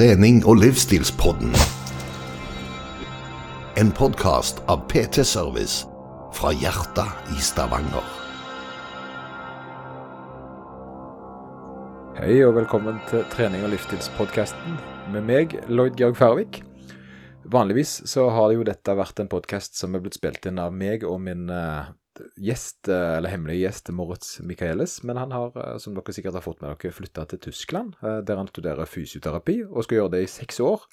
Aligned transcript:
trening- 0.00 0.46
og 0.48 0.56
livsstilspodden. 0.56 1.50
En 3.76 3.90
podkast 3.92 4.62
av 4.64 4.86
PT 4.88 5.26
Service 5.28 5.82
fra 6.32 6.54
hjertet 6.56 7.34
i 7.34 7.42
Stavanger. 7.44 8.06
Hei 12.16 12.38
og 12.46 12.54
velkommen 12.56 13.02
til 13.10 13.26
trening- 13.34 13.66
og 13.66 13.74
livsstilspodkasten 13.74 14.80
med 15.12 15.28
meg, 15.28 15.58
Lloyd 15.68 16.00
Georg 16.00 16.16
Færvik. 16.16 16.62
Vanligvis 17.44 17.98
så 18.08 18.30
har 18.32 18.54
jo 18.56 18.64
dette 18.64 18.96
vært 18.96 19.20
en 19.20 19.28
podkast 19.28 19.76
som 19.76 19.92
er 19.92 20.00
blitt 20.00 20.16
spilt 20.16 20.48
inn 20.48 20.64
av 20.64 20.72
meg 20.72 21.04
og 21.04 21.20
min 21.28 21.50
uh, 21.52 21.92
gjest, 22.40 22.88
uh, 22.88 23.16
eller 23.18 23.32
hemmelig 23.32 23.60
gjest 23.60 23.90
Moritz 23.94 24.40
Michaelis. 24.46 24.98
Men 25.06 25.20
han 25.20 25.32
har, 25.34 25.54
uh, 25.56 25.78
som 25.82 25.94
dere 25.96 26.14
sikkert 26.14 26.38
har 26.38 26.44
fått 26.44 26.60
med 26.62 26.72
dere, 26.72 26.94
flytta 26.94 27.26
til 27.30 27.42
Tyskland, 27.48 27.96
der 28.00 28.40
han 28.40 28.50
studerer 28.50 28.88
fysioterapi 28.88 29.62
og 29.68 29.84
skal 29.86 30.00
gjøre 30.00 30.14
det 30.16 30.24
i 30.24 30.30
seks 30.30 30.60
år. 30.64 30.84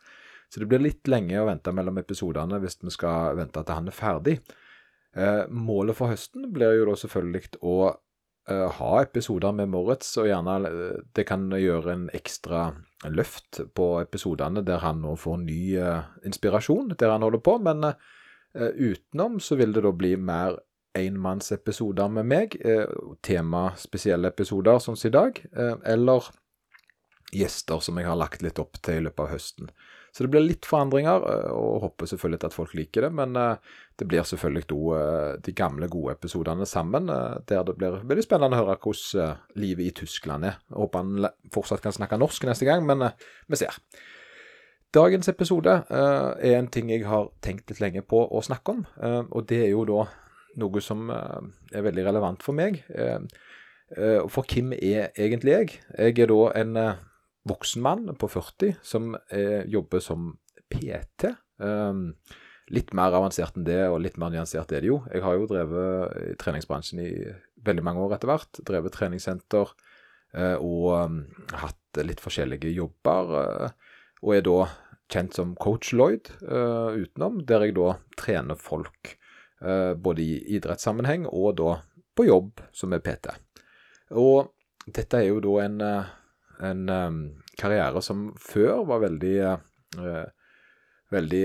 Så 0.48 0.62
det 0.62 0.70
blir 0.72 0.84
litt 0.84 1.08
lenge 1.12 1.40
å 1.42 1.48
vente 1.50 1.74
mellom 1.76 2.00
episodene 2.00 2.60
hvis 2.64 2.80
vi 2.80 2.94
skal 2.94 3.36
vente 3.36 3.64
til 3.64 3.76
han 3.76 3.90
er 3.92 3.96
ferdig. 3.96 4.40
målet 5.50 5.98
for 5.98 6.08
høsten 6.08 6.52
blir 6.54 6.78
jo 6.78 6.86
da 6.88 6.94
selvfølgelig 6.96 7.60
å 7.66 7.78
ha 8.48 8.92
episoder 9.02 9.52
med 9.52 9.68
Moritz, 9.74 10.14
og 10.22 10.30
gjerne 10.30 10.70
det 11.18 11.26
kan 11.28 11.50
gjøre 11.52 11.92
en 11.92 12.06
ekstra 12.16 12.70
løft 13.12 13.60
på 13.76 13.90
episodene 14.00 14.64
der 14.64 14.80
han 14.80 15.02
nå 15.04 15.18
får 15.20 15.42
ny 15.42 15.60
inspirasjon, 16.24 16.96
der 16.96 17.12
han 17.12 17.28
holder 17.28 17.44
på. 17.44 17.58
Men 17.60 17.92
utenom 18.56 19.42
så 19.44 19.60
vil 19.60 19.76
det 19.76 19.84
da 19.84 19.92
bli 19.92 20.16
mer 20.16 20.62
enmannsepisoder 20.98 22.10
med 22.20 22.28
meg, 22.30 22.58
tema 23.26 23.70
spesielle 23.80 24.34
episoder 24.34 24.82
sånn 24.84 24.98
som 24.98 25.10
i 25.12 25.16
dag, 25.16 25.40
eller 25.86 26.28
gjester 27.36 27.82
som 27.84 27.98
jeg 28.00 28.08
har 28.08 28.16
lagt 28.20 28.44
litt 28.46 28.60
opp 28.62 28.80
til 28.82 29.02
i 29.02 29.06
løpet 29.06 29.24
av 29.26 29.32
høsten. 29.34 29.72
Så 30.16 30.24
det 30.24 30.32
blir 30.34 30.46
litt 30.48 30.66
forandringer, 30.66 31.22
og 31.54 31.82
håper 31.84 32.10
selvfølgelig 32.10 32.48
at 32.48 32.56
folk 32.56 32.72
liker 32.74 33.06
det. 33.06 33.10
Men 33.20 33.36
det 33.38 34.08
blir 34.10 34.26
selvfølgelig 34.26 34.66
òg 34.74 35.42
de 35.46 35.54
gamle, 35.54 35.90
gode 35.94 36.16
episodene 36.16 36.66
sammen, 36.66 37.12
der 37.46 37.66
det 37.68 37.76
blir 37.78 38.00
veldig 38.02 38.24
spennende 38.26 38.58
å 38.58 38.64
høre 38.64 38.78
hvordan 38.82 39.44
livet 39.60 39.92
i 39.92 39.96
Tyskland 40.00 40.48
er. 40.48 40.56
Jeg 40.72 40.80
håper 40.80 41.04
han 41.04 41.28
fortsatt 41.54 41.84
kan 41.84 41.94
snakke 41.94 42.18
norsk 42.18 42.48
neste 42.50 42.66
gang, 42.66 42.88
men 42.88 43.12
vi 43.46 43.60
ser. 43.60 43.78
Dagens 44.96 45.28
episode 45.30 45.76
er 45.92 46.56
en 46.56 46.72
ting 46.74 46.90
jeg 46.90 47.06
har 47.06 47.28
tenkt 47.44 47.70
litt 47.70 47.84
lenge 47.84 48.02
på 48.08 48.24
å 48.24 48.42
snakke 48.42 48.74
om, 48.74 48.88
og 49.28 49.46
det 49.52 49.60
er 49.68 49.74
jo 49.76 49.84
da 49.86 50.08
noe 50.58 50.82
som 50.84 51.10
er 51.12 51.86
veldig 51.86 52.08
relevant 52.08 52.44
for 52.46 52.58
meg. 52.58 52.82
For 53.88 54.44
hvem 54.44 54.74
er 54.76 55.14
egentlig 55.16 55.54
jeg? 55.54 55.76
Jeg 55.96 56.18
er 56.26 56.32
da 56.32 56.40
en 56.60 56.80
voksen 57.48 57.84
mann 57.84 58.10
på 58.20 58.30
40 58.32 58.78
som 58.86 59.16
eh, 59.32 59.64
jobber 59.70 60.04
som 60.04 60.34
PT. 60.74 61.32
Litt 62.68 62.90
mer 62.98 63.16
avansert 63.16 63.56
enn 63.56 63.68
det, 63.68 63.84
og 63.88 64.02
litt 64.04 64.18
mer 64.20 64.34
nyansert 64.34 64.74
er 64.76 64.84
det 64.84 64.92
jo. 64.92 65.00
Jeg 65.14 65.24
har 65.24 65.38
jo 65.38 65.48
drevet 65.48 66.18
i 66.20 66.34
treningsbransjen 66.42 67.00
i 67.00 67.12
veldig 67.68 67.86
mange 67.86 68.04
år 68.04 68.18
etter 68.18 68.32
hvert. 68.32 68.60
Drevet 68.68 68.96
treningssenter 68.96 69.72
og 70.60 71.22
hatt 71.62 72.02
litt 72.04 72.20
forskjellige 72.20 72.74
jobber. 72.76 73.72
Og 74.20 74.34
er 74.36 74.44
da 74.44 74.58
kjent 75.08 75.40
som 75.40 75.56
coach 75.56 75.94
Lloyd 75.96 76.28
utenom, 76.44 77.40
der 77.48 77.64
jeg 77.64 77.78
da 77.80 77.96
trener 78.20 78.60
folk. 78.60 79.16
Både 79.58 80.22
i 80.22 80.56
idrettssammenheng 80.58 81.24
og 81.26 81.56
da 81.58 81.72
på 82.18 82.28
jobb 82.28 82.62
som 82.78 82.94
er 82.94 83.02
PT. 83.02 83.32
Og 84.14 84.52
dette 84.86 85.18
er 85.18 85.32
jo 85.32 85.40
da 85.42 85.56
en 85.64 85.80
en 86.60 86.90
um, 86.90 87.22
karriere 87.60 88.02
som 88.02 88.32
før 88.42 88.86
var 88.90 89.06
veldig 89.06 89.38
Veldig 91.08 91.44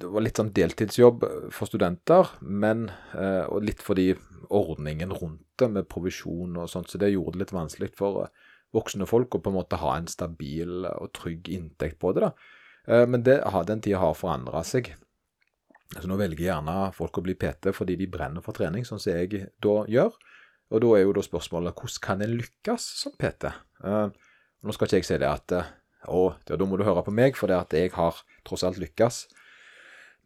Det 0.00 0.08
var 0.10 0.24
litt 0.24 0.38
sånn 0.40 0.54
deltidsjobb 0.56 1.26
for 1.52 1.68
studenter, 1.68 2.30
men 2.40 2.88
Og 3.52 3.66
litt 3.66 3.82
fordi 3.84 4.14
ordningen 4.48 5.12
rundt 5.12 5.44
det 5.58 5.68
med 5.72 5.88
provisjon 5.90 6.56
og 6.56 6.70
sånt, 6.70 6.88
så 6.90 6.98
det 7.02 7.10
gjorde 7.12 7.34
det 7.34 7.44
litt 7.44 7.52
vanskelig 7.56 7.88
for 7.98 8.28
voksne 8.76 9.06
folk 9.08 9.34
å 9.34 9.40
på 9.42 9.50
en 9.50 9.56
måte 9.56 9.78
ha 9.80 9.94
en 9.96 10.06
stabil 10.06 10.84
og 10.86 11.10
trygg 11.16 11.48
inntekt 11.50 11.98
på 11.98 12.12
det. 12.14 12.28
da. 12.28 13.06
Men 13.08 13.24
det, 13.26 13.40
den 13.66 13.82
tida 13.82 13.98
har 14.02 14.14
forandra 14.14 14.62
seg. 14.62 14.92
Så 15.94 16.08
nå 16.10 16.18
velger 16.18 16.48
gjerne 16.48 16.90
folk 16.96 17.20
å 17.20 17.24
bli 17.24 17.36
PT 17.38 17.70
fordi 17.76 17.96
de 18.00 18.08
brenner 18.10 18.44
for 18.44 18.56
trening, 18.56 18.84
sånn 18.86 19.00
som 19.02 19.14
jeg 19.14 19.46
da 19.62 19.76
gjør. 19.90 20.16
Og 20.74 20.82
da 20.82 20.92
er 20.96 21.04
jo 21.04 21.14
da 21.14 21.22
spørsmålet 21.22 21.78
hvordan 21.78 22.02
kan 22.02 22.24
en 22.24 22.36
lykkes 22.40 22.86
som 23.04 23.14
PT? 23.18 23.52
Uh, 23.84 24.10
nå 24.66 24.74
skal 24.74 24.88
ikke 24.88 24.98
jeg 24.98 25.08
si 25.08 25.18
det 25.22 25.30
at 25.30 25.54
å, 25.56 25.64
å, 26.10 26.22
da 26.50 26.66
må 26.66 26.78
du 26.78 26.86
høre 26.86 27.04
på 27.06 27.14
meg, 27.14 27.38
for 27.38 27.50
det 27.50 27.58
at 27.58 27.76
jeg 27.76 27.94
har 27.94 28.18
tross 28.46 28.64
alt 28.66 28.80
lykkes. 28.82 29.26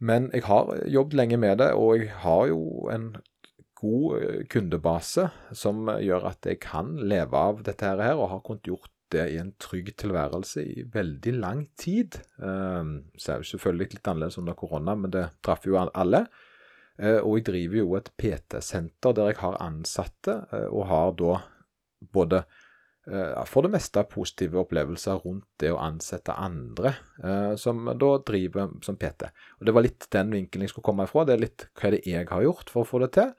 Men 0.01 0.31
jeg 0.33 0.47
har 0.47 0.71
jobbet 0.89 1.19
lenge 1.19 1.37
med 1.37 1.59
det, 1.61 1.71
og 1.77 1.99
jeg 1.99 2.09
har 2.23 2.47
jo 2.49 2.89
en 2.89 3.11
god 3.81 4.17
eh, 4.17 4.39
kundebase 4.49 5.27
som 5.57 5.85
gjør 6.01 6.25
at 6.31 6.45
jeg 6.49 6.61
kan 6.63 6.95
leve 6.97 7.37
av 7.37 7.61
dette 7.65 7.85
her, 7.85 8.17
og 8.17 8.31
har 8.33 8.41
kunnet 8.45 8.69
gjort 8.69 8.89
det 9.11 9.25
i 9.33 9.39
en 9.41 9.51
trygg 9.61 9.91
tilværelse 9.99 10.63
i 10.63 10.85
veldig 10.93 11.33
lang 11.39 11.65
tid. 11.79 12.19
Uh, 12.41 13.01
så 13.17 13.35
er 13.35 13.43
det 13.43 13.51
selvfølgelig 13.51 13.97
litt 13.97 14.07
annerledes 14.07 14.39
under 14.41 14.57
korona, 14.57 14.95
men 14.95 15.13
det 15.13 15.27
traff 15.43 15.67
jo 15.67 15.79
alle. 15.81 16.25
Eh, 17.01 17.19
og 17.19 17.39
jeg 17.39 17.47
driver 17.47 17.79
jo 17.79 17.95
et 17.97 18.09
PT-senter 18.19 19.15
der 19.17 19.31
jeg 19.31 19.39
har 19.41 19.61
ansatte, 19.63 20.41
eh, 20.51 20.67
og 20.69 20.85
har 20.91 21.15
da 21.17 21.37
både 22.13 22.43
eh, 23.07 23.39
for 23.49 23.65
det 23.65 23.71
meste 23.73 24.03
positive 24.09 24.59
opplevelser 24.61 25.21
rundt 25.23 25.47
det 25.61 25.71
å 25.73 25.79
ansette 25.81 26.35
andre 26.37 26.93
som 27.61 27.85
da 27.85 28.11
driver 28.25 28.75
som 28.85 28.97
PT. 29.01 29.29
Og 29.59 29.65
Det 29.65 29.73
var 29.73 29.85
litt 29.85 30.07
den 30.13 30.33
vinkelen 30.33 30.65
jeg 30.65 30.73
skulle 30.73 30.89
komme 30.89 31.07
ifra. 31.07 31.25
Det 31.25 31.35
er 31.35 31.45
litt 31.45 31.67
hva 31.73 31.89
er 31.89 31.97
det 31.97 32.03
jeg 32.09 32.29
har 32.29 32.45
gjort 32.45 32.69
for 32.73 32.83
å 32.83 32.89
få 32.89 33.01
det 33.05 33.11
til, 33.17 33.33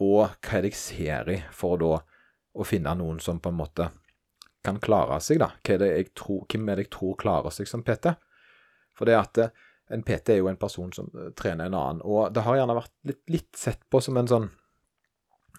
og 0.00 0.32
hva 0.44 0.58
er 0.58 0.64
det 0.64 0.72
jeg 0.72 0.80
ser 0.80 1.30
i 1.32 1.38
for 1.52 1.80
da 1.80 1.94
å 2.52 2.66
finne 2.68 2.92
noen 2.96 3.20
som 3.24 3.40
på 3.40 3.52
en 3.52 3.60
måte 3.60 3.88
kan 4.64 4.78
klare 4.82 5.18
seg, 5.22 5.42
da. 5.42 5.50
Er 5.68 6.02
tror, 6.14 6.44
hvem 6.46 6.68
er 6.70 6.78
det 6.78 6.86
jeg 6.86 6.94
tror 6.94 7.18
klarer 7.20 7.54
seg 7.54 7.68
som 7.70 7.84
PT? 7.86 8.14
For 8.96 9.08
det 9.08 9.18
at 9.18 9.44
en 9.92 10.04
PT 10.06 10.34
er 10.34 10.40
jo 10.40 10.50
en 10.50 10.60
person 10.60 10.92
som 10.94 11.10
eh, 11.18 11.30
trener 11.38 11.68
en 11.68 11.76
annen. 11.76 12.02
Og 12.04 12.32
det 12.34 12.44
har 12.46 12.60
gjerne 12.60 12.78
vært 12.78 12.94
litt, 13.08 13.22
litt 13.32 13.58
sett 13.58 13.82
på 13.90 14.02
som 14.04 14.20
en 14.20 14.30
sånn 14.30 14.50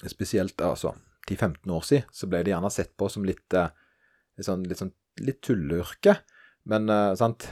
Spesielt 0.10 0.60
altså 0.66 0.90
10-15 1.30 1.70
år 1.72 1.84
siden 1.88 2.08
så 2.12 2.28
ble 2.28 2.40
det 2.44 2.52
gjerne 2.52 2.70
sett 2.74 2.90
på 3.00 3.08
som 3.14 3.24
litt, 3.24 3.54
eh, 3.56 3.70
litt 4.36 4.48
sånn, 4.48 4.66
litt, 4.68 4.80
sånn, 4.82 4.90
litt 5.24 5.40
tulleyrke. 5.46 6.18
Men 6.68 6.88
sant, 7.20 7.44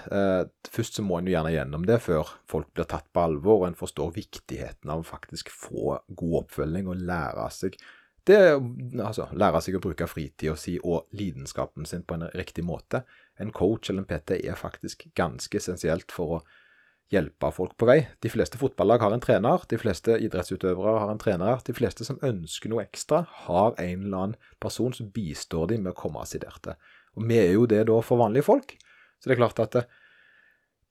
først 0.71 0.95
så 0.95 1.03
må 1.03 1.17
en 1.19 1.27
jo 1.27 1.33
gjerne 1.33 1.51
gjennom 1.51 1.83
det 1.83 1.97
før 1.99 2.29
folk 2.47 2.69
blir 2.71 2.87
tatt 2.87 3.09
på 3.11 3.23
alvor, 3.23 3.57
og 3.59 3.65
en 3.67 3.75
forstår 3.75 4.13
viktigheten 4.15 4.91
av 4.91 5.03
å 5.03 5.07
faktisk 5.07 5.51
få 5.51 5.97
god 6.07 6.35
oppfølging 6.41 6.87
og 6.91 7.03
lære 7.07 7.47
seg 7.51 7.75
det, 8.29 8.37
altså, 9.01 9.27
lære 9.33 9.61
seg 9.65 9.77
å 9.77 9.83
bruke 9.83 10.07
fritida 10.09 10.53
si 10.59 10.75
og 10.79 11.09
lidenskapen 11.17 11.87
sin 11.89 12.03
på 12.05 12.17
en 12.17 12.27
riktig 12.37 12.65
måte. 12.65 13.01
En 13.41 13.53
coach 13.55 13.89
eller 13.89 14.03
en 14.03 14.09
PT 14.09 14.43
er 14.43 14.59
faktisk 14.59 15.07
ganske 15.17 15.57
essensielt 15.57 16.13
for 16.13 16.37
å 16.37 16.41
hjelpe 17.11 17.49
folk 17.51 17.73
på 17.79 17.87
vei. 17.89 17.97
De 18.23 18.31
fleste 18.31 18.59
fotballag 18.61 19.03
har 19.03 19.15
en 19.15 19.23
trener, 19.23 19.65
de 19.67 19.79
fleste 19.79 20.15
idrettsutøvere 20.23 20.99
har 21.03 21.11
en 21.11 21.21
trener. 21.21 21.63
De 21.67 21.75
fleste 21.75 22.07
som 22.07 22.21
ønsker 22.23 22.71
noe 22.71 22.85
ekstra, 22.85 23.25
har 23.47 23.73
en 23.73 24.05
eller 24.05 24.27
annen 24.27 24.37
person 24.63 24.93
som 24.95 25.09
bistår 25.11 25.73
dem 25.73 25.85
med 25.85 25.95
å 25.95 26.01
komme 26.03 26.23
seg 26.29 26.45
der 26.45 26.77
Og 27.15 27.27
vi 27.27 27.39
er 27.41 27.51
jo 27.57 27.65
det 27.65 27.83
da 27.89 27.99
for 28.05 28.21
vanlige 28.21 28.47
folk. 28.47 28.77
Så 29.19 29.29
det 29.29 29.35
er 29.35 29.43
klart 29.43 29.59
at 29.59 29.75
det, 29.75 29.85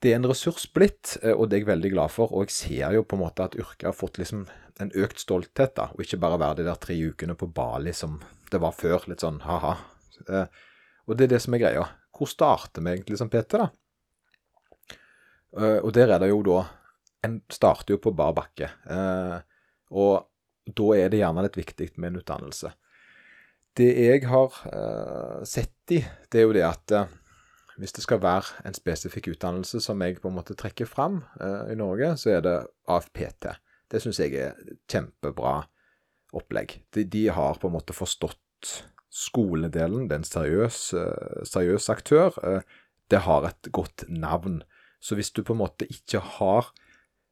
det 0.01 0.13
er 0.13 0.21
en 0.21 0.29
ressurs 0.31 0.67
blitt, 0.73 1.17
eh, 1.23 1.33
og 1.35 1.49
det 1.49 1.59
er 1.59 1.65
jeg 1.65 1.73
veldig 1.73 1.93
glad 1.95 2.13
for. 2.13 2.33
Og 2.33 2.49
jeg 2.49 2.57
ser 2.57 2.99
jo 2.99 3.05
på 3.05 3.17
en 3.17 3.25
måte 3.25 3.47
at 3.47 3.57
yrket 3.59 3.89
har 3.89 3.97
fått 3.97 4.21
liksom 4.21 4.47
en 4.81 4.93
økt 4.97 5.21
stolthet, 5.21 5.75
da, 5.77 5.91
og 5.93 6.03
ikke 6.05 6.21
bare 6.21 6.41
være 6.41 6.61
de 6.61 6.67
der 6.69 6.81
tre 6.81 6.97
ukene 6.97 7.37
på 7.39 7.51
Bali 7.53 7.93
som 7.97 8.19
det 8.51 8.61
var 8.63 8.75
før. 8.77 9.05
Litt 9.11 9.25
sånn 9.25 9.43
ha-ha. 9.45 9.77
Eh, 10.29 10.65
og 11.07 11.17
det 11.19 11.27
er 11.27 11.35
det 11.35 11.43
som 11.45 11.57
er 11.57 11.63
greia. 11.65 11.87
Hvor 12.17 12.31
starter 12.31 12.85
vi 12.85 12.95
egentlig 12.95 13.19
som 13.21 13.31
PT, 13.33 13.61
da? 13.61 13.71
Uh, 15.51 15.81
og 15.83 15.91
der 15.97 16.13
er 16.15 16.21
det 16.23 16.29
jo 16.31 16.45
da 16.47 16.61
En 17.27 17.41
starter 17.51 17.97
jo 17.97 17.99
på 17.99 18.13
bar 18.15 18.37
bakke. 18.37 18.69
Uh, 18.87 19.41
og 19.91 20.29
da 20.71 20.87
er 20.95 21.11
det 21.11 21.19
gjerne 21.19 21.43
litt 21.43 21.59
viktig 21.59 21.89
med 21.97 22.13
en 22.13 22.21
utdannelse. 22.21 22.71
Det 23.77 23.89
jeg 23.91 24.23
har 24.31 24.55
sett 25.47 25.93
i, 25.95 25.99
det 26.31 26.41
er 26.41 26.47
jo 26.47 26.55
det 26.55 26.63
at 26.67 26.95
hvis 27.81 27.95
det 27.97 28.03
skal 28.03 28.23
være 28.23 28.65
en 28.67 28.77
spesifikk 28.77 29.31
utdannelse 29.35 29.81
som 29.83 30.03
jeg 30.03 30.19
på 30.23 30.31
en 30.31 30.37
måte 30.37 30.57
trekker 30.59 30.89
fram 30.91 31.21
i 31.71 31.77
Norge, 31.79 32.13
så 32.19 32.33
er 32.35 32.43
det 32.45 32.57
AFPT. 32.91 33.47
Det 33.91 34.03
syns 34.03 34.21
jeg 34.23 34.37
er 34.39 34.59
kjempebra 34.91 35.65
opplegg. 36.37 36.79
De, 36.95 37.05
de, 37.05 37.27
har 37.35 37.59
på 37.59 37.71
en 37.71 37.75
måte 37.75 37.97
forstått 37.97 38.75
skoledelen. 39.11 40.07
Det 40.07 40.15
er 40.15 40.23
en 40.23 40.29
seriøs, 40.29 40.83
seriøs 41.51 41.89
aktør. 41.91 42.37
Det 43.11 43.25
har 43.27 43.49
et 43.49 43.71
godt 43.75 44.05
navn. 44.07 44.61
Så 45.03 45.17
hvis 45.19 45.33
du 45.35 45.43
på 45.43 45.57
en 45.57 45.63
måte 45.65 45.89
ikke 45.91 46.21
har 46.37 46.71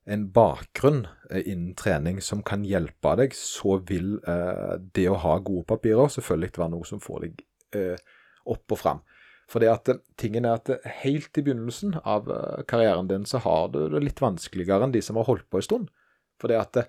en 0.08 0.24
bakgrunn 0.32 1.04
eh, 1.30 1.44
innen 1.44 1.74
trening 1.76 2.22
som 2.24 2.42
kan 2.46 2.64
hjelpe 2.66 3.12
deg, 3.20 3.36
så 3.36 3.76
vil 3.88 4.16
eh, 4.24 4.78
det 4.96 5.06
å 5.10 5.20
ha 5.20 5.36
gode 5.44 5.66
papirer 5.68 6.08
selvfølgelig 6.12 6.56
være 6.56 6.72
noe 6.74 6.88
som 6.88 7.02
får 7.04 7.26
deg 7.26 7.42
eh, 7.76 8.00
opp 8.48 8.74
og 8.74 8.80
fram. 8.80 9.02
For 9.48 9.64
det 9.64 9.70
at 9.72 9.90
tingen 10.20 10.44
er 10.48 10.58
at 10.58 10.88
helt 11.02 11.36
i 11.36 11.44
begynnelsen 11.44 11.98
av 12.04 12.28
eh, 12.32 12.64
karrieren 12.68 13.10
din 13.10 13.28
så 13.28 13.42
har 13.44 13.68
du 13.74 13.82
det 13.92 14.02
litt 14.04 14.24
vanskeligere 14.24 14.88
enn 14.88 14.96
de 14.96 15.04
som 15.04 15.20
har 15.20 15.28
holdt 15.28 15.48
på 15.52 15.60
en 15.60 15.68
stund. 15.68 15.92
For 16.38 16.50
det 16.50 16.60
at 16.60 16.80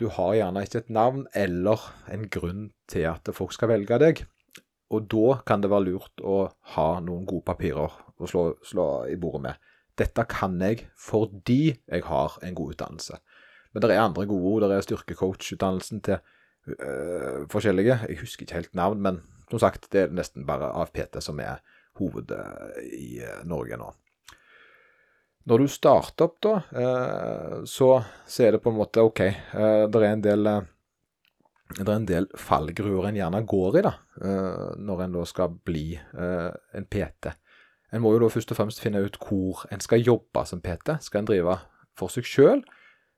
du 0.00 0.08
har 0.10 0.34
gjerne 0.34 0.64
ikke 0.66 0.80
et 0.82 0.90
navn 0.90 1.26
eller 1.38 1.82
en 2.10 2.26
grunn 2.32 2.64
til 2.90 3.06
at 3.06 3.28
folk 3.34 3.54
skal 3.54 3.70
velge 3.70 3.98
deg. 4.02 4.24
Og 4.94 5.06
da 5.10 5.38
kan 5.46 5.62
det 5.62 5.70
være 5.72 5.88
lurt 5.88 6.22
å 6.22 6.48
ha 6.74 6.88
noen 7.02 7.26
gode 7.28 7.46
papirer 7.46 7.94
å 7.94 8.28
slå, 8.30 8.48
slå 8.66 8.88
i 9.10 9.16
bordet 9.20 9.44
med. 9.46 9.70
Dette 9.94 10.26
kan 10.26 10.58
jeg 10.62 10.88
fordi 10.98 11.76
jeg 11.76 12.06
har 12.08 12.38
en 12.42 12.56
god 12.58 12.74
utdannelse. 12.74 13.18
Men 13.72 13.82
det 13.82 13.90
er 13.94 14.02
andre 14.02 14.26
gode 14.30 14.50
ord. 14.50 14.66
Det 14.66 14.78
er 14.78 14.86
styrkecoach-utdannelsen 14.86 16.02
til 16.06 16.18
øh, 16.74 17.46
forskjellige. 17.50 18.00
Jeg 18.10 18.20
husker 18.22 18.46
ikke 18.46 18.60
helt 18.60 18.74
navn, 18.74 19.02
men 19.02 19.22
som 19.50 19.62
sagt, 19.62 19.90
det 19.92 20.00
er 20.04 20.14
nesten 20.14 20.46
bare 20.46 20.72
AFPT 20.82 21.20
som 21.22 21.40
er 21.42 21.62
hovedet 21.98 22.42
i 22.90 23.20
øh, 23.22 23.42
Norge 23.50 23.78
nå. 23.78 23.90
Når 25.44 25.60
du 25.60 25.68
starter 25.68 26.24
opp, 26.24 26.38
da, 26.44 26.54
øh, 26.80 27.56
så, 27.68 27.88
så 28.26 28.46
er 28.46 28.54
det 28.54 28.62
på 28.64 28.72
en 28.72 28.78
måte 28.78 29.04
OK. 29.04 29.20
Øh, 29.20 29.84
det 29.92 30.00
er 30.00 30.12
en 30.12 30.24
del 30.24 30.48
det 31.74 31.88
er 31.88 31.96
en 31.96 32.06
del 32.06 32.28
fallgruer 32.38 33.08
en 33.08 33.16
gjerne 33.18 33.40
går 33.48 33.78
i 33.80 33.82
da, 33.82 33.90
når 34.78 35.00
en 35.02 35.14
da 35.16 35.22
skal 35.26 35.56
bli 35.64 35.96
en 35.96 36.86
PT. 36.86 37.32
En 37.94 38.02
må 38.04 38.12
jo 38.14 38.20
da 38.22 38.28
først 38.30 38.52
og 38.52 38.58
fremst 38.58 38.82
finne 38.84 39.00
ut 39.02 39.16
hvor 39.22 39.64
en 39.72 39.82
skal 39.82 40.04
jobbe 40.04 40.44
som 40.46 40.62
PT. 40.62 40.98
Skal 41.02 41.22
en 41.22 41.30
drive 41.30 41.56
for 41.98 42.12
seg 42.12 42.28
sjøl? 42.28 42.62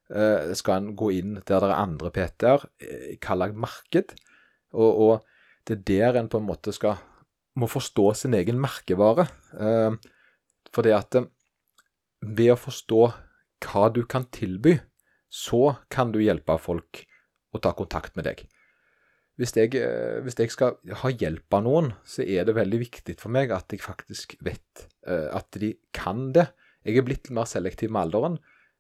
Eh, 0.07 0.53
skal 0.55 0.83
en 0.83 0.97
gå 0.99 1.11
inn 1.17 1.39
der 1.41 1.65
det 1.65 1.71
er 1.71 1.75
andre 1.75 2.13
PT-er, 2.15 2.67
i 2.79 3.17
hvilket 3.17 3.59
marked? 3.59 4.15
Og, 4.77 5.01
og, 5.07 5.33
det 5.67 5.81
er 5.81 6.13
der 6.13 6.21
en 6.21 6.29
på 6.31 6.39
en 6.39 6.47
måte 6.47 6.71
skal 6.75 7.01
må 7.59 7.67
forstå 7.67 8.13
sin 8.15 8.37
egen 8.39 8.61
merkevare. 8.61 9.27
Eh, 9.59 9.97
for 10.75 10.87
det 10.87 10.95
at 10.95 11.19
eh, 11.19 11.31
ved 12.21 12.53
å 12.55 12.61
forstå 12.61 13.01
hva 13.67 13.87
du 13.93 14.03
kan 14.09 14.27
tilby, 14.33 14.77
så 15.29 15.77
kan 15.93 16.13
du 16.15 16.21
hjelpe 16.23 16.57
folk 16.63 17.03
å 17.53 17.61
ta 17.63 17.73
kontakt 17.77 18.17
med 18.17 18.29
deg. 18.29 18.45
Hvis 19.37 19.53
jeg, 19.53 19.77
hvis 20.25 20.39
jeg, 20.39 20.53
skal 20.53 20.79
ha 21.03 21.11
hjelp 21.13 21.53
av 21.59 21.67
noen, 21.67 21.91
så 22.09 22.25
er 22.25 22.47
det 22.49 22.57
veldig 22.57 22.79
viktig 22.81 23.19
for 23.21 23.33
meg 23.33 23.53
at 23.53 23.73
jeg 23.73 23.85
faktisk 23.85 24.39
vet 24.45 24.87
at 25.05 25.59
de 25.61 25.75
kan 25.97 26.31
det. 26.33 26.47
Jeg 26.87 27.03
er 27.03 27.05
blitt 27.05 27.29
mer 27.35 27.49
selektiv 27.51 27.93
med 27.93 28.07
alderen. 28.07 28.39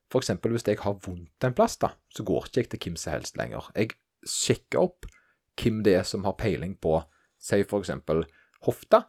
F.eks. 0.08 0.32
hvis 0.40 0.64
jeg 0.68 0.80
har 0.80 0.96
vondt 1.02 1.44
en 1.44 1.56
plass, 1.56 1.76
da, 1.82 1.90
så 2.14 2.24
går 2.24 2.48
ikke 2.48 2.62
jeg 2.62 2.70
til 2.72 2.82
hvem 2.86 2.98
som 3.00 3.16
helst 3.16 3.36
lenger. 3.36 3.68
Jeg 3.74 3.96
sjekker 4.24 4.86
opp 4.86 5.08
hvem 5.60 5.82
det 5.84 5.96
er 5.98 6.06
som 6.08 6.24
har 6.24 6.36
peiling 6.38 6.76
på, 6.80 7.00
si 7.42 7.60
f.eks. 7.64 7.92
hofta. 8.64 9.02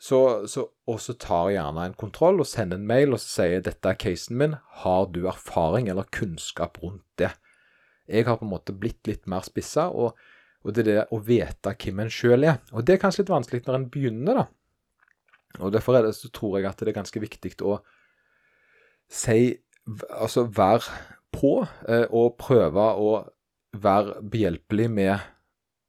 Så, 0.00 0.18
så, 0.50 0.66
og 0.90 0.98
så 1.00 1.14
tar 1.16 1.52
gjerne 1.54 1.86
en 1.88 1.96
kontroll 1.96 2.42
og 2.42 2.48
sender 2.48 2.80
en 2.80 2.88
mail 2.88 3.14
og 3.14 3.22
sier 3.22 3.62
dette 3.64 3.88
er 3.88 3.98
casen 4.00 4.36
min. 4.40 4.56
Har 4.82 5.08
du 5.14 5.24
erfaring 5.30 5.88
eller 5.88 6.08
kunnskap 6.12 6.80
rundt 6.82 7.06
det? 7.20 7.30
Jeg 8.10 8.26
har 8.26 8.36
på 8.36 8.44
en 8.44 8.52
måte 8.52 8.74
blitt 8.76 9.06
litt 9.08 9.24
mer 9.30 9.46
spissa, 9.46 9.86
og, 9.88 10.18
og, 10.60 10.74
det 10.76 10.82
er 10.84 10.90
det 10.90 11.04
å 11.14 11.22
vite 11.24 11.72
hvem 11.72 12.02
en 12.04 12.12
sjøl 12.12 12.44
er. 12.44 12.58
Og 12.74 12.84
det 12.84 12.96
er 12.96 13.00
kanskje 13.00 13.24
litt 13.24 13.32
vanskelig 13.32 13.64
når 13.64 13.78
en 13.78 13.88
begynner, 13.94 14.42
da. 14.42 14.46
Og 15.62 15.72
Derfor 15.72 15.96
det, 16.02 16.16
så 16.18 16.28
tror 16.34 16.58
jeg 16.58 16.68
at 16.68 16.82
det 16.82 16.90
er 16.90 16.98
ganske 16.98 17.22
viktig 17.22 17.54
å 17.62 17.78
si 19.12 19.54
altså 20.10 20.46
være 20.48 20.90
på 21.34 21.60
eh, 21.88 22.06
og 22.10 22.36
prøve 22.40 22.84
å 22.98 23.10
være 23.74 24.18
behjelpelig 24.30 24.88
med 24.90 25.30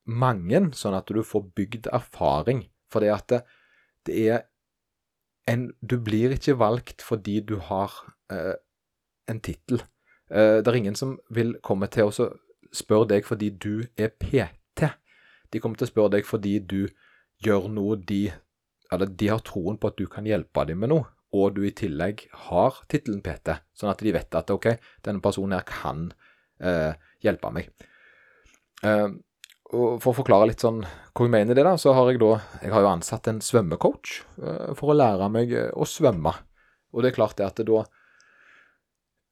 mange, 0.06 0.62
sånn 0.78 0.98
at 0.98 1.10
du 1.10 1.24
får 1.26 1.48
bygd 1.58 1.90
erfaring. 1.94 2.66
For 2.92 3.02
det 3.02 3.14
at 3.14 3.36
det, 4.06 4.28
er 4.30 4.46
en 5.48 5.72
Du 5.82 5.98
blir 6.02 6.34
ikke 6.34 6.58
valgt 6.60 7.02
fordi 7.06 7.40
du 7.40 7.58
har 7.58 7.94
eh, 8.32 8.56
en 9.30 9.40
tittel. 9.40 9.84
Eh, 10.30 10.62
det 10.62 10.68
er 10.68 10.80
ingen 10.80 10.96
som 10.96 11.20
vil 11.30 11.56
komme 11.64 11.88
til 11.88 12.10
å 12.10 12.30
spørre 12.74 13.10
deg 13.14 13.26
fordi 13.26 13.50
du 13.50 13.86
er 13.98 14.10
PT. 14.10 14.90
De 15.54 15.62
kommer 15.62 15.78
til 15.78 15.88
å 15.88 15.94
spørre 15.94 16.18
deg 16.18 16.26
fordi 16.26 16.60
du 16.60 16.88
gjør 17.46 17.70
noe 17.70 17.98
de 17.98 18.32
Eller 18.94 19.10
de 19.10 19.28
har 19.28 19.42
troen 19.42 19.78
på 19.82 19.90
at 19.90 19.98
du 19.98 20.06
kan 20.06 20.26
hjelpe 20.30 20.62
dem 20.70 20.78
med 20.80 20.92
noe 20.92 21.08
og 21.36 21.56
du 21.56 21.64
i 21.68 21.74
tillegg 21.76 22.26
har 22.48 22.82
tittelen 22.92 23.24
PT, 23.26 23.58
sånn 23.76 23.92
at 23.92 24.04
de 24.04 24.14
vet 24.16 24.38
at 24.38 24.52
OK, 24.54 24.70
denne 25.06 25.24
personen 25.24 25.58
her 25.58 25.66
kan 25.68 26.08
eh, 26.64 26.94
hjelpe 27.24 27.52
meg. 27.56 27.72
Eh, 28.86 29.10
og 29.74 29.98
For 30.04 30.12
å 30.12 30.20
forklare 30.20 30.52
litt 30.52 30.62
sånn 30.62 30.84
hva 30.86 31.26
jeg 31.26 31.32
mener 31.32 31.58
det, 31.58 31.64
da, 31.66 31.74
så 31.80 31.94
har 31.96 32.12
jeg 32.12 32.20
da 32.22 32.36
Jeg 32.62 32.74
har 32.74 32.84
jo 32.84 32.92
ansatt 32.92 33.30
en 33.32 33.42
svømmecoach 33.42 34.18
eh, 34.44 34.74
for 34.78 34.92
å 34.92 34.98
lære 34.98 35.30
meg 35.32 35.54
eh, 35.56 35.70
å 35.74 35.88
svømme. 35.88 36.34
Og 36.94 37.04
det 37.04 37.12
er 37.12 37.16
klart 37.18 37.38
det 37.40 37.48
at 37.48 37.62
det 37.62 37.70
da 37.70 37.86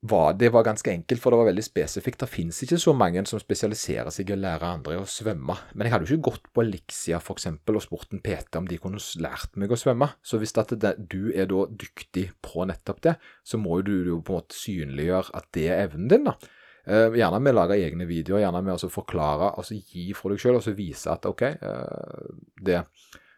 var, 0.03 0.33
det 0.35 0.49
var 0.51 0.65
ganske 0.67 0.91
enkelt, 0.91 1.21
for 1.21 1.31
det 1.31 1.39
var 1.39 1.47
veldig 1.47 1.63
spesifikt. 1.63 2.19
Det 2.19 2.27
finnes 2.27 2.57
ikke 2.65 2.79
så 2.81 2.91
mange 2.97 3.21
som 3.29 3.39
spesialiserer 3.39 4.11
seg 4.11 4.31
i 4.31 4.35
å 4.35 4.39
lære 4.39 4.71
andre 4.79 4.97
å 4.99 5.05
svømme. 5.07 5.55
Men 5.71 5.87
jeg 5.87 5.93
hadde 5.93 6.09
jo 6.09 6.17
ikke 6.17 6.31
gått 6.31 6.49
på 6.51 6.63
Elixia 6.65 7.21
f.eks. 7.21 7.47
og 7.55 7.79
spurt 7.85 8.15
en 8.15 8.23
PT 8.23 8.59
om 8.59 8.67
de 8.67 8.79
kunne 8.83 8.99
lært 9.23 9.55
meg 9.59 9.71
å 9.71 9.79
svømme. 9.79 10.09
Så 10.19 10.41
hvis 10.41 10.55
det, 10.57 10.95
du 10.99 11.31
er 11.31 11.47
da 11.51 11.63
dyktig 11.71 12.29
på 12.43 12.67
nettopp 12.67 12.99
det, 13.05 13.15
så 13.47 13.59
må 13.61 13.79
jo 13.79 13.87
du 13.87 13.95
jo 14.11 14.19
på 14.19 14.35
en 14.35 14.43
måte 14.43 14.59
synliggjøre 14.59 15.37
at 15.39 15.47
det 15.55 15.69
er 15.71 15.85
evnen 15.85 16.11
din. 16.11 16.27
da. 16.31 16.35
Uh, 16.83 17.13
gjerne 17.15 17.39
med 17.39 17.53
å 17.53 17.61
lage 17.61 17.77
egne 17.79 18.03
videoer, 18.03 18.41
gjerne 18.43 18.59
med 18.65 18.75
å 18.75 18.91
forklare, 18.91 19.53
altså 19.55 19.77
gi 19.77 20.09
fra 20.17 20.33
deg 20.33 20.41
sjøl, 20.43 20.57
og 20.59 20.65
så 20.65 20.73
vise 20.75 21.11
at 21.13 21.23
OK, 21.29 21.45
uh, 21.63 22.25
det, 22.59 22.81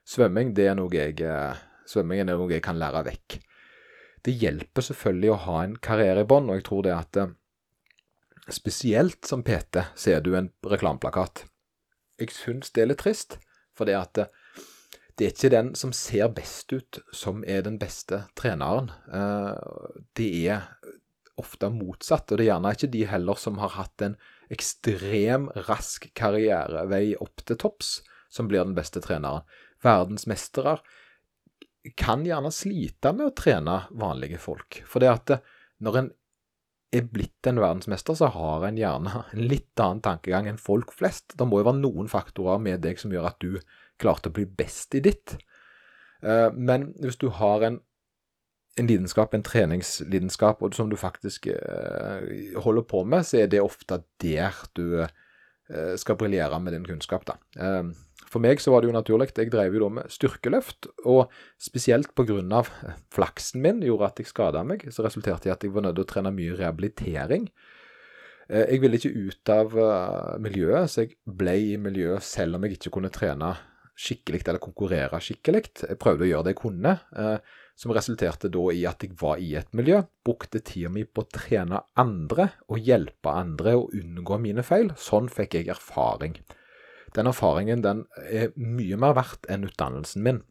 svømming 0.10 0.56
det 0.58 0.66
er 0.72 0.80
noe 0.80 0.90
jeg, 0.90 1.20
uh, 1.22 1.54
svømming 1.86 2.24
er 2.24 2.32
noe 2.32 2.50
jeg 2.50 2.64
kan 2.66 2.80
lære 2.82 3.04
vekk. 3.06 3.38
Det 4.26 4.34
hjelper 4.42 4.88
selvfølgelig 4.88 5.34
å 5.36 5.42
ha 5.44 5.60
en 5.62 5.76
karriere 5.78 6.26
i 6.26 6.30
bånn, 6.30 6.50
og 6.50 6.58
jeg 6.58 6.66
tror 6.66 6.88
det 6.88 6.96
at 6.96 7.22
spesielt 8.56 9.30
som 9.30 9.46
PT 9.46 9.84
ser 9.94 10.26
du 10.26 10.32
en 10.34 10.50
reklameplakat. 10.66 11.46
Jeg 12.18 12.34
syns 12.34 12.74
det 12.74 12.82
er 12.82 12.90
litt 12.90 13.04
trist, 13.04 13.38
for 13.78 13.86
det 13.86 14.00
at 14.00 14.18
det 14.18 15.28
er 15.28 15.32
ikke 15.36 15.54
den 15.54 15.70
som 15.78 15.94
ser 15.94 16.34
best 16.34 16.74
ut, 16.74 16.98
som 17.14 17.46
er 17.46 17.62
den 17.66 17.78
beste 17.80 18.24
treneren. 18.38 18.90
Det 20.18 20.28
er 20.50 20.66
ofte 21.42 21.70
motsatt, 21.74 22.32
og 22.32 22.40
det 22.40 22.46
er 22.46 22.54
gjerne 22.54 22.74
ikke 22.76 22.92
de 22.94 23.06
heller 23.12 23.40
som 23.40 23.60
har 23.62 23.74
hatt 23.76 24.04
en 24.06 24.18
ekstrem 24.54 25.50
rask 25.68 26.08
karrierevei 26.18 27.16
opp 27.22 27.44
til 27.44 27.60
topps, 27.60 27.98
som 28.32 28.50
blir 28.50 28.64
den 28.64 28.76
beste 28.78 29.02
treneren. 29.04 29.46
Verdensmestere 29.84 30.78
kan 32.00 32.26
gjerne 32.26 32.52
slite 32.54 33.12
med 33.14 33.30
å 33.30 33.36
trene 33.38 33.82
vanlige 33.94 34.40
folk. 34.42 34.82
For 34.90 35.04
det 35.04 35.12
at 35.12 35.36
når 35.84 36.00
en 36.02 36.14
er 36.96 37.08
blitt 37.12 37.48
en 37.50 37.60
verdensmester, 37.60 38.16
så 38.18 38.30
har 38.32 38.66
en 38.68 38.78
gjerne 38.80 39.24
en 39.34 39.44
litt 39.50 39.82
annen 39.82 40.04
tankegang 40.06 40.48
enn 40.50 40.62
folk 40.62 40.94
flest. 40.96 41.36
Det 41.38 41.48
må 41.48 41.60
jo 41.60 41.68
være 41.68 41.82
noen 41.82 42.10
faktorer 42.12 42.62
med 42.62 42.84
deg 42.86 43.02
som 43.02 43.14
gjør 43.14 43.30
at 43.32 43.42
du 43.44 43.60
klarte 44.02 44.32
å 44.32 44.36
bli 44.36 44.46
best 44.48 44.96
i 44.98 45.04
ditt. 45.04 45.38
Eh, 46.24 46.50
men 46.56 46.92
hvis 47.04 47.20
du 47.22 47.30
har 47.36 47.66
en, 47.68 47.82
en 48.76 48.90
lidenskap, 48.90 49.34
en 49.34 49.46
treningslidenskap, 49.46 50.64
og 50.64 50.76
som 50.76 50.90
du 50.92 50.98
faktisk 51.00 51.48
eh, 51.48 52.56
holder 52.64 52.84
på 52.90 53.04
med, 53.08 53.24
så 53.28 53.44
er 53.44 53.52
det 53.52 53.64
ofte 53.64 54.02
der 54.22 54.58
du 54.76 55.00
eh, 55.04 55.94
skal 55.98 56.18
briljere 56.20 56.60
med 56.60 56.76
din 56.76 56.88
kunnskap. 56.88 57.24
da. 57.28 57.40
For 58.32 58.44
meg 58.44 58.60
så 58.60 58.74
var 58.74 58.82
det 58.84 58.90
jo 58.90 58.96
naturlig. 58.98 59.30
Jeg 59.38 59.52
drev 59.54 59.78
jo 59.78 59.86
da 59.86 59.92
med 60.00 60.12
styrkeløft, 60.12 60.90
og 61.08 61.32
spesielt 61.62 62.12
pga. 62.16 62.64
flaksen 63.14 63.62
min 63.62 63.80
gjorde 63.84 64.10
at 64.10 64.20
jeg 64.20 64.28
skada 64.28 64.64
meg, 64.64 64.84
så 64.92 65.06
resulterte 65.06 65.48
i 65.48 65.54
at 65.54 65.64
jeg 65.64 65.74
var 65.74 65.86
nødt 65.86 65.96
til 65.96 66.04
å 66.04 66.10
trene 66.10 66.36
mye 66.36 66.58
rehabilitering. 66.58 67.48
Eh, 68.50 68.66
jeg 68.74 68.82
ville 68.82 69.00
ikke 69.00 69.14
ut 69.30 69.54
av 69.54 69.78
eh, 69.78 70.34
miljøet, 70.44 70.92
så 70.92 71.06
jeg 71.06 71.16
ble 71.26 71.56
i 71.74 71.78
miljøet 71.82 72.24
selv 72.24 72.58
om 72.58 72.66
jeg 72.66 72.78
ikke 72.78 72.94
kunne 72.98 73.14
trene 73.14 73.54
skikkelig 73.96 74.44
eller 74.44 74.60
konkurrere 74.60 75.22
skikkelig. 75.24 75.64
Jeg 75.88 76.02
prøvde 76.02 76.28
å 76.28 76.30
gjøre 76.30 76.48
det 76.50 76.56
jeg 76.56 76.62
kunne, 76.62 76.98
eh, 77.16 77.56
som 77.76 77.92
resulterte 77.96 78.50
da 78.52 78.70
i 78.72 78.86
at 78.88 79.04
jeg 79.04 79.18
var 79.20 79.42
i 79.44 79.52
et 79.60 79.74
miljø, 79.76 80.00
brukte 80.26 80.62
tida 80.64 80.90
mi 80.92 81.04
på 81.04 81.26
å 81.26 81.32
trene 81.32 81.82
andre 82.00 82.50
og 82.72 82.80
hjelpe 82.80 83.34
andre 83.36 83.76
å 83.76 83.90
unngå 84.00 84.40
mine 84.42 84.64
feil. 84.64 84.94
Sånn 85.00 85.28
fikk 85.32 85.58
jeg 85.60 85.74
erfaring. 85.74 86.38
Den 87.16 87.32
erfaringen 87.32 87.84
den 87.84 88.06
er 88.28 88.56
mye 88.56 89.00
mer 89.00 89.16
verdt 89.18 89.48
enn 89.52 89.68
utdannelsen 89.68 90.24
min. 90.24 90.42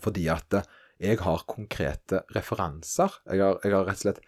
Fordi 0.00 0.24
at 0.32 0.56
eh, 0.56 0.72
jeg 1.04 1.20
har 1.24 1.44
konkrete 1.50 2.22
referanser. 2.32 3.20
Jeg 3.28 3.44
har, 3.44 3.60
jeg 3.64 3.76
har 3.76 3.86
rett 3.88 4.00
og 4.00 4.06
slett 4.06 4.24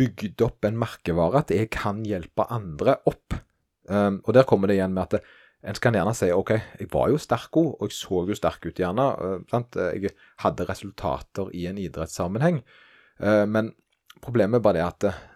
bygd 0.00 0.40
opp 0.44 0.64
en 0.64 0.78
merkevare 0.80 1.42
at 1.42 1.52
jeg 1.52 1.68
kan 1.74 2.00
hjelpe 2.08 2.48
andre 2.52 2.96
opp. 3.08 3.36
Um, 3.90 4.20
og 4.22 4.32
der 4.36 4.46
kommer 4.48 4.70
det 4.70 4.78
igjen 4.78 4.94
med 4.94 5.04
at 5.04 5.16
det, 5.18 5.22
en 5.62 5.78
kan 5.78 5.94
gjerne 5.94 6.14
si 6.18 6.30
OK, 6.34 6.56
jeg 6.80 6.88
var 6.90 7.10
jo 7.12 7.20
sterk 7.22 7.52
god, 7.54 7.74
og 7.78 7.90
jeg 7.90 7.94
så 7.94 8.22
jo 8.26 8.36
sterk 8.36 8.64
ut 8.66 8.80
gjerne. 8.82 9.04
Sant? 9.50 9.78
jeg 9.78 10.10
hadde 10.42 10.66
resultater 10.66 11.52
i 11.54 11.68
en 11.70 11.78
idrettssammenheng. 11.78 12.62
Uh, 13.22 13.44
men 13.46 13.70
problemet 14.24 14.58
er 14.58 14.64
bare 14.64 14.80
det 14.80 14.88
at 14.88 15.28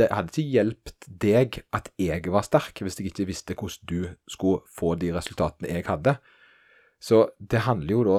det 0.00 0.08
hadde 0.08 0.32
ikke 0.32 0.56
hjulpet 0.56 1.06
deg 1.22 1.60
at 1.76 1.90
jeg 2.00 2.32
var 2.32 2.46
sterk, 2.46 2.80
hvis 2.80 2.98
jeg 2.98 3.12
ikke 3.12 3.28
visste 3.28 3.54
hvordan 3.54 3.88
du 3.90 3.98
skulle 4.30 4.64
få 4.72 4.94
de 4.98 5.12
resultatene 5.14 5.70
jeg 5.70 5.86
hadde. 5.86 6.16
Så 7.02 7.28
det 7.38 7.66
handler 7.68 7.92
jo 7.92 8.04
da 8.08 8.18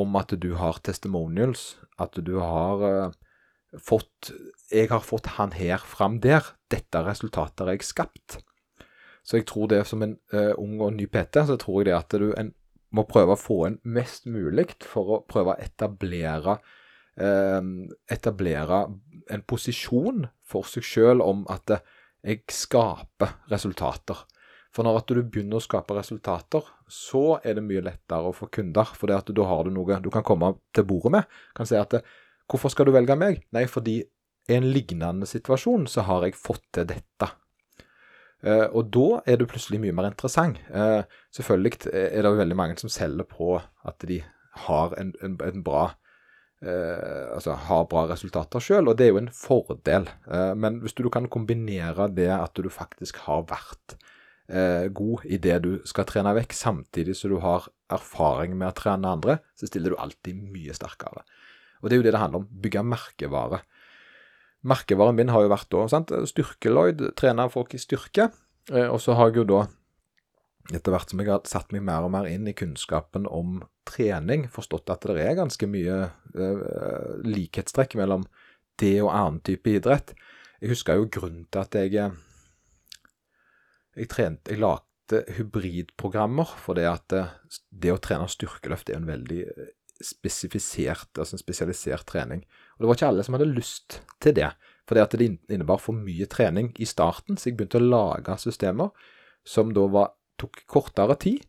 om 0.00 0.16
at 0.16 0.32
du 0.42 0.54
har 0.58 0.78
testimonials, 0.86 1.74
at 1.98 2.16
du 2.16 2.38
har 2.38 3.12
fått 3.78 4.32
Jeg 4.70 4.88
har 4.90 5.02
fått 5.02 5.26
han 5.34 5.52
her 5.52 5.82
fram 5.82 6.20
der. 6.22 6.46
Dette 6.70 7.02
resultatet 7.02 7.66
har 7.66 7.74
jeg 7.74 7.86
skapt. 7.86 8.38
Så 9.30 9.38
jeg 9.38 9.46
tror 9.46 9.68
det 9.70 9.84
som 9.86 10.02
en 10.02 10.16
uh, 10.34 10.56
ung 10.58 10.80
og 10.82 10.96
ny 10.96 11.06
PT, 11.06 11.44
så 11.46 11.54
tror 11.60 11.80
jeg 11.80 11.90
det 11.90 11.94
at 11.94 12.18
du 12.18 12.32
en, 12.34 12.50
må 12.90 13.04
prøve 13.06 13.36
å 13.36 13.38
få 13.38 13.60
inn 13.68 13.78
mest 13.86 14.26
mulig 14.26 14.72
for 14.82 15.14
å 15.14 15.20
prøve 15.30 15.54
å 15.54 15.62
etablere 15.62 16.56
uh, 16.58 17.62
etablere 18.10 18.82
en 19.30 19.46
posisjon 19.46 20.26
for 20.42 20.66
seg 20.66 20.82
sjøl 20.82 21.22
om 21.22 21.44
at 21.52 21.76
jeg 22.26 22.42
skaper 22.50 23.36
resultater. 23.52 24.18
For 24.74 24.86
når 24.86 25.00
at 25.00 25.10
du 25.14 25.22
begynner 25.22 25.58
å 25.58 25.64
skape 25.64 25.94
resultater, 25.96 26.66
så 26.90 27.38
er 27.42 27.58
det 27.58 27.64
mye 27.66 27.82
lettere 27.86 28.30
å 28.30 28.34
få 28.34 28.50
kunder. 28.54 28.90
For 28.98 29.10
da 29.10 29.18
har 29.46 29.66
du 29.66 29.72
noe 29.74 29.98
du 30.02 30.10
kan 30.14 30.26
komme 30.26 30.52
til 30.74 30.86
bordet 30.86 31.14
med. 31.16 31.38
Kan 31.54 31.70
si 31.70 31.78
at 31.78 31.96
hvorfor 32.50 32.70
skal 32.74 32.86
du 32.86 32.94
velge 32.94 33.16
meg? 33.18 33.42
Nei, 33.54 33.64
fordi 33.70 34.00
i 34.50 34.56
en 34.56 34.68
lignende 34.74 35.26
situasjon 35.30 35.86
så 35.90 36.06
har 36.06 36.26
jeg 36.26 36.38
fått 36.38 36.66
til 36.74 36.86
dette. 36.90 37.30
Uh, 38.40 38.66
og 38.72 38.92
da 38.94 39.20
er 39.28 39.40
du 39.40 39.46
plutselig 39.48 39.80
mye 39.82 39.94
mer 39.96 40.10
interessant. 40.10 40.60
Uh, 40.72 41.02
selvfølgelig 41.36 41.90
er 41.92 42.24
det 42.24 42.36
veldig 42.38 42.56
mange 42.56 42.78
som 42.80 42.92
selger 42.92 43.28
på 43.28 43.58
at 43.60 44.06
de 44.08 44.22
har 44.66 44.94
en, 45.00 45.14
en, 45.24 45.36
en 45.44 45.64
bra 45.64 45.90
Eh, 46.60 47.24
altså 47.32 47.54
har 47.56 47.86
bra 47.88 48.02
resultater 48.10 48.60
sjøl, 48.60 48.90
og 48.90 48.98
det 48.98 49.06
er 49.06 49.14
jo 49.14 49.20
en 49.22 49.30
fordel. 49.32 50.08
men 50.60 50.82
hvis 50.82 50.92
du, 50.92 51.02
du 51.06 51.08
kan 51.08 51.28
kombinere 51.32 52.10
det 52.12 52.28
at 52.28 52.52
du 52.54 52.68
faktisk 52.68 53.16
har 53.24 53.46
vært 53.48 53.96
eh, 54.48 54.92
god 54.92 55.24
i 55.24 55.38
det 55.40 55.56
du 55.64 55.70
skal 55.88 56.04
trene 56.04 56.34
vekk, 56.36 56.52
samtidig 56.52 57.16
som 57.16 57.32
du 57.32 57.38
har 57.40 57.70
erfaring 57.88 58.58
med 58.58 58.68
å 58.68 58.76
trene 58.76 59.08
andre, 59.08 59.38
så 59.56 59.70
stiller 59.70 59.94
du 59.94 59.96
alltid 59.96 60.36
mye 60.36 60.76
sterkere. 60.76 61.24
Og 61.80 61.88
det 61.88 61.96
er 61.96 62.02
jo 62.02 62.06
det 62.10 62.12
det 62.12 62.20
handler 62.20 62.42
om. 62.42 62.50
Bygge 62.60 62.84
merkevare. 62.84 63.62
Merkevaren 64.66 65.16
min 65.16 65.32
har 65.32 65.44
jo 65.44 65.52
vært 65.52 65.70
da 65.72 65.84
sant? 65.88 66.12
Styrkeloid, 66.28 67.02
trene 67.16 67.48
folk 67.52 67.74
i 67.76 67.80
styrke. 67.80 68.30
Eh, 68.72 68.88
og 68.88 69.00
så 69.02 69.16
har 69.16 69.30
jeg 69.30 69.42
jo 69.42 69.46
da, 69.52 69.60
etter 70.70 70.94
hvert 70.94 71.12
som 71.12 71.22
jeg 71.22 71.30
har 71.32 71.44
satt 71.48 71.72
meg 71.74 71.84
mer 71.86 72.06
og 72.06 72.12
mer 72.14 72.28
inn 72.28 72.48
i 72.50 72.56
kunnskapen 72.56 73.28
om 73.30 73.60
trening, 73.88 74.46
forstått 74.52 74.92
at 74.92 75.08
det 75.08 75.24
er 75.24 75.38
ganske 75.38 75.70
mye 75.70 76.00
eh, 76.36 76.64
likhetstrekk 77.26 77.96
mellom 78.00 78.26
det 78.80 78.98
og 79.02 79.12
annen 79.12 79.40
type 79.44 79.72
idrett. 79.72 80.14
Jeg 80.60 80.74
husker 80.74 81.00
jo 81.00 81.08
grunnen 81.12 81.46
til 81.48 81.64
at 81.64 81.80
jeg 81.80 82.12
jeg, 83.96 84.08
trente, 84.10 84.52
jeg 84.52 84.60
lagde 84.62 85.24
hybridprogrammer 85.36 86.54
for 86.60 86.78
det 86.78 86.86
at 86.88 87.06
det, 87.10 87.24
eh, 87.82 87.94
å 87.94 88.00
trene 88.02 88.28
styrkeløft 88.30 88.92
er 88.92 89.00
en 89.00 89.08
veldig 89.08 89.40
eh, 89.48 89.72
spesifisert, 90.04 91.10
altså 91.18 91.36
en 91.36 91.42
spesialisert 91.42 92.06
trening. 92.08 92.42
Og 92.76 92.82
Det 92.82 92.88
var 92.88 92.98
ikke 92.98 93.10
alle 93.10 93.24
som 93.26 93.36
hadde 93.36 93.50
lyst 93.52 94.00
til 94.22 94.34
det, 94.36 94.50
for 94.88 94.96
det 94.96 95.04
at 95.04 95.16
det 95.18 95.28
innebar 95.52 95.80
for 95.82 95.96
mye 95.96 96.26
trening 96.30 96.72
i 96.80 96.88
starten. 96.88 97.36
Så 97.36 97.50
jeg 97.50 97.58
begynte 97.58 97.80
å 97.80 97.84
lage 97.84 98.38
systemer 98.40 98.90
som 99.46 99.74
da 99.76 99.86
var, 99.90 100.14
tok 100.40 100.62
kortere 100.70 101.16
tid, 101.20 101.44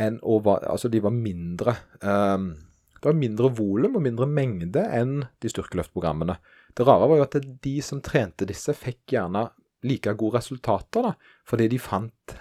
enn 0.00 0.18
å 0.24 0.40
være, 0.44 0.68
altså 0.72 0.90
de 0.92 1.00
var 1.00 1.14
mindre 1.14 1.72
um, 2.02 2.50
Det 2.96 3.06
var 3.06 3.16
mindre 3.16 3.48
volum 3.56 3.96
og 3.96 4.02
mindre 4.04 4.26
mengde 4.28 4.82
enn 4.92 5.22
de 5.40 5.50
styrkeløftprogrammene. 5.52 6.36
Det 6.76 6.84
rare 6.84 7.08
var 7.08 7.20
jo 7.20 7.24
at 7.24 7.36
de 7.64 7.76
som 7.84 8.02
trente 8.04 8.48
disse, 8.48 8.72
fikk 8.76 9.14
gjerne 9.14 9.46
like 9.86 10.12
gode 10.18 10.40
resultater, 10.40 11.06
da, 11.06 11.12
fordi 11.48 11.68
de 11.72 11.80
fant 11.80 12.36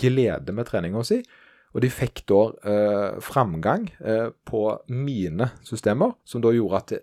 glede 0.00 0.54
med 0.54 0.68
treninga 0.68 1.02
si. 1.06 1.20
Og 1.76 1.82
de 1.84 1.90
fikk 1.92 2.24
da 2.30 2.40
eh, 2.72 3.18
framgang 3.24 3.88
eh, 4.00 4.30
på 4.48 4.62
mine 4.88 5.50
systemer, 5.66 6.14
som 6.24 6.42
da 6.44 6.52
gjorde 6.54 6.80
at 6.80 6.94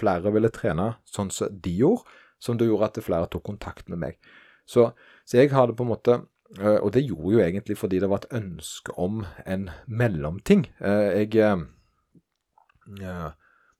flere 0.00 0.32
ville 0.34 0.50
trene 0.54 0.92
sånn 1.08 1.32
som 1.34 1.50
de 1.64 1.74
gjorde, 1.80 2.06
som 2.42 2.58
da 2.60 2.68
gjorde 2.68 2.90
at 2.90 3.02
flere 3.04 3.30
tok 3.30 3.44
kontakt 3.46 3.90
med 3.90 4.02
meg. 4.02 4.18
Så, 4.66 4.90
så 5.26 5.40
jeg 5.40 5.52
hadde 5.52 5.76
på 5.76 5.84
en 5.84 5.90
måte 5.92 6.14
eh, 6.56 6.78
Og 6.80 6.92
det 6.94 7.02
gjorde 7.04 7.34
jo 7.34 7.40
egentlig 7.44 7.76
fordi 7.76 7.98
det 8.00 8.08
var 8.08 8.22
et 8.22 8.36
ønske 8.38 8.94
om 9.00 9.24
en 9.44 9.68
mellomting. 9.86 10.66
Eh, 10.80 11.24
jeg 11.24 11.36
eh, 11.44 13.26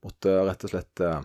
måtte 0.05 0.35
rett 0.45 0.67
og 0.67 0.75
slett 0.75 1.01
eh, 1.01 1.23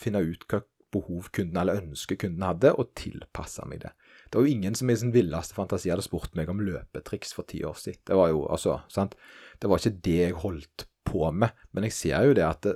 finne 0.00 0.22
ut 0.24 0.46
hva 0.48 0.62
behov 0.94 1.28
kunden 1.34 1.58
eller 1.60 1.82
ønske 1.82 2.16
kunden 2.20 2.44
hadde, 2.46 2.72
og 2.72 2.94
tilpasse 2.96 3.64
meg 3.68 3.82
det. 3.84 3.92
Det 4.36 4.42
var 4.42 4.50
jo 4.50 4.52
ingen 4.52 4.74
som 4.76 4.90
i 4.92 4.96
sin 5.00 5.14
villeste 5.14 5.56
fantasi 5.56 5.88
hadde 5.88 6.04
spurt 6.04 6.34
meg 6.36 6.50
om 6.52 6.58
løpetriks 6.60 7.30
for 7.32 7.48
ti 7.48 7.62
år 7.64 7.78
siden. 7.80 8.02
Det 8.04 8.18
var 8.18 8.28
jo, 8.28 8.42
altså, 8.52 8.74
sant? 8.92 9.14
Det 9.56 9.70
var 9.72 9.80
ikke 9.80 10.00
det 10.04 10.16
jeg 10.18 10.34
holdt 10.42 10.84
på 11.08 11.30
med. 11.32 11.54
Men 11.72 11.86
jeg 11.86 11.94
ser 11.96 12.26
jo 12.28 12.34
det 12.36 12.44
at 12.44 12.60
det, 12.66 12.74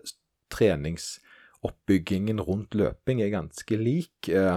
treningsoppbyggingen 0.56 2.40
rundt 2.48 2.78
løping 2.80 3.20
er 3.20 3.34
ganske 3.34 3.76
lik. 3.76 4.30
Eh, 4.32 4.56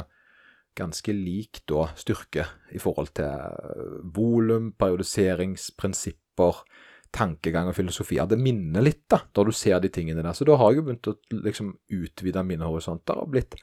ganske 0.80 1.12
lik 1.12 1.60
da 1.68 1.90
styrke 2.00 2.48
i 2.72 2.80
forhold 2.80 3.12
til 3.20 3.28
eh, 3.28 4.00
volum, 4.16 4.72
periodiseringsprinsipper, 4.80 6.64
tankegang 7.12 7.68
og 7.68 7.76
filosofi. 7.84 8.24
Det 8.32 8.40
minner 8.40 8.88
litt, 8.88 9.04
da, 9.12 9.26
da 9.28 9.44
du 9.44 9.52
ser 9.52 9.84
de 9.84 9.92
tingene 9.92 10.24
der. 10.24 10.40
Så 10.40 10.48
da 10.48 10.56
har 10.56 10.72
jeg 10.72 10.80
jo 10.80 10.88
begynt 10.88 11.12
å 11.12 11.20
liksom 11.36 11.76
utvide 12.00 12.48
mine 12.48 12.64
horisonter 12.64 13.20
og 13.20 13.36
blitt 13.36 13.60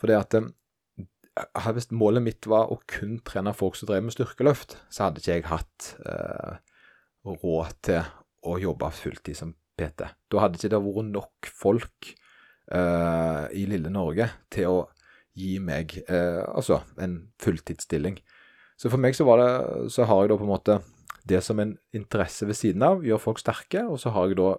For 0.00 0.08
det 0.08 0.16
at 0.16 0.40
eh, 0.40 0.48
hvis 1.74 1.90
målet 1.94 2.22
mitt 2.22 2.46
var 2.50 2.70
å 2.70 2.78
kun 2.90 3.18
trene 3.26 3.54
folk 3.56 3.78
som 3.78 3.90
drev 3.90 4.04
med 4.06 4.14
styrkeløft, 4.14 4.76
så 4.92 5.08
hadde 5.08 5.22
ikke 5.22 5.38
jeg 5.38 5.46
hatt 5.50 5.88
eh, 6.06 6.58
råd 7.26 7.74
til 7.86 8.02
å 8.44 8.58
jobbe 8.62 8.90
fulltid 8.94 9.38
som 9.38 9.54
PT. 9.78 10.06
Da 10.30 10.42
hadde 10.42 10.60
ikke 10.60 10.70
det 10.74 10.82
vært 10.84 11.10
nok 11.10 11.50
folk 11.50 12.12
eh, 12.70 13.44
i 13.56 13.64
lille 13.70 13.90
Norge 13.90 14.28
til 14.54 14.70
å 14.70 14.78
gi 15.34 15.58
meg 15.58 15.96
eh, 16.06 16.42
altså 16.46 16.84
en 17.02 17.18
fulltidsstilling. 17.42 18.20
Så 18.78 18.90
for 18.90 19.02
meg 19.02 19.16
så 19.18 19.26
det, 19.38 19.50
så 19.94 20.06
har 20.06 20.22
jeg 20.22 20.32
da 20.32 20.38
på 20.38 20.46
en 20.46 20.54
måte 20.54 20.78
det 21.24 21.40
som 21.42 21.60
en 21.62 21.74
interesse 21.96 22.46
ved 22.46 22.58
siden 22.58 22.84
av, 22.84 23.04
gjør 23.06 23.22
folk 23.22 23.40
sterke. 23.40 23.84
Og 23.88 23.98
så 24.02 24.12
har 24.14 24.30
jeg 24.30 24.38
da 24.38 24.54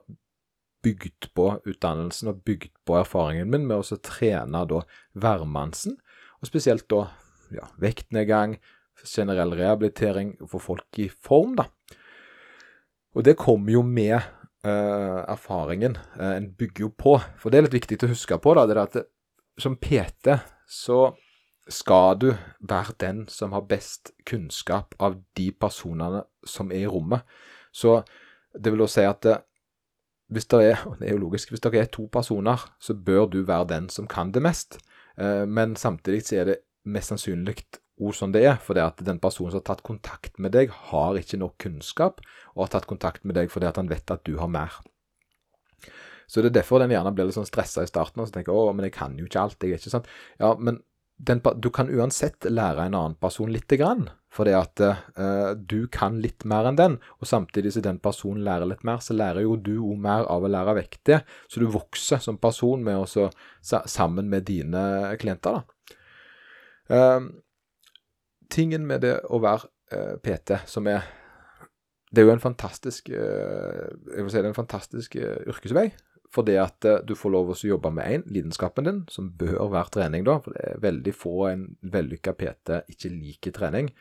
bygd 0.86 1.30
på 1.38 1.48
utdannelsen 1.66 2.30
og 2.32 2.42
bygd 2.46 2.74
på 2.86 2.98
erfaringen 3.00 3.50
min 3.50 3.66
med 3.70 3.82
å 3.82 4.00
trene 4.06 4.66
da 4.70 4.84
hvermannsen, 5.18 5.98
og 6.46 6.52
spesielt 6.52 6.88
da 6.92 7.08
ja, 7.54 7.68
vektnedgang, 7.82 8.58
generell 9.06 9.54
rehabilitering, 9.58 10.36
få 10.50 10.62
folk 10.62 11.02
i 11.02 11.10
form, 11.10 11.58
da. 11.60 11.68
Og 13.16 13.26
det 13.26 13.38
kommer 13.40 13.72
jo 13.74 13.82
med 13.86 14.18
uh, 14.18 15.24
erfaringen. 15.26 15.98
Uh, 16.20 16.36
en 16.36 16.50
bygger 16.58 16.88
jo 16.88 16.92
på. 16.92 17.18
For 17.40 17.52
det 17.52 17.60
er 17.60 17.68
litt 17.68 17.78
viktig 17.78 18.02
å 18.04 18.12
huske 18.12 18.40
på, 18.44 18.56
da, 18.58 18.66
det 18.68 18.76
er 18.76 18.84
at 18.84 18.98
det, 18.98 19.06
som 19.62 19.78
PT 19.80 20.36
så 20.68 21.00
skal 21.72 22.20
du 22.22 22.28
være 22.60 22.94
den 23.02 23.24
som 23.32 23.56
har 23.56 23.66
best 23.70 24.12
kunnskap 24.28 24.94
av 25.02 25.16
de 25.38 25.50
personene 25.56 26.26
som 26.46 26.74
er 26.74 26.86
i 26.86 26.92
rommet. 26.92 27.24
Så 27.74 28.02
det 28.54 28.74
vil 28.74 28.84
da 28.84 28.90
si 28.92 29.06
at 29.08 29.24
det, 29.26 29.40
hvis 30.34 30.50
det 30.52 30.62
er, 30.66 30.84
og 30.90 31.00
det 31.00 31.08
er 31.08 31.16
jo 31.16 31.24
logisk, 31.24 31.54
hvis 31.54 31.64
det 31.64 31.74
er 31.80 31.90
to 31.94 32.08
personer, 32.12 32.62
så 32.80 32.94
bør 32.94 33.26
du 33.32 33.42
være 33.46 33.70
den 33.72 33.90
som 33.94 34.10
kan 34.10 34.34
det 34.34 34.44
mest. 34.46 34.78
Eh, 35.18 35.44
men 35.48 35.76
samtidig 35.80 36.24
så 36.28 36.40
er 36.42 36.52
det 36.52 36.62
mest 36.86 37.14
sannsynlig 37.14 37.58
ord 38.04 38.18
som 38.18 38.34
det 38.36 38.44
er, 38.46 38.58
fordi 38.62 38.84
at 38.84 39.00
den 39.08 39.22
personen 39.24 39.54
som 39.54 39.62
har 39.62 39.70
tatt 39.70 39.86
kontakt 39.86 40.40
med 40.42 40.54
deg, 40.56 40.74
har 40.92 41.20
ikke 41.20 41.40
nok 41.40 41.56
kunnskap, 41.62 42.20
og 42.56 42.66
har 42.66 42.74
tatt 42.76 42.90
kontakt 42.90 43.24
med 43.24 43.38
deg 43.40 43.52
fordi 43.54 43.70
at 43.70 43.80
han 43.80 43.92
vet 43.92 44.12
at 44.12 44.26
du 44.28 44.36
har 44.42 44.52
mer. 44.52 44.82
Så 46.28 46.42
det 46.42 46.52
er 46.52 46.60
derfor 46.60 46.82
den 46.82 46.92
gjerne 46.92 47.14
blir 47.16 47.30
litt 47.30 47.38
sånn 47.38 47.48
stressa 47.48 47.86
i 47.86 47.90
starten 47.90 48.22
og 48.22 48.28
så 48.28 48.40
tenker 48.40 48.56
å, 48.56 48.74
men 48.74 48.88
jeg 48.88 48.96
kan 48.98 49.16
jo 49.20 49.28
ikke 49.28 49.44
alt, 49.46 49.62
jeg 49.62 49.76
er 49.76 49.82
ikke 49.82 49.94
sant. 49.94 50.10
Ja, 50.42 50.56
men 50.58 50.82
den, 51.18 51.42
du 51.56 51.70
kan 51.72 51.90
uansett 51.90 52.44
lære 52.50 52.86
en 52.86 52.96
annen 52.96 53.16
person 53.16 53.52
lite 53.52 53.78
grann, 53.80 54.10
fordi 54.36 54.52
at 54.58 54.82
uh, 54.84 55.52
du 55.56 55.88
kan 55.92 56.18
litt 56.20 56.44
mer 56.44 56.68
enn 56.68 56.80
den. 56.80 56.98
Og 57.22 57.30
samtidig 57.30 57.72
som 57.74 57.86
den 57.86 58.02
personen 58.04 58.44
lærer 58.44 58.68
litt 58.68 58.84
mer, 58.88 59.00
så 59.04 59.16
lærer 59.16 59.46
jo 59.46 59.56
du 59.56 59.78
òg 59.78 60.02
mer 60.04 60.28
av 60.32 60.44
å 60.44 60.52
lære 60.52 60.76
vekk 60.82 60.98
det. 61.08 61.22
Så 61.48 61.64
du 61.64 61.70
vokser 61.72 62.20
som 62.24 62.40
person 62.42 62.84
med 62.84 63.00
også, 63.00 63.30
sammen 63.64 64.30
med 64.32 64.48
dine 64.50 65.16
klienter. 65.22 65.62
da. 65.62 65.64
Uh, 66.92 67.32
tingen 68.52 68.84
med 68.88 69.06
det 69.08 69.16
å 69.32 69.40
være 69.42 69.72
uh, 69.96 69.96
eh, 69.96 70.18
PT, 70.22 70.60
som 70.70 70.88
er 70.92 71.08
Det 72.12 72.22
er 72.22 72.28
jo 72.28 72.36
en 72.36 72.44
fantastisk 72.44 73.10
vil 73.10 74.30
si 74.32 74.40
en 74.40 74.56
fantastisk 74.56 75.16
yrkesvei. 75.18 75.90
Fordi 76.34 76.58
at 76.60 76.88
uh, 76.88 77.00
du 77.06 77.16
får 77.18 77.34
lov 77.34 77.54
å 77.54 77.58
jobbe 77.58 77.92
med 77.96 78.12
én, 78.12 78.26
lidenskapen 78.32 78.88
din, 78.88 79.02
som 79.12 79.32
bør 79.38 79.70
være 79.72 79.94
trening, 79.98 80.26
da. 80.28 80.40
For 80.44 80.56
det 80.56 80.68
er 80.68 80.84
veldig 80.84 81.16
få 81.16 81.36
en 81.52 81.66
vellykka 81.94 82.36
PT 82.38 82.80
ikke 82.96 83.12
liker 83.14 83.56
trening. 83.56 83.92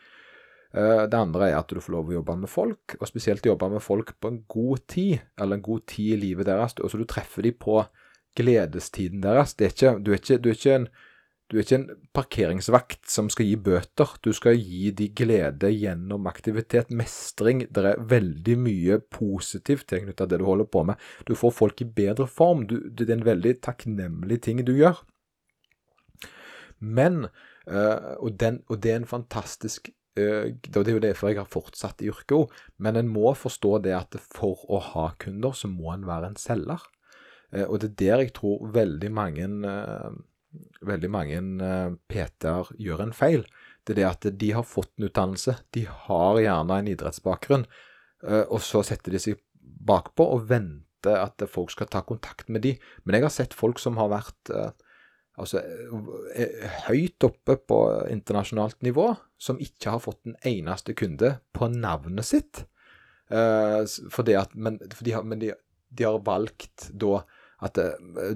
Uh, 0.75 1.05
det 1.07 1.19
andre 1.19 1.51
er 1.51 1.59
at 1.59 1.71
du 1.71 1.79
får 1.79 1.95
lov 1.95 2.11
å 2.11 2.17
jobbe 2.17 2.37
med 2.41 2.51
folk, 2.51 2.97
og 2.99 3.09
spesielt 3.09 3.45
jobbe 3.47 3.69
med 3.71 3.83
folk 3.83 4.15
på 4.19 4.33
en 4.33 4.41
god 4.51 4.85
tid, 4.91 5.19
eller 5.39 5.59
en 5.59 5.67
god 5.69 5.85
tid 5.91 6.15
i 6.15 6.21
livet 6.27 6.49
deres. 6.49 6.77
Og 6.81 6.91
så 6.91 6.99
du 6.99 7.07
treffer 7.09 7.45
dem 7.45 7.57
på 7.61 7.81
gledestiden 8.35 9.23
deres. 9.23 9.55
Er 9.59 9.71
ikke, 9.71 9.97
du, 10.03 10.11
er 10.11 10.19
ikke, 10.19 10.41
du 10.43 10.51
er 10.51 10.59
ikke 10.59 10.79
en 10.81 10.89
du 11.45 11.59
er 11.59 11.61
ikke 11.61 11.77
en 11.77 11.89
parkeringsvakt 12.15 13.03
som 13.11 13.27
skal 13.29 13.45
gi 13.45 13.57
bøter. 13.67 14.15
Du 14.25 14.31
skal 14.33 14.57
gi 14.57 14.89
de 14.97 15.11
glede 15.13 15.69
gjennom 15.69 16.25
aktivitet, 16.25 16.89
mestring. 16.89 17.67
Det 17.69 17.83
er 17.85 18.01
veldig 18.01 18.55
mye 18.57 18.97
positivt 19.13 19.85
tilknyttet 19.91 20.23
til 20.23 20.31
det 20.31 20.39
du 20.41 20.47
holder 20.47 20.69
på 20.73 20.81
med. 20.89 20.97
Du 21.29 21.35
får 21.37 21.53
folk 21.53 21.85
i 21.85 21.89
bedre 22.01 22.25
form. 22.25 22.65
Du, 22.65 22.79
det 22.89 23.05
er 23.11 23.19
en 23.19 23.27
veldig 23.29 23.59
takknemlig 23.61 24.39
ting 24.47 24.63
du 24.65 24.73
gjør. 24.73 25.03
Men, 26.81 27.27
øh, 27.69 28.17
og, 28.17 28.39
den, 28.39 28.63
og, 28.67 28.81
det 28.81 28.91
er 28.91 28.99
en 29.03 29.07
fantastisk 29.07 29.89
øh, 30.17 30.49
Det 30.49 30.75
er 30.87 30.91
jo 30.91 30.99
derfor 30.99 31.29
jeg 31.29 31.43
har 31.43 31.49
fortsatt 31.49 32.01
i 32.01 32.09
yrket 32.09 32.35
òg, 32.35 32.51
men 32.77 32.97
en 32.97 33.07
må 33.07 33.33
forstå 33.37 33.77
det 33.85 33.93
at 33.95 34.17
for 34.33 34.65
å 34.65 34.81
ha 34.81 35.11
kunder, 35.21 35.53
så 35.53 35.69
må 35.69 35.93
en 35.93 36.09
være 36.09 36.33
en 36.33 36.41
selger. 36.41 36.81
Uh, 37.53 37.69
og 37.69 37.79
det 37.81 37.93
er 37.93 37.99
der 38.01 38.23
jeg 38.25 38.33
tror 38.33 38.71
veldig 38.73 39.11
mange 39.13 39.45
uh, 39.69 40.09
veldig 40.85 41.09
mange 41.11 41.41
uh, 41.61 41.95
PT-er 42.11 42.71
gjør 42.81 43.05
en 43.05 43.15
feil. 43.15 43.45
Det 43.85 43.95
er 43.95 43.99
det 43.99 44.07
at 44.09 44.27
de 44.41 44.51
har 44.55 44.65
fått 44.67 44.91
en 44.97 45.07
utdannelse. 45.09 45.57
De 45.75 45.85
har 45.85 46.39
gjerne 46.41 46.79
en 46.79 46.89
idrettsbakgrunn. 46.91 47.67
Uh, 48.25 48.43
og 48.43 48.59
så 48.65 48.83
setter 48.85 49.15
de 49.15 49.21
seg 49.21 49.41
bakpå 49.85 50.25
og 50.35 50.47
venter 50.49 51.19
at 51.21 51.43
folk 51.51 51.69
skal 51.73 51.89
ta 51.91 52.01
kontakt 52.05 52.49
med 52.49 52.65
de. 52.65 52.73
Men 53.03 53.19
jeg 53.19 53.27
har 53.27 53.33
sett 53.33 53.57
folk 53.57 53.81
som 53.81 53.99
har 54.01 54.09
vært 54.13 54.53
uh, 54.53 54.71
altså, 55.37 55.61
høyt 56.87 57.27
oppe 57.27 57.59
på 57.61 57.81
internasjonalt 58.09 58.79
nivå, 58.85 59.11
som 59.37 59.61
ikke 59.61 59.97
har 59.97 60.01
fått 60.01 60.23
en 60.25 60.39
eneste 60.49 60.97
kunde 60.97 61.37
på 61.53 61.69
navnet 61.73 62.25
sitt. 62.25 62.65
fordi 64.13 64.35
at, 64.37 64.51
men, 64.53 64.77
for 64.93 65.01
de 65.03 65.13
har, 65.15 65.23
men 65.25 65.39
de, 65.41 65.47
de 65.89 66.05
har 66.05 66.19
valgt 66.21 66.91
da 66.93 67.23
at 67.65 67.79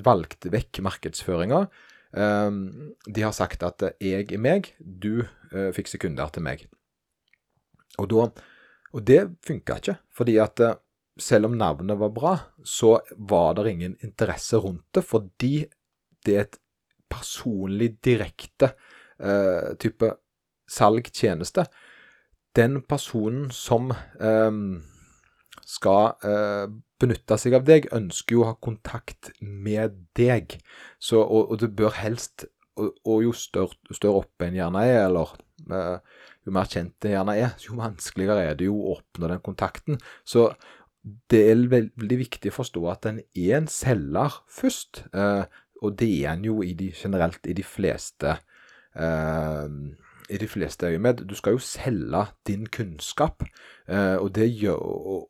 valgte 0.01 0.49
vekk 0.49 0.79
markedsføringa 0.81 1.67
de 2.09 3.21
har 3.21 3.31
sagt 3.31 3.63
at 3.63 3.83
'jeg 4.01 4.31
er 4.33 4.37
meg, 4.41 4.73
du 4.79 5.21
uh, 5.53 5.71
fikser 5.71 5.99
kunder 6.01 6.29
til 6.33 6.41
meg'. 6.41 6.65
Og, 7.99 8.09
da, 8.09 8.29
og 8.93 9.05
det 9.05 9.37
funka 9.45 9.75
ikke, 9.77 9.97
fordi 10.17 10.37
at 10.37 10.59
uh, 10.59 10.73
selv 11.19 11.45
om 11.45 11.57
navnet 11.57 11.99
var 11.99 12.09
bra, 12.09 12.33
så 12.65 12.99
var 13.17 13.53
det 13.53 13.71
ingen 13.71 13.97
interesse 14.01 14.57
rundt 14.57 14.87
det, 14.95 15.03
fordi 15.03 15.67
det 16.25 16.35
er 16.35 16.41
et 16.47 16.59
personlig, 17.09 17.97
direkte 18.05 18.73
uh, 19.19 19.75
type 19.79 20.13
salg-tjeneste. 20.69 21.65
Den 22.55 22.81
personen 22.81 23.49
som 23.51 23.91
um, 24.19 24.81
skal 25.69 26.15
eh, 26.25 26.65
benytte 26.99 27.38
seg 27.39 27.57
av 27.57 27.67
deg, 27.67 27.89
ønsker 27.95 28.35
jo 28.35 28.45
å 28.45 28.49
ha 28.51 28.55
kontakt 28.61 29.31
med 29.41 29.99
deg. 30.17 30.57
Så, 30.97 31.21
og, 31.21 31.53
og 31.53 31.61
det 31.61 31.73
bør 31.77 31.93
helst 31.99 32.49
Og, 32.79 32.93
og 33.03 33.23
jo 33.25 33.31
større, 33.35 33.75
større 33.91 34.21
oppe 34.21 34.45
en 34.45 34.55
gjerne 34.55 34.81
er, 34.88 35.01
eller 35.09 35.33
eh, 35.67 36.19
jo 36.47 36.53
mer 36.55 36.69
kjent 36.71 37.03
en 37.03 37.11
gjerne 37.11 37.33
er, 37.35 37.55
jo 37.65 37.75
vanskeligere 37.75 38.45
er 38.47 38.59
det 38.59 38.69
jo 38.69 38.77
å 38.79 38.93
oppnå 38.93 39.27
den 39.27 39.41
kontakten. 39.43 39.99
Så 40.23 40.45
det 41.31 41.41
er 41.49 41.65
veldig 41.71 42.19
viktig 42.21 42.53
å 42.53 42.55
forstå 42.55 42.85
at 42.91 43.09
en 43.09 43.19
er 43.19 43.57
en 43.57 43.67
selger 43.71 44.39
først. 44.47 45.03
Eh, 45.11 45.43
og 45.83 45.97
det 45.99 46.09
er 46.21 46.38
en 46.38 46.47
jo 46.47 46.61
i 46.63 46.71
de, 46.77 46.89
generelt 46.95 47.47
i 47.47 47.55
de 47.55 47.63
fleste 47.63 48.33
uh, 48.99 49.67
i 50.29 50.38
de 50.38 50.48
fleste 50.48 50.88
øyemed. 50.88 51.25
Du 51.29 51.36
skal 51.36 51.57
jo 51.57 51.62
selge 51.63 52.25
din 52.48 52.67
kunnskap, 52.67 53.43
eh, 53.89 54.15
og, 54.15 54.36
det 54.36 54.50
gjør, 54.62 54.75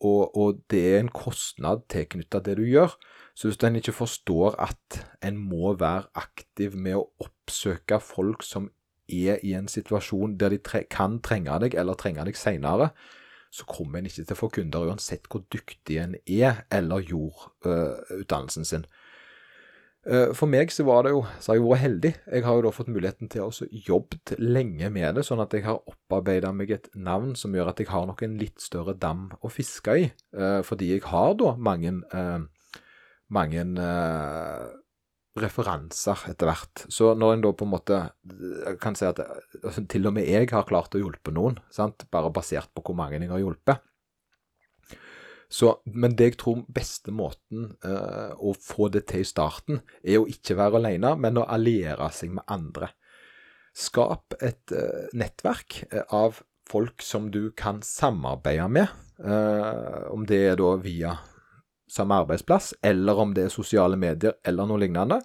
og, 0.06 0.38
og, 0.38 0.60
det 0.72 0.96
er 0.96 1.00
en 1.00 1.13
kostnad 1.13 1.86
tilknyttet 1.89 2.46
det 2.46 2.58
du 2.58 2.63
gjør. 2.63 2.98
Så 3.36 3.48
hvis 3.48 3.58
en 3.63 3.75
ikke 3.75 3.96
forstår 3.96 4.56
at 4.60 5.00
en 5.24 5.38
må 5.38 5.74
være 5.79 6.03
aktiv 6.15 6.75
med 6.75 7.00
å 7.00 7.08
oppsøke 7.24 8.00
folk 8.03 8.44
som 8.44 8.70
er 9.10 9.39
i 9.44 9.53
en 9.58 9.68
situasjon 9.68 10.38
der 10.39 10.53
de 10.53 10.58
tre 10.58 10.84
kan 10.91 11.22
trenge 11.24 11.56
deg, 11.63 11.77
eller 11.79 11.98
trenge 11.98 12.25
deg 12.27 12.38
senere, 12.38 12.91
så 13.51 13.65
kommer 13.65 14.00
en 14.00 14.06
ikke 14.06 14.24
til 14.24 14.36
å 14.36 14.38
få 14.38 14.50
kunder 14.53 14.91
uansett 14.91 15.25
hvor 15.29 15.41
dyktig 15.50 15.98
en 15.98 16.15
er 16.27 16.65
eller 16.72 17.01
gjorde 17.01 17.50
uh, 17.65 18.20
utdannelsen 18.20 18.68
sin. 18.68 18.86
Eh, 20.08 20.32
for 20.38 20.48
meg 20.48 20.72
så 20.72 20.86
var 20.88 21.03
det 21.03 21.12
jo, 21.12 21.24
så 21.44 21.51
har 21.51 21.58
jeg 21.58 21.65
vært 21.65 21.84
heldig. 21.84 22.12
Jeg 22.32 22.45
har 22.45 22.58
jo 22.58 22.65
da 22.65 22.71
fått 22.71 22.91
muligheten 22.91 23.32
til 23.32 23.45
å 23.45 23.69
jobbe 23.89 24.38
lenge 24.39 24.91
med 24.95 25.19
det, 25.19 25.26
sånn 25.28 25.43
at 25.43 25.56
jeg 25.56 25.65
har 25.65 25.82
opparbeida 25.91 26.54
meg 26.56 26.71
et 26.71 26.88
navn 26.95 27.34
som 27.39 27.56
gjør 27.56 27.73
at 27.73 27.82
jeg 27.84 27.91
har 27.91 28.08
nok 28.08 28.23
en 28.23 28.38
litt 28.39 28.63
større 28.63 28.95
dam 28.95 29.28
å 29.43 29.52
fiske 29.52 29.97
i. 30.00 30.08
Eh, 30.36 30.62
fordi 30.65 30.93
jeg 30.93 31.04
har 31.10 31.36
da 31.39 31.56
mange, 31.60 31.97
eh, 32.15 32.39
mange 33.36 33.65
referanser 35.39 36.23
etter 36.32 36.50
hvert. 36.50 36.86
Så 36.89 37.12
når 37.19 37.36
en 37.36 37.43
da 37.43 37.52
på 37.54 37.67
en 37.67 37.73
måte 37.76 38.00
kan 38.82 38.95
si 38.97 39.06
at 39.06 39.19
altså, 39.19 39.84
til 39.91 40.08
og 40.08 40.15
med 40.15 40.28
jeg 40.28 40.50
har 40.50 40.67
klart 40.67 40.95
å 40.95 41.04
hjelpe 41.04 41.36
noen, 41.36 41.60
sant? 41.69 42.08
bare 42.12 42.32
basert 42.34 42.71
på 42.73 42.82
hvor 42.88 42.97
mange 42.97 43.19
jeg 43.19 43.30
har 43.30 43.43
hjulpet, 43.43 43.84
så, 45.49 45.71
men 45.83 46.13
det 46.13 46.27
jeg 46.27 46.38
tror 46.43 46.62
beste 46.69 47.12
måten 47.15 47.71
uh, 47.81 48.35
å 48.38 48.53
få 48.53 48.91
det 48.93 49.07
til 49.09 49.23
i 49.23 49.27
starten, 49.27 49.81
er 50.05 50.21
å 50.21 50.27
ikke 50.29 50.57
være 50.59 50.77
alene, 50.77 51.15
men 51.17 51.41
å 51.41 51.47
alliere 51.49 52.12
seg 52.13 52.35
med 52.38 52.45
andre. 52.53 52.91
Skap 53.73 54.38
et 54.45 54.75
uh, 54.77 55.09
nettverk 55.17 55.81
uh, 55.89 56.03
av 56.13 56.43
folk 56.69 57.01
som 57.01 57.31
du 57.33 57.49
kan 57.57 57.81
samarbeide 57.81 58.69
med, 58.69 58.97
om 60.13 60.21
det 60.29 60.38
er 60.51 60.59
da 60.59 60.67
via 60.79 61.15
samme 61.89 62.19
arbeidsplass, 62.21 62.69
eller 62.85 63.17
om 63.19 63.33
det 63.33 63.47
er 63.47 63.51
sosiale 63.51 63.97
medier 63.99 64.38
eller 64.47 64.69
noe 64.69 64.79
lignende. 64.79 65.17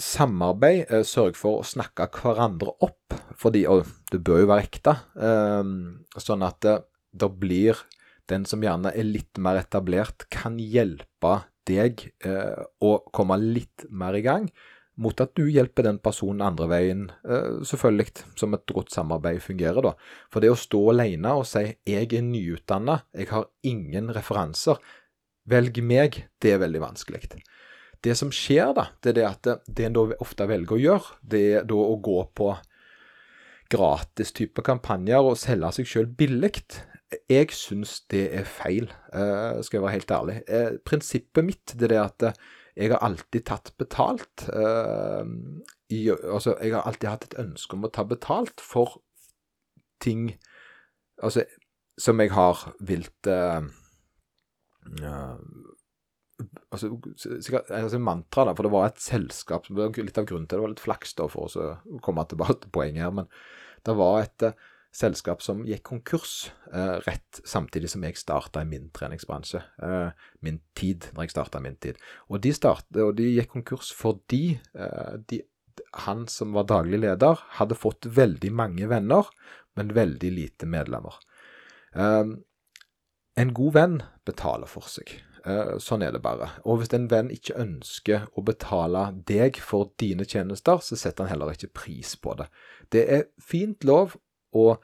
samarbeid, 0.00 0.88
sørg 1.04 1.36
for 1.36 1.60
å 1.60 1.68
snakke 1.68 2.08
hverandre 2.16 2.72
opp, 2.80 3.12
fordi, 3.36 3.66
og 3.68 3.84
det 4.10 4.22
bør 4.24 4.40
jo 4.40 4.48
være 4.54 4.64
ekte, 4.64 4.96
sånn 6.16 6.48
at 6.48 6.64
det 6.64 7.30
blir 7.44 7.84
den 8.32 8.46
som 8.48 8.62
gjerne 8.64 8.92
er 8.96 9.08
litt 9.08 9.40
mer 9.42 9.60
etablert, 9.60 10.26
kan 10.32 10.58
hjelpe 10.58 11.42
deg 11.68 12.08
eh, 12.26 12.62
å 12.82 12.96
komme 13.14 13.38
litt 13.38 13.86
mer 13.90 14.16
i 14.18 14.24
gang, 14.24 14.48
mot 15.02 15.20
at 15.24 15.32
du 15.38 15.46
hjelper 15.48 15.86
den 15.86 15.98
personen 16.04 16.42
andre 16.44 16.66
veien, 16.68 17.04
eh, 17.24 17.62
selvfølgelig, 17.68 18.26
som 18.38 18.56
et 18.56 18.74
godt 18.74 18.92
samarbeid 18.92 19.40
fungerer, 19.44 19.80
da. 19.84 19.94
For 20.32 20.44
det 20.44 20.52
å 20.52 20.58
stå 20.58 20.82
alene 20.92 21.36
og 21.38 21.46
si 21.48 21.76
'jeg 21.86 22.12
er 22.12 22.22
nyutdanna, 22.22 23.02
jeg 23.14 23.28
har 23.28 23.48
ingen 23.62 24.12
referanser', 24.12 24.80
velg 25.48 25.82
meg, 25.82 26.28
det 26.40 26.52
er 26.52 26.58
veldig 26.58 26.80
vanskelig. 26.80 27.42
Det 28.02 28.16
som 28.16 28.30
skjer, 28.30 28.74
da, 28.74 28.88
det 29.02 29.10
er 29.10 29.14
det 29.14 29.26
at 29.26 29.64
det 29.66 29.86
en 29.86 29.92
da 29.92 30.14
ofte 30.20 30.46
velger 30.46 30.76
å 30.76 30.82
gjøre, 30.82 31.18
det 31.22 31.42
er 31.56 31.64
da 31.64 31.74
å 31.74 32.00
gå 32.02 32.18
på 32.34 32.56
gratis 33.72 34.32
type 34.32 34.62
kampanjer 34.62 35.22
og 35.22 35.38
selge 35.38 35.72
seg 35.72 35.86
sjøl 35.86 36.06
billig. 36.06 36.62
Jeg 37.30 37.52
syns 37.56 38.00
det 38.12 38.24
er 38.36 38.48
feil, 38.48 38.88
uh, 39.12 39.60
skal 39.64 39.78
jeg 39.78 39.84
være 39.84 39.96
helt 39.98 40.14
ærlig. 40.16 40.36
Uh, 40.48 40.78
prinsippet 40.86 41.46
mitt 41.46 41.74
det 41.78 41.90
er 41.92 42.04
at 42.06 42.28
uh, 42.28 42.32
jeg 42.76 42.88
har 42.88 43.02
alltid 43.04 43.44
tatt 43.44 43.74
betalt. 43.76 44.46
I, 45.92 45.98
altså, 46.08 46.54
jeg 46.56 46.72
har 46.72 46.86
alltid 46.88 47.08
hatt 47.10 47.26
et 47.26 47.34
ønske 47.42 47.76
om 47.76 47.84
å 47.84 47.90
ta 47.92 48.06
betalt 48.08 48.62
for 48.64 48.94
ting 50.00 50.30
altså, 51.20 51.44
som 52.00 52.22
jeg 52.24 52.32
har 52.32 52.62
vilt 52.80 53.28
altså, 56.72 56.96
sikkert, 57.20 57.68
altså 57.76 58.00
mantra, 58.00 58.46
da, 58.48 58.56
for 58.56 58.64
det 58.64 58.72
var 58.72 58.88
et 58.88 59.04
selskap 59.04 59.68
Litt 59.68 60.16
av 60.16 60.30
grunnen 60.32 60.48
til 60.48 60.56
det 60.56 60.64
var 60.64 60.72
litt 60.72 60.86
flaks 60.86 61.12
da, 61.20 61.28
for 61.28 61.52
å 61.52 62.00
komme 62.00 62.24
tilbake 62.24 62.62
til 62.64 62.72
poenget 62.72 63.04
her. 63.04 63.12
Men 63.20 63.28
det 63.84 64.00
var 64.00 64.22
et 64.24 64.48
selskap 64.92 65.40
som 65.42 65.62
gikk 65.64 65.86
konkurs 65.88 66.52
eh, 66.72 66.98
rett 67.06 67.40
samtidig 67.48 67.90
som 67.90 68.04
jeg 68.04 68.18
starta 68.20 68.62
i 68.62 68.68
min 68.68 68.90
treningsbransje. 68.94 69.62
Eh, 69.82 70.26
min 70.44 70.60
tid, 70.78 71.08
når 71.14 71.26
jeg 71.26 71.34
starta 71.34 71.62
min 71.64 71.78
tid. 71.80 72.00
Og 72.28 72.42
de, 72.44 72.52
start, 72.56 72.86
og 73.00 73.16
de, 73.16 73.30
gikk 73.38 73.54
konkurs 73.54 73.92
fordi 73.96 74.58
eh, 74.76 75.16
de, 75.32 75.40
han 76.04 76.26
som 76.28 76.52
var 76.56 76.68
daglig 76.68 77.00
leder, 77.00 77.40
hadde 77.58 77.78
fått 77.78 78.08
veldig 78.12 78.52
mange 78.52 78.88
venner, 78.92 79.28
men 79.80 79.94
veldig 79.96 80.32
lite 80.36 80.68
medlemmer. 80.68 81.16
Eh, 81.96 82.34
en 83.40 83.54
god 83.56 83.76
venn 83.78 84.02
betaler 84.28 84.68
for 84.68 84.88
seg. 84.92 85.14
Eh, 85.48 85.78
sånn 85.82 86.04
er 86.04 86.12
det 86.14 86.20
bare. 86.22 86.50
Og 86.68 86.82
hvis 86.82 86.92
en 86.94 87.08
venn 87.10 87.32
ikke 87.32 87.56
ønsker 87.58 88.28
å 88.36 88.44
betale 88.44 89.08
deg 89.26 89.56
for 89.58 89.90
dine 89.98 90.26
tjenester, 90.28 90.84
så 90.84 90.98
setter 91.00 91.24
han 91.24 91.32
heller 91.32 91.56
ikke 91.56 91.72
pris 91.80 92.12
på 92.20 92.36
det. 92.38 92.50
Det 92.92 93.06
er 93.16 93.24
fint 93.40 93.88
lov 93.88 94.18
og, 94.58 94.82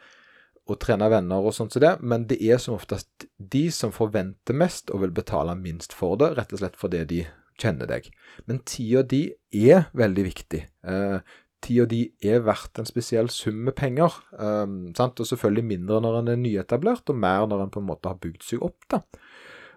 og 0.69 0.79
trene 0.83 1.09
venner 1.13 1.45
og 1.45 1.55
sånt 1.57 1.75
som 1.75 1.85
det, 1.85 1.95
men 2.01 2.27
det 2.31 2.39
er 2.45 2.61
som 2.63 2.77
oftest 2.77 3.29
de 3.39 3.67
som 3.75 3.95
forventer 3.95 4.57
mest 4.57 4.93
og 4.95 5.05
vil 5.05 5.15
betale 5.17 5.57
minst 5.59 5.97
for 5.97 6.21
det, 6.21 6.35
rett 6.39 6.55
og 6.55 6.63
slett 6.63 6.79
fordi 6.81 7.05
de 7.09 7.21
kjenner 7.59 7.91
deg. 7.91 8.09
Men 8.47 8.63
tida 8.69 9.03
di 9.03 9.25
er 9.55 9.89
veldig 9.99 10.25
viktig. 10.29 10.61
Eh, 10.87 11.19
tida 11.65 11.89
di 11.91 12.05
er 12.23 12.45
verdt 12.47 12.79
en 12.79 12.87
spesiell 12.87 13.33
sum 13.35 13.65
med 13.67 13.75
penger. 13.79 14.15
Um, 14.39 14.93
og 14.95 15.25
selvfølgelig 15.27 15.65
mindre 15.67 15.99
når 16.05 16.21
en 16.21 16.31
er 16.35 16.39
nyetablert, 16.39 17.11
og 17.11 17.19
mer 17.19 17.49
når 17.51 17.65
en 17.65 17.73
på 17.75 17.83
en 17.83 17.89
måte 17.89 18.13
har 18.13 18.21
bygd 18.23 18.47
seg 18.47 18.63
opp. 18.63 18.79
da. 18.93 19.03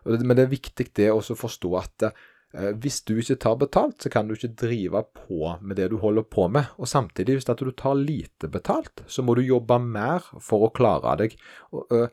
Men 0.06 0.36
det 0.38 0.46
er 0.46 0.54
viktig 0.54 0.92
det 0.98 1.10
å 1.14 1.22
forstå 1.22 1.74
at 1.80 2.06
Eh, 2.06 2.31
hvis 2.52 3.00
du 3.08 3.14
ikke 3.22 3.38
tar 3.40 3.56
betalt, 3.62 4.02
så 4.04 4.12
kan 4.12 4.28
du 4.28 4.36
ikke 4.36 4.52
drive 4.60 5.04
på 5.16 5.54
med 5.62 5.78
det 5.80 5.88
du 5.94 5.98
holder 6.02 6.26
på 6.28 6.50
med. 6.52 6.74
Og 6.78 6.90
samtidig, 6.90 7.38
hvis 7.40 7.48
du 7.48 7.72
tar 7.72 7.96
lite 7.96 8.50
betalt, 8.52 9.04
så 9.08 9.24
må 9.24 9.36
du 9.38 9.44
jobbe 9.46 9.80
mer 9.80 10.26
for 10.44 10.68
å 10.68 10.74
klare 10.76 11.16
deg. 11.24 11.38
Og, 11.72 12.10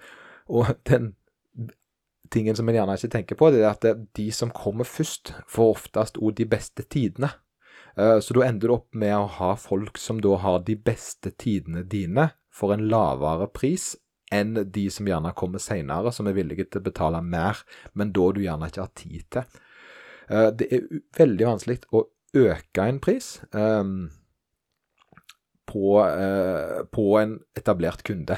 og 0.46 0.70
den 0.86 1.12
tingen 2.30 2.56
som 2.56 2.68
en 2.68 2.76
gjerne 2.76 2.96
ikke 2.98 3.12
tenker 3.16 3.38
på, 3.40 3.50
det 3.50 3.64
er 3.64 3.72
at 3.72 4.06
de 4.16 4.30
som 4.34 4.52
kommer 4.54 4.86
først, 4.86 5.34
får 5.50 5.74
oftest 5.74 6.20
òg 6.22 6.36
de 6.38 6.46
beste 6.48 6.84
tidene. 6.86 7.32
Så 7.98 8.36
da 8.36 8.44
ender 8.46 8.68
du 8.68 8.74
opp 8.76 8.94
med 8.94 9.16
å 9.16 9.30
ha 9.40 9.54
folk 9.58 9.98
som 9.98 10.20
da 10.22 10.36
har 10.38 10.60
de 10.66 10.76
beste 10.78 11.32
tidene 11.34 11.82
dine 11.82 12.30
for 12.54 12.74
en 12.74 12.86
lavere 12.90 13.48
pris 13.50 13.96
enn 14.34 14.54
de 14.54 14.84
som 14.92 15.08
gjerne 15.08 15.32
kommer 15.34 15.62
seinere, 15.62 16.12
som 16.12 16.28
er 16.28 16.36
villige 16.36 16.68
til 16.68 16.82
å 16.82 16.86
betale 16.90 17.22
mer, 17.24 17.62
men 17.96 18.12
da 18.12 18.26
du 18.36 18.42
gjerne 18.44 18.68
ikke 18.68 18.84
har 18.84 18.92
tid 18.98 19.24
til. 19.32 19.58
Eh, 20.28 20.48
det 20.52 20.70
er 20.72 20.88
veldig 21.18 21.46
vanskelig 21.48 21.80
å 21.96 22.04
øke 22.36 22.84
en 22.84 22.98
pris 23.00 23.38
um, 23.56 24.08
på, 25.68 26.00
uh, 26.00 26.84
på, 26.92 27.06
en 27.20 27.38
etablert 27.56 28.04
kunde. 28.06 28.36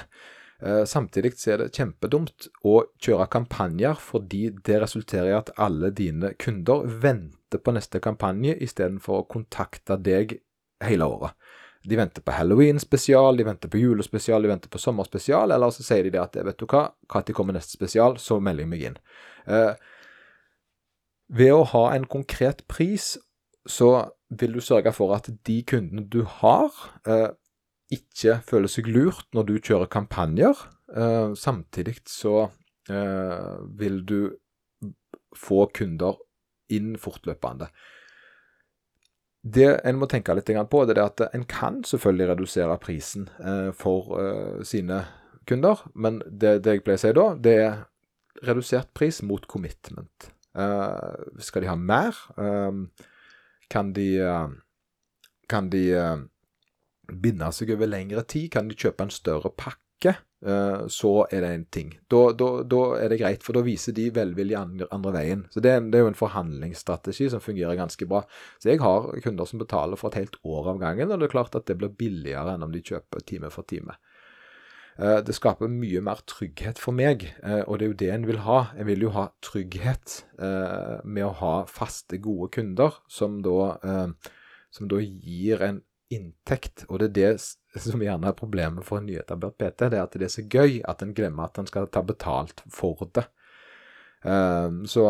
Uh, 0.63 0.85
samtidig 0.87 1.35
så 1.41 1.55
er 1.55 1.65
det 1.65 1.73
kjempedumt 1.75 2.51
å 2.67 2.77
kjøre 3.03 3.27
kampanjer 3.33 3.99
fordi 3.99 4.49
det 4.67 4.81
resulterer 4.83 5.33
i 5.33 5.39
at 5.39 5.51
alle 5.59 5.91
dine 5.97 6.35
kunder 6.39 6.87
venter 7.03 7.63
på 7.63 7.75
neste 7.75 8.03
kampanje 8.03 8.55
istedenfor 8.63 9.23
å 9.23 9.29
kontakte 9.31 9.99
deg 9.99 10.39
hele 10.85 11.11
året. 11.11 11.35
De 11.83 11.97
venter 11.97 12.23
på 12.23 12.35
halloween-spesial, 12.37 13.39
de 13.39 13.47
venter 13.49 13.71
på 13.73 13.81
julespesial, 13.81 14.43
de 14.45 14.51
venter 14.51 14.71
på 14.71 14.79
sommerspesial, 14.79 15.51
eller 15.55 15.73
så 15.73 15.83
sier 15.83 16.05
de 16.05 16.13
det 16.13 16.21
at 16.21 16.37
vet 16.37 16.61
du 16.61 16.67
hva, 16.69 16.91
når 17.09 17.33
kommer 17.33 17.57
neste 17.57 17.73
spesial, 17.73 18.19
så 18.21 18.37
melder 18.37 18.67
jeg 18.67 18.71
meg 18.75 18.85
inn. 18.91 18.99
Uh, 19.49 19.73
ved 21.31 21.53
å 21.55 21.67
ha 21.73 21.85
en 21.95 22.07
konkret 22.11 22.65
pris, 22.71 23.15
så 23.69 23.91
vil 24.31 24.57
du 24.57 24.63
sørge 24.65 24.93
for 24.95 25.15
at 25.15 25.29
de 25.47 25.61
kundene 25.67 26.07
du 26.11 26.23
har, 26.25 26.75
eh, 27.07 27.31
ikke 27.91 28.41
føler 28.47 28.71
seg 28.71 28.87
lurt 28.87 29.27
når 29.35 29.47
du 29.47 29.55
kjører 29.59 29.91
kampanjer. 29.91 30.59
Eh, 30.97 31.35
samtidig 31.35 32.01
så 32.07 32.51
eh, 32.91 33.57
vil 33.79 34.03
du 34.07 34.21
få 35.37 35.67
kunder 35.75 36.19
inn 36.71 36.97
fortløpende. 36.99 37.71
Det 39.43 39.81
en 39.89 39.97
må 39.97 40.07
tenke 40.07 40.35
litt 40.37 40.51
på, 40.71 40.85
det 40.85 40.99
er 40.99 41.07
at 41.07 41.23
en 41.35 41.47
kan 41.49 41.81
selvfølgelig 41.85 42.29
redusere 42.35 42.79
prisen 42.79 43.29
eh, 43.41 43.71
for 43.73 44.19
eh, 44.21 44.65
sine 44.65 45.05
kunder, 45.49 45.87
men 45.95 46.21
det, 46.27 46.61
det 46.65 46.77
jeg 46.77 46.85
pleier 46.85 47.01
å 47.01 47.05
si 47.05 47.15
da, 47.17 47.27
det 47.35 47.55
er 47.63 47.79
redusert 48.47 48.93
pris 48.95 49.23
mot 49.23 49.47
commitment. 49.49 50.31
Uh, 50.57 51.39
skal 51.39 51.63
de 51.63 51.71
ha 51.71 51.77
mer? 51.79 52.17
Uh, 52.39 52.89
kan 53.71 53.93
de, 53.95 54.09
uh, 54.25 54.49
kan 55.51 55.71
de 55.71 55.85
binde 57.11 57.53
seg 57.55 57.77
over 57.77 57.91
lengre 57.91 58.25
tid? 58.27 58.51
Kan 58.55 58.71
de 58.71 58.79
kjøpe 58.79 59.07
en 59.07 59.15
større 59.15 59.53
pakke? 59.55 59.79
så 60.89 61.11
er 61.29 61.43
det 61.45 61.49
en 61.53 61.65
ting. 61.69 61.89
Da, 62.09 62.21
da, 62.33 62.47
da, 62.65 62.79
er 62.97 63.11
det 63.13 63.19
greit, 63.21 63.43
for 63.45 63.53
da 63.53 63.61
viser 63.61 63.93
de 63.93 64.07
velvilje 64.17 64.57
andre, 64.57 64.87
andre 64.97 65.11
veien. 65.13 65.43
Så 65.53 65.61
det 65.61 65.75
er, 65.75 65.83
det 65.85 65.99
er, 65.99 66.07
jo 66.07 66.13
en 66.15 66.17
forhandlingsstrategi 66.17 67.27
som 67.35 67.43
fungerer 67.45 67.77
ganske 67.77 68.09
bra. 68.09 68.23
Så 68.57 68.71
jeg 68.71 68.81
har 68.81 69.11
kunder 69.21 69.51
som 69.51 69.61
betaler 69.61 70.01
for 70.01 70.09
et 70.09 70.23
helt 70.23 70.39
år 70.41 70.71
av 70.73 70.81
gangen, 70.81 71.13
og 71.13 71.21
det 71.21 71.29
er 71.29 71.35
klart 71.35 71.59
at 71.61 71.69
det 71.69 71.77
blir 71.83 71.93
billigere 71.93 72.57
enn 72.57 72.65
om 72.65 72.73
de 72.73 72.81
kjøper 72.81 73.21
time 73.29 73.53
for 73.53 73.69
time. 73.69 73.99
Eh, 74.99 75.19
det 75.25 75.37
skaper 75.37 75.71
mye 75.73 76.03
mer 76.05 76.21
trygghet 76.29 76.81
for 76.81 76.97
meg, 76.97 77.25
eh, 77.43 77.63
og 77.65 77.79
det 77.79 77.87
er 77.87 77.93
jo 77.93 77.99
det 78.03 78.11
en 78.15 78.27
vil 78.29 78.43
ha. 78.45 78.59
En 78.77 78.89
vil 78.89 79.07
jo 79.07 79.13
ha 79.15 79.29
trygghet 79.45 80.17
eh, 80.43 80.99
med 81.05 81.27
å 81.27 81.37
ha 81.41 81.55
faste, 81.71 82.19
gode 82.21 82.51
kunder 82.57 82.99
som 83.09 83.41
da, 83.45 84.11
som 84.75 84.91
da 84.91 85.01
gir 85.01 85.63
en 85.65 85.81
inntekt. 86.11 86.85
Og 86.89 87.01
det 87.01 87.11
er 87.11 87.17
det 87.39 87.83
som 87.87 88.03
gjerne 88.03 88.29
er 88.29 88.39
problemet 88.39 88.87
for 88.87 89.01
en 89.01 89.09
nyetablert 89.09 89.57
PT, 89.61 89.89
det 89.89 90.01
er 90.01 90.05
at 90.05 90.17
det 90.19 90.27
er 90.27 90.35
så 90.35 90.45
gøy 90.45 90.81
at 90.91 91.05
en 91.05 91.15
glemmer 91.17 91.47
at 91.47 91.63
en 91.63 91.71
skal 91.71 91.89
ta 91.89 92.03
betalt 92.05 92.65
for 92.75 93.07
det. 93.15 93.29
Så 94.91 95.05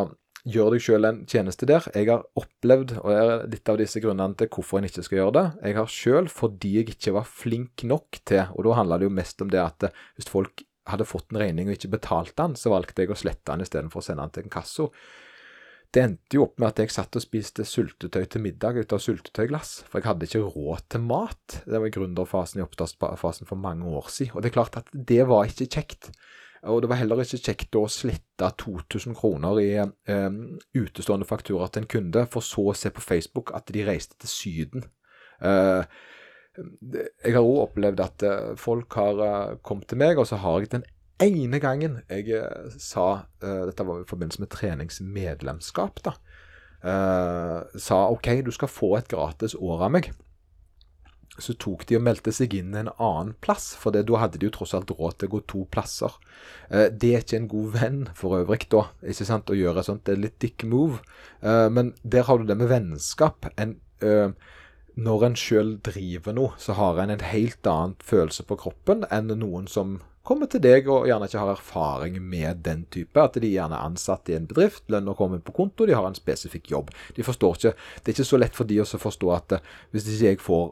gjør 0.49 0.75
deg 0.75 0.85
sjøl 0.85 1.09
en 1.09 1.21
tjeneste 1.29 1.69
der. 1.69 1.87
Jeg 1.95 2.09
har 2.09 2.25
opplevd, 2.39 2.97
og 3.03 3.11
det 3.11 3.21
er 3.21 3.47
litt 3.53 3.73
av 3.73 3.79
disse 3.81 4.03
grunnene 4.03 4.39
til 4.39 4.51
hvorfor 4.53 4.81
en 4.81 4.89
ikke 4.89 5.05
skal 5.07 5.21
gjøre 5.21 5.37
det, 5.37 5.47
jeg 5.69 5.79
har 5.79 5.95
sjøl, 5.95 6.33
fordi 6.33 6.75
jeg 6.79 6.91
ikke 6.95 7.15
var 7.19 7.29
flink 7.29 7.85
nok 7.89 8.21
til, 8.29 8.45
og 8.55 8.67
da 8.67 8.77
handla 8.81 9.01
det 9.01 9.09
jo 9.11 9.17
mest 9.21 9.45
om 9.45 9.53
det 9.53 9.63
at 9.63 9.91
hvis 10.17 10.31
folk 10.31 10.65
hadde 10.91 11.09
fått 11.09 11.31
en 11.31 11.41
regning 11.43 11.69
og 11.69 11.77
ikke 11.77 11.93
betalt 11.93 12.37
den, 12.39 12.57
så 12.59 12.73
valgte 12.73 13.05
jeg 13.05 13.13
å 13.13 13.19
slette 13.19 13.53
den 13.53 13.67
istedenfor 13.67 14.03
å 14.03 14.07
sende 14.07 14.25
den 14.25 14.37
til 14.37 14.47
en 14.47 14.55
kasso. 14.55 14.89
Det 15.91 16.03
endte 16.05 16.39
jo 16.39 16.45
opp 16.45 16.61
med 16.63 16.69
at 16.69 16.81
jeg 16.85 16.93
satt 16.95 17.17
og 17.19 17.23
spiste 17.25 17.65
sultetøy 17.67 18.23
til 18.31 18.45
middag 18.45 18.79
ut 18.79 18.93
av 18.95 19.01
sultetøyglass, 19.03 19.73
for 19.91 19.99
jeg 19.99 20.07
hadde 20.07 20.29
ikke 20.29 20.45
råd 20.55 20.85
til 20.95 21.03
mat. 21.03 21.57
Det 21.65 21.81
var 21.81 21.89
i 21.89 21.95
gründerfasen 21.97 22.61
i 22.61 22.65
oppstartsfasen 22.65 23.49
for 23.49 23.59
mange 23.59 23.91
år 23.91 24.07
siden, 24.13 24.37
og 24.37 24.45
det 24.45 24.53
er 24.53 24.59
klart 24.61 24.79
at 24.79 24.93
det 24.95 25.25
var 25.27 25.51
ikke 25.51 25.67
kjekt. 25.67 26.13
Og 26.69 26.83
det 26.83 26.91
var 26.91 27.01
heller 27.01 27.23
ikke 27.23 27.41
kjekt 27.41 27.77
å 27.79 27.87
slette 27.89 28.51
2000 28.61 29.17
kroner 29.17 29.61
i 29.63 29.71
eh, 29.81 30.31
utestående 30.77 31.29
faktura 31.29 31.71
til 31.71 31.85
en 31.85 31.93
kunde, 31.95 32.27
for 32.29 32.45
så 32.45 32.67
å 32.73 32.77
se 32.77 32.93
på 32.93 33.05
Facebook 33.05 33.55
at 33.57 33.73
de 33.73 33.85
reiste 33.87 34.19
til 34.21 34.33
Syden. 34.33 34.89
Eh, 35.41 35.85
jeg 37.25 37.35
har 37.35 37.45
òg 37.45 37.67
opplevd 37.69 38.01
at 38.03 38.25
eh, 38.27 38.55
folk 38.59 38.97
har 38.99 39.21
uh, 39.23 39.59
kommet 39.65 39.89
til 39.91 40.01
meg, 40.01 40.19
og 40.19 40.27
så 40.29 40.41
har 40.43 40.61
jeg 40.61 40.73
den 40.75 40.87
ene 41.23 41.61
gangen 41.63 42.01
jeg 42.09 42.33
uh, 42.41 42.73
sa 42.81 43.27
eh, 43.45 43.67
Dette 43.69 43.87
var 43.87 44.03
i 44.03 44.09
forbindelse 44.09 44.43
med 44.43 44.53
treningsmedlemskap, 44.55 46.03
da. 46.07 46.17
sa 46.81 47.97
OK, 48.09 48.27
du 48.41 48.49
skal 48.57 48.71
få 48.73 48.95
et 48.97 49.09
gratis 49.13 49.53
år 49.53 49.83
av 49.85 49.91
meg 49.93 50.07
så 51.43 51.55
tok 51.61 51.87
de 51.89 51.99
og 51.99 52.05
meldte 52.07 52.33
seg 52.35 52.55
inn 52.59 52.77
en 52.77 52.93
annen 52.97 53.35
plass, 53.45 53.73
for 53.79 53.95
det, 53.95 54.07
da 54.09 54.21
hadde 54.23 54.41
de 54.41 54.49
jo 54.49 54.55
tross 54.59 54.75
alt 54.77 54.93
råd 54.95 55.19
til 55.19 55.31
å 55.31 55.35
gå 55.35 55.41
to 55.53 55.65
plasser. 55.73 56.17
Eh, 56.69 56.89
det 56.93 57.13
er 57.15 57.25
ikke 57.25 57.41
en 57.41 57.51
god 57.51 57.75
venn 57.77 58.01
for 58.19 58.39
øvrig, 58.41 58.69
da, 58.73 58.87
ikke 59.03 59.29
sant, 59.29 59.51
å 59.53 59.59
gjøre 59.59 59.85
sånt. 59.87 60.05
Det 60.07 60.17
er 60.17 60.25
litt 60.27 60.39
dick 60.43 60.67
move. 60.69 61.01
Eh, 61.41 61.69
men 61.73 61.95
der 62.03 62.29
har 62.29 62.41
du 62.41 62.49
det 62.49 62.59
med 62.61 62.71
vennskap. 62.73 63.51
En, 63.61 63.79
eh, 64.05 64.31
når 65.01 65.27
en 65.27 65.39
sjøl 65.39 65.75
driver 65.87 66.37
noe, 66.37 66.55
så 66.61 66.77
har 66.79 67.01
en 67.01 67.17
en 67.17 67.27
helt 67.33 67.67
annen 67.67 67.97
følelse 68.05 68.45
på 68.49 68.59
kroppen 68.61 69.07
enn 69.11 69.33
noen 69.41 69.69
som 69.71 70.01
kommer 70.27 70.51
til 70.51 70.63
deg 70.63 70.89
og 70.91 71.07
gjerne 71.09 71.27
ikke 71.29 71.41
har 71.41 71.53
erfaring 71.55 72.19
med 72.23 72.63
den 72.67 72.85
type. 72.93 73.17
At 73.21 73.39
de 73.41 73.51
gjerne 73.51 73.77
er 73.77 73.89
ansatt 73.89 74.31
i 74.31 74.37
en 74.37 74.49
bedrift, 74.51 74.85
lønna 74.93 75.15
kommer 75.19 75.41
på 75.45 75.55
konto, 75.57 75.87
de 75.89 75.97
har 75.97 76.07
en 76.07 76.17
spesifikk 76.17 76.71
jobb. 76.73 76.91
De 77.17 77.27
forstår 77.27 77.57
ikke, 77.57 77.75
Det 77.97 78.13
er 78.13 78.19
ikke 78.19 78.31
så 78.31 78.41
lett 78.41 78.57
for 78.57 78.69
de 78.69 78.81
å 78.83 78.89
forstå 78.89 79.33
at 79.35 79.57
eh, 79.57 79.69
hvis 79.91 80.09
ikke 80.09 80.27
jeg 80.29 80.43
får 80.45 80.67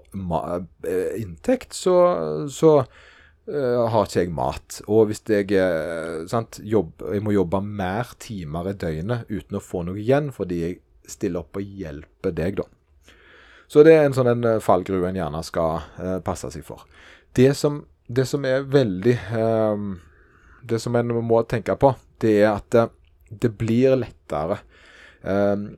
eh, 0.85 1.21
inntekt, 1.23 1.73
så, 1.77 1.97
så 2.53 2.73
uh, 2.85 3.85
har 3.89 4.07
ikke 4.07 4.21
jeg 4.21 4.35
mat. 4.37 4.81
Og 4.87 5.09
hvis 5.09 5.25
jeg, 5.29 5.49
sant, 6.29 6.61
jobb, 6.63 7.07
jeg 7.15 7.25
må 7.25 7.33
jobbe 7.33 7.63
mer 7.65 8.13
timer 8.21 8.71
i 8.71 8.77
døgnet 8.77 9.31
uten 9.31 9.59
å 9.59 9.65
få 9.65 9.85
noe 9.89 9.99
igjen, 9.99 10.33
fordi 10.35 10.63
jeg 10.65 10.81
stiller 11.09 11.47
opp 11.47 11.57
og 11.57 11.65
hjelper 11.65 12.37
deg, 12.37 12.61
da. 12.61 12.69
Så 13.69 13.83
det 13.85 13.93
er 13.97 14.07
en 14.07 14.15
sånn 14.17 14.31
en 14.31 14.45
en 14.49 15.17
gjerne 15.21 15.41
skal 15.45 15.81
uh, 16.01 16.19
passe 16.25 16.49
seg 16.53 16.65
for. 16.65 16.85
Det 17.37 17.53
som 17.57 17.83
det 18.09 18.25
som 18.29 18.45
er 18.49 18.65
veldig 18.69 19.17
um, 19.37 19.91
Det 20.69 20.81
som 20.81 20.97
en 20.97 21.13
må 21.25 21.43
tenke 21.49 21.77
på, 21.79 21.93
det 22.21 22.33
er 22.43 22.49
at 22.51 22.71
det, 22.75 22.89
det 23.29 23.53
blir 23.61 23.95
lettere. 24.01 24.59
Um, 25.23 25.77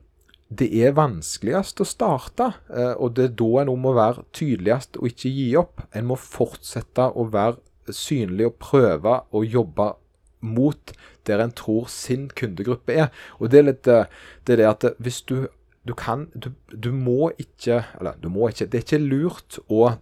det 0.51 0.67
er 0.83 0.97
vanskeligst 0.97 1.83
å 1.83 1.87
starte, 1.87 2.49
uh, 2.73 2.95
og 2.97 3.15
det 3.19 3.29
er 3.29 3.37
da 3.39 3.51
en 3.63 3.75
må 3.79 3.93
være 3.95 4.25
tydeligst 4.35 4.99
og 4.99 5.11
ikke 5.11 5.31
gi 5.35 5.49
opp. 5.61 5.85
En 5.95 6.09
må 6.11 6.19
fortsette 6.19 7.11
å 7.13 7.29
være 7.31 7.95
synlig 7.95 8.49
og 8.49 8.59
prøve 8.63 9.21
å 9.31 9.45
jobbe 9.45 9.93
mot 10.41 10.93
der 11.29 11.43
en 11.45 11.53
tror 11.53 11.91
sin 11.93 12.31
kundegruppe 12.33 12.97
er. 13.05 13.11
Og 13.39 13.53
det 13.53 13.61
er 13.61 13.69
litt 13.69 13.91
uh, 13.91 14.07
det, 14.47 14.57
er 14.57 14.63
det 14.63 14.71
at 14.71 14.93
hvis 14.99 15.23
du 15.29 15.43
du 15.89 15.95
kan 15.97 16.27
du, 16.37 16.51
du 16.77 16.91
må 16.93 17.31
ikke 17.41 17.79
Eller 17.99 18.19
du 18.21 18.29
må 18.29 18.51
ikke. 18.51 18.67
Det 18.69 18.79
er 18.79 18.85
ikke 18.85 19.01
lurt 19.01 19.57
å 19.73 19.95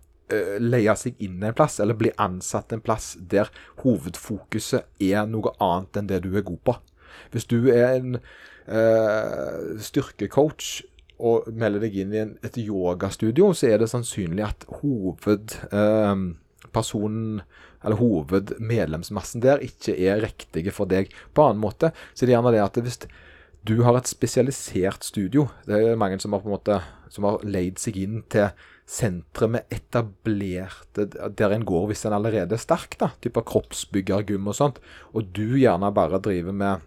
leie 0.61 0.95
seg 0.99 1.15
inn 1.25 1.43
en 1.45 1.55
plass, 1.57 1.81
eller 1.81 1.95
bli 1.99 2.11
ansatt 2.21 2.73
en 2.75 2.85
plass 2.85 3.07
der 3.31 3.47
hovedfokuset 3.83 4.83
er 5.01 5.27
noe 5.31 5.51
annet 5.57 5.97
enn 5.97 6.11
det 6.11 6.21
du 6.27 6.31
er 6.37 6.47
god 6.47 6.63
på. 6.69 6.75
Hvis 7.33 7.49
du 7.51 7.59
er 7.73 7.87
en 7.97 8.11
uh, 8.19 9.57
styrkecoach 9.83 10.67
og 11.19 11.37
melder 11.51 11.81
deg 11.87 11.93
inn 11.99 12.13
i 12.15 12.23
en, 12.23 12.39
et 12.47 12.57
yogastudio, 12.61 13.47
så 13.57 13.65
er 13.73 13.79
det 13.83 13.91
sannsynlig 13.91 14.45
at 14.47 14.61
hovedpersonen 14.81 17.41
uh, 17.41 17.45
eller 17.85 18.01
hovedmedlemsmassen 18.01 19.43
der 19.43 19.63
ikke 19.63 19.95
er 19.95 20.23
riktige 20.25 20.73
for 20.75 20.91
deg 20.91 21.13
på 21.35 21.47
annen 21.47 21.63
måte. 21.63 21.93
Så 22.15 22.25
det 22.25 22.33
er 22.33 22.39
gjerne 22.39 22.55
det 22.55 22.65
at 22.65 22.81
hvis 22.83 23.01
du 23.67 23.83
har 23.85 23.99
et 23.99 24.11
spesialisert 24.11 25.05
studio, 25.05 25.49
det 25.67 25.77
er 25.77 26.01
mange 26.01 26.19
som 26.23 26.35
har 26.35 26.43
på 26.43 26.51
en 26.51 26.57
måte 26.57 26.81
som 27.13 27.27
har 27.29 27.45
leid 27.47 27.79
seg 27.83 27.99
inn 28.01 28.23
til 28.31 28.51
sentre 28.89 29.51
med 29.53 29.69
etablerte 29.75 31.05
Der 31.37 31.53
en 31.53 31.67
går 31.69 31.91
hvis 31.91 32.07
en 32.09 32.17
allerede 32.17 32.57
er 32.57 32.63
sterk, 32.63 32.97
da, 33.01 33.13
type 33.21 33.43
kroppsbyggergym 33.51 34.49
og 34.49 34.57
sånt, 34.57 34.79
og 35.13 35.29
du 35.37 35.59
gjerne 35.61 35.93
bare 35.95 36.23
driver 36.25 36.57
med 36.57 36.87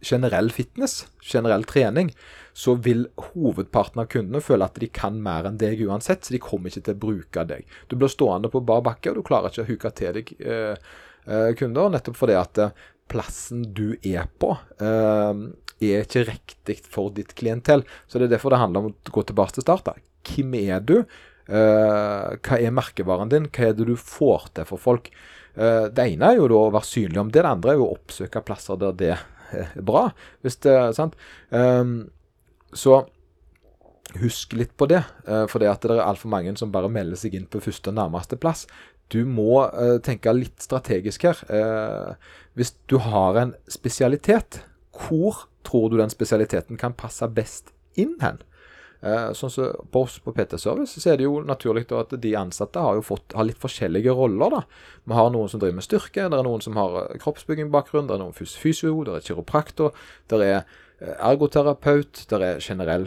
generell 0.00 0.50
fitness, 0.54 1.06
generell 1.20 1.64
trening, 1.66 2.12
så 2.54 2.76
vil 2.82 3.06
hovedparten 3.32 4.02
av 4.02 4.08
kundene 4.12 4.42
føle 4.42 4.66
at 4.66 4.78
de 4.78 4.88
kan 4.94 5.18
mer 5.22 5.48
enn 5.48 5.58
deg 5.60 5.82
uansett, 5.86 6.24
så 6.24 6.34
de 6.34 6.42
kommer 6.42 6.70
ikke 6.70 6.86
til 6.86 6.96
å 6.96 7.02
bruke 7.02 7.44
deg. 7.50 7.66
Du 7.90 7.96
blir 7.98 8.12
stående 8.12 8.50
på 8.52 8.62
bar 8.66 8.84
bakke, 8.86 9.10
og 9.10 9.18
du 9.18 9.26
klarer 9.26 9.52
ikke 9.52 9.66
å 9.66 9.70
huke 9.72 9.92
til 9.98 10.20
deg 10.20 10.32
eh, 10.38 10.90
eh, 11.26 11.50
kunder, 11.58 11.90
nettopp 11.94 12.18
fordi 12.18 12.38
at 12.38 12.62
eh, 12.62 12.84
plassen 13.10 13.66
du 13.74 13.96
er 14.06 14.28
på, 14.38 14.54
eh, 14.82 15.46
er 15.78 16.06
ikke 16.06 16.26
riktig 16.30 16.80
for 16.86 17.14
ditt 17.14 17.34
klientell. 17.38 17.84
Så 18.06 18.18
det 18.18 18.28
er 18.28 18.36
derfor 18.36 18.54
det 18.54 18.62
handler 18.62 18.86
om 18.86 18.92
å 18.92 19.14
gå 19.14 19.26
tilbake 19.26 19.58
til 19.58 19.66
start. 19.66 19.94
Hvem 20.26 20.54
er 20.60 20.80
du? 20.84 20.96
Eh, 21.48 22.32
hva 22.44 22.58
er 22.60 22.74
merkevaren 22.76 23.30
din? 23.32 23.48
Hva 23.48 23.70
er 23.70 23.76
det 23.76 23.86
du 23.88 23.96
får 23.96 24.50
til 24.56 24.68
for 24.68 24.80
folk? 24.82 25.08
Eh, 25.56 25.86
det 25.88 26.04
ene 26.12 26.32
er 26.32 26.40
jo 26.40 26.48
da 26.50 26.62
å 26.66 26.72
være 26.74 26.90
synlig 26.90 27.22
om 27.22 27.30
det, 27.32 27.40
det 27.40 27.52
andre 27.52 27.72
er 27.72 27.78
jo 27.80 27.86
å 27.86 27.94
oppsøke 27.96 28.44
plasser 28.44 28.80
der 28.80 28.98
det 28.98 29.14
er 29.16 29.70
bra. 29.80 30.10
Hvis 30.44 30.60
det 30.64 30.74
er 30.76 30.92
sant. 30.96 31.16
Um, 31.48 32.10
så 32.76 33.00
husk 34.20 34.52
litt 34.56 34.74
på 34.76 34.88
det, 34.90 35.00
uh, 35.24 35.46
for 35.48 35.62
det 35.62 35.70
at 35.72 35.84
det 35.84 35.96
er 35.96 36.04
altfor 36.04 36.32
mange 36.32 36.52
som 36.60 36.72
bare 36.72 36.90
melder 36.92 37.16
seg 37.16 37.36
inn 37.38 37.48
på 37.48 37.62
første 37.64 37.88
og 37.88 37.96
nærmeste 37.96 38.36
plass. 38.40 38.66
Du 39.08 39.22
må 39.24 39.62
tenke 40.04 40.34
litt 40.36 40.60
strategisk 40.60 41.22
her. 41.24 41.38
Hvis 42.52 42.74
du 42.92 42.98
har 43.00 43.38
en 43.40 43.54
spesialitet, 43.72 44.58
hvor 44.92 45.46
tror 45.64 45.88
du 45.88 45.96
den 45.96 46.12
spesialiteten 46.12 46.76
kan 46.76 46.92
passe 46.92 47.24
best 47.32 47.72
inn 47.96 48.18
hen? 48.20 48.42
Eh, 48.98 49.28
sånn 49.38 49.52
som 49.54 49.86
På 49.92 50.02
oss 50.08 50.16
på 50.18 50.32
PT 50.34 50.56
Service 50.58 50.98
så 50.98 51.12
er 51.12 51.20
det 51.20 51.28
jo 51.28 51.38
naturlig 51.46 51.84
at 51.94 52.16
de 52.18 52.32
ansatte 52.34 52.82
har 52.82 52.98
jo 52.98 53.04
fått 53.06 53.36
har 53.38 53.46
litt 53.46 53.60
forskjellige 53.62 54.14
roller. 54.14 54.50
da. 54.50 54.62
Vi 55.04 55.14
har 55.14 55.30
noen 55.30 55.48
som 55.48 55.60
driver 55.60 55.78
med 55.78 55.86
styrke, 55.86 56.28
det 56.28 56.38
er 56.38 56.46
noen 56.46 56.64
som 56.64 56.76
har 56.76 57.14
kroppsbyggingbakgrunn, 57.22 58.08
det 58.08 58.16
er 58.16 58.24
noen 58.24 58.34
fysio, 58.34 59.04
det 59.04 59.14
er 59.14 59.26
kiropraktor, 59.28 59.94
det 60.28 60.42
er 60.42 60.64
ergoterapeut, 60.98 62.26
det 62.28 62.42
er 62.42 62.60
generell 62.60 63.06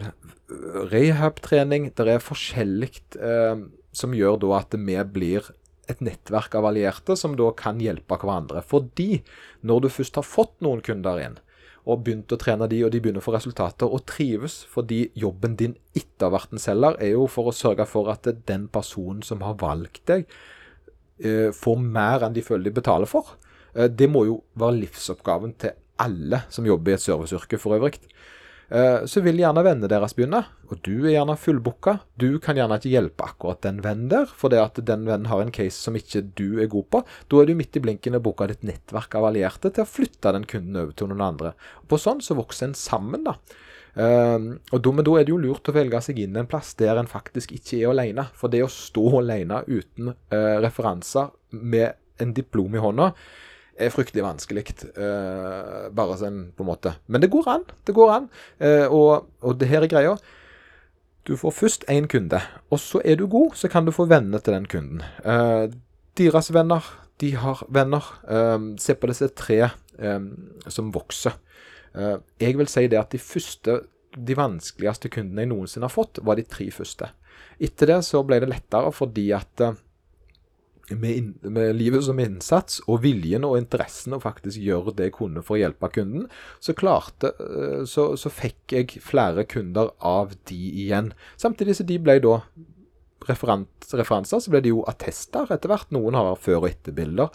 rehab-trening. 0.92 1.90
Det 1.94 2.08
er 2.08 2.24
forskjellig 2.24 2.92
eh, 3.20 3.64
som 3.92 4.16
gjør 4.16 4.40
da 4.40 4.54
at 4.62 4.76
vi 4.76 4.96
blir 5.04 5.52
et 5.90 6.00
nettverk 6.00 6.54
av 6.56 6.68
allierte 6.70 7.16
som 7.18 7.36
da 7.36 7.50
kan 7.56 7.80
hjelpe 7.82 8.16
hverandre. 8.16 8.62
Fordi 8.64 9.22
når 9.66 9.84
du 9.84 9.88
først 9.92 10.16
har 10.20 10.26
fått 10.26 10.54
noen 10.64 10.80
kunder 10.84 11.20
inn, 11.20 11.36
og 11.82 12.04
begynt 12.06 12.30
å 12.30 12.38
trene 12.38 12.68
de, 12.70 12.78
og 12.86 12.92
de 12.94 13.00
begynner 13.02 13.22
å 13.22 13.26
få 13.26 13.34
resultater, 13.34 13.90
og 13.90 14.04
trives, 14.06 14.60
fordi 14.70 15.04
jobben 15.18 15.56
din 15.58 15.74
etter 15.98 16.28
å 16.28 16.30
ha 16.30 16.36
vært 16.36 16.54
en 16.54 16.62
selger, 16.62 16.98
er 17.02 17.16
jo 17.16 17.26
for 17.30 17.50
å 17.50 17.56
sørge 17.56 17.86
for 17.90 18.10
at 18.12 18.28
den 18.46 18.68
personen 18.72 19.22
som 19.26 19.42
har 19.42 19.58
valgt 19.60 20.04
deg, 20.10 20.26
eh, 21.18 21.50
får 21.50 21.80
mer 21.82 22.22
enn 22.22 22.36
de 22.36 22.42
føler 22.42 22.70
de 22.70 22.78
betaler 22.78 23.10
for. 23.10 23.34
Eh, 23.74 23.88
det 23.88 24.08
må 24.10 24.26
jo 24.28 24.42
være 24.54 24.78
livsoppgaven 24.84 25.56
til 25.58 25.74
alle 25.98 26.44
som 26.50 26.66
jobber 26.66 26.92
i 26.92 26.94
et 26.94 27.04
serviceyrke 27.04 27.58
for 27.58 27.78
øvrig. 27.78 27.98
Eh, 28.72 29.04
så 29.04 29.20
vil 29.20 29.36
gjerne 29.36 29.60
vennene 29.66 29.88
deres 29.90 30.14
begynne, 30.16 30.38
og 30.72 30.78
du 30.86 31.02
er 31.02 31.12
gjerne 31.12 31.34
fullbooka. 31.36 31.98
Du 32.16 32.38
kan 32.40 32.56
gjerne 32.56 32.78
ikke 32.80 32.92
hjelpe 32.94 33.26
akkurat 33.26 33.60
den 33.66 33.82
vennen 33.84 34.08
der, 34.08 34.24
for 34.24 34.52
det 34.52 34.62
at 34.62 34.80
den 34.88 35.04
vennen 35.04 35.28
har 35.28 35.42
en 35.44 35.52
case 35.52 35.76
som 35.76 35.98
ikke 35.98 36.22
du 36.38 36.62
er 36.62 36.70
god 36.72 36.88
på. 36.94 37.02
Da 37.28 37.42
er 37.42 37.50
du 37.50 37.58
midt 37.58 37.76
i 37.76 37.82
blinken 37.84 38.16
og 38.16 38.24
booka 38.24 38.48
ditt 38.48 38.64
nettverk 38.64 39.18
av 39.18 39.28
allierte 39.28 39.68
til 39.68 39.84
å 39.84 39.90
flytte 39.90 40.32
den 40.32 40.48
kunden 40.48 40.80
over 40.80 40.96
til 40.96 41.12
noen 41.12 41.26
andre. 41.26 41.52
Og 41.82 41.92
på 41.92 42.00
sånn 42.00 42.24
så 42.24 42.38
vokser 42.38 42.70
en 42.70 42.78
sammen, 42.78 43.28
da. 43.28 43.36
Uh, 43.92 44.56
og 44.72 44.78
da, 44.80 44.90
Men 44.96 45.04
da 45.04 45.18
er 45.18 45.26
det 45.28 45.34
jo 45.34 45.42
lurt 45.42 45.68
å 45.68 45.74
velge 45.76 45.98
seg 46.00 46.22
inn 46.22 46.38
en 46.40 46.48
plass 46.48 46.70
der 46.80 46.96
en 46.96 47.10
faktisk 47.10 47.52
ikke 47.52 47.82
er 47.82 47.90
alene. 47.90 48.24
For 48.32 48.48
det 48.48 48.64
å 48.64 48.72
stå 48.72 49.18
alene 49.18 49.60
uten 49.68 50.14
uh, 50.14 50.56
referanser 50.64 51.28
med 51.60 51.92
en 52.22 52.32
diplom 52.32 52.72
i 52.72 52.80
hånda, 52.80 53.12
er 53.84 53.92
fryktelig 53.94 54.24
vanskelig. 54.24 54.64
Uh, 54.96 55.88
bare 55.94 56.18
sånn 56.20 56.44
på 56.56 56.64
en 56.64 56.70
måte. 56.70 56.94
Men 57.06 57.22
det 57.22 57.30
går 57.32 57.50
an. 57.50 57.66
Det 57.86 57.94
går 57.96 58.14
an. 58.16 58.30
Uh, 58.62 58.86
og, 58.86 59.28
og, 59.42 59.56
det 59.60 59.68
her 59.70 59.84
er 59.84 59.92
greia. 59.92 60.16
Du 61.28 61.36
får 61.38 61.54
først 61.54 61.86
én 61.92 62.08
kunde, 62.10 62.40
og 62.72 62.80
så 62.82 62.98
er 63.06 63.20
du 63.20 63.28
god, 63.30 63.54
så 63.54 63.70
kan 63.70 63.86
du 63.86 63.92
få 63.94 64.08
venner 64.10 64.42
til 64.42 64.56
den 64.56 64.66
kunden. 64.66 65.04
Uh, 65.22 65.70
deres 66.18 66.50
venner, 66.54 66.88
de 67.22 67.30
har 67.38 67.62
venner. 67.70 68.02
se 68.82 68.94
på 68.98 69.06
disse 69.06 69.28
tre 69.38 69.68
som 70.66 70.88
vokser. 70.90 71.36
jeg 72.40 72.56
vil 72.58 72.66
si 72.66 72.88
det 72.88 72.98
at 72.98 73.12
de 73.12 73.18
første, 73.18 73.76
de 74.16 74.34
vanskeligste 74.34 75.08
kundene 75.08 75.44
jeg 75.44 75.50
noensinne 75.52 75.86
har 75.86 75.94
fått, 75.94 76.18
var 76.26 76.34
de 76.34 76.42
tre 76.42 76.66
første. 76.74 77.12
Etter 77.60 77.92
det 77.92 78.00
så 78.02 78.24
ble 78.26 78.40
det 78.42 78.50
lettere 78.50 78.90
fordi 78.90 79.28
at 79.36 79.62
med, 80.98 81.32
med, 81.42 81.76
livet 81.76 82.04
som 82.06 82.20
innsats 82.22 82.80
og 82.86 83.02
viljen 83.04 83.46
og 83.48 83.56
interessen 83.60 84.16
å 84.16 84.22
faktisk 84.22 84.60
gjøre 84.62 84.94
det 84.98 85.10
jeg 85.10 85.16
kunne 85.16 85.44
for 85.44 85.56
å 85.56 85.62
hjelpe 85.62 85.90
kunden, 85.94 86.28
så 86.62 86.74
klarte 86.78 87.32
eh, 87.38 87.82
så, 87.88 88.12
så 88.18 88.32
fikk 88.32 88.76
jeg 88.76 89.02
flere 89.04 89.46
kunder 89.48 89.92
av 89.98 90.36
de 90.50 90.60
igjen. 90.84 91.12
Samtidig 91.40 91.78
som 91.78 91.88
de 91.88 91.98
ble 92.02 92.18
da 92.24 92.38
referanser, 93.28 94.40
så 94.40 94.52
ble 94.52 94.62
de 94.64 94.72
jo 94.72 94.86
attester 94.90 95.50
etter 95.54 95.70
hvert. 95.70 95.92
Noen 95.94 96.16
har 96.18 96.34
før- 96.40 96.64
og 96.64 96.70
etterbilder. 96.72 97.30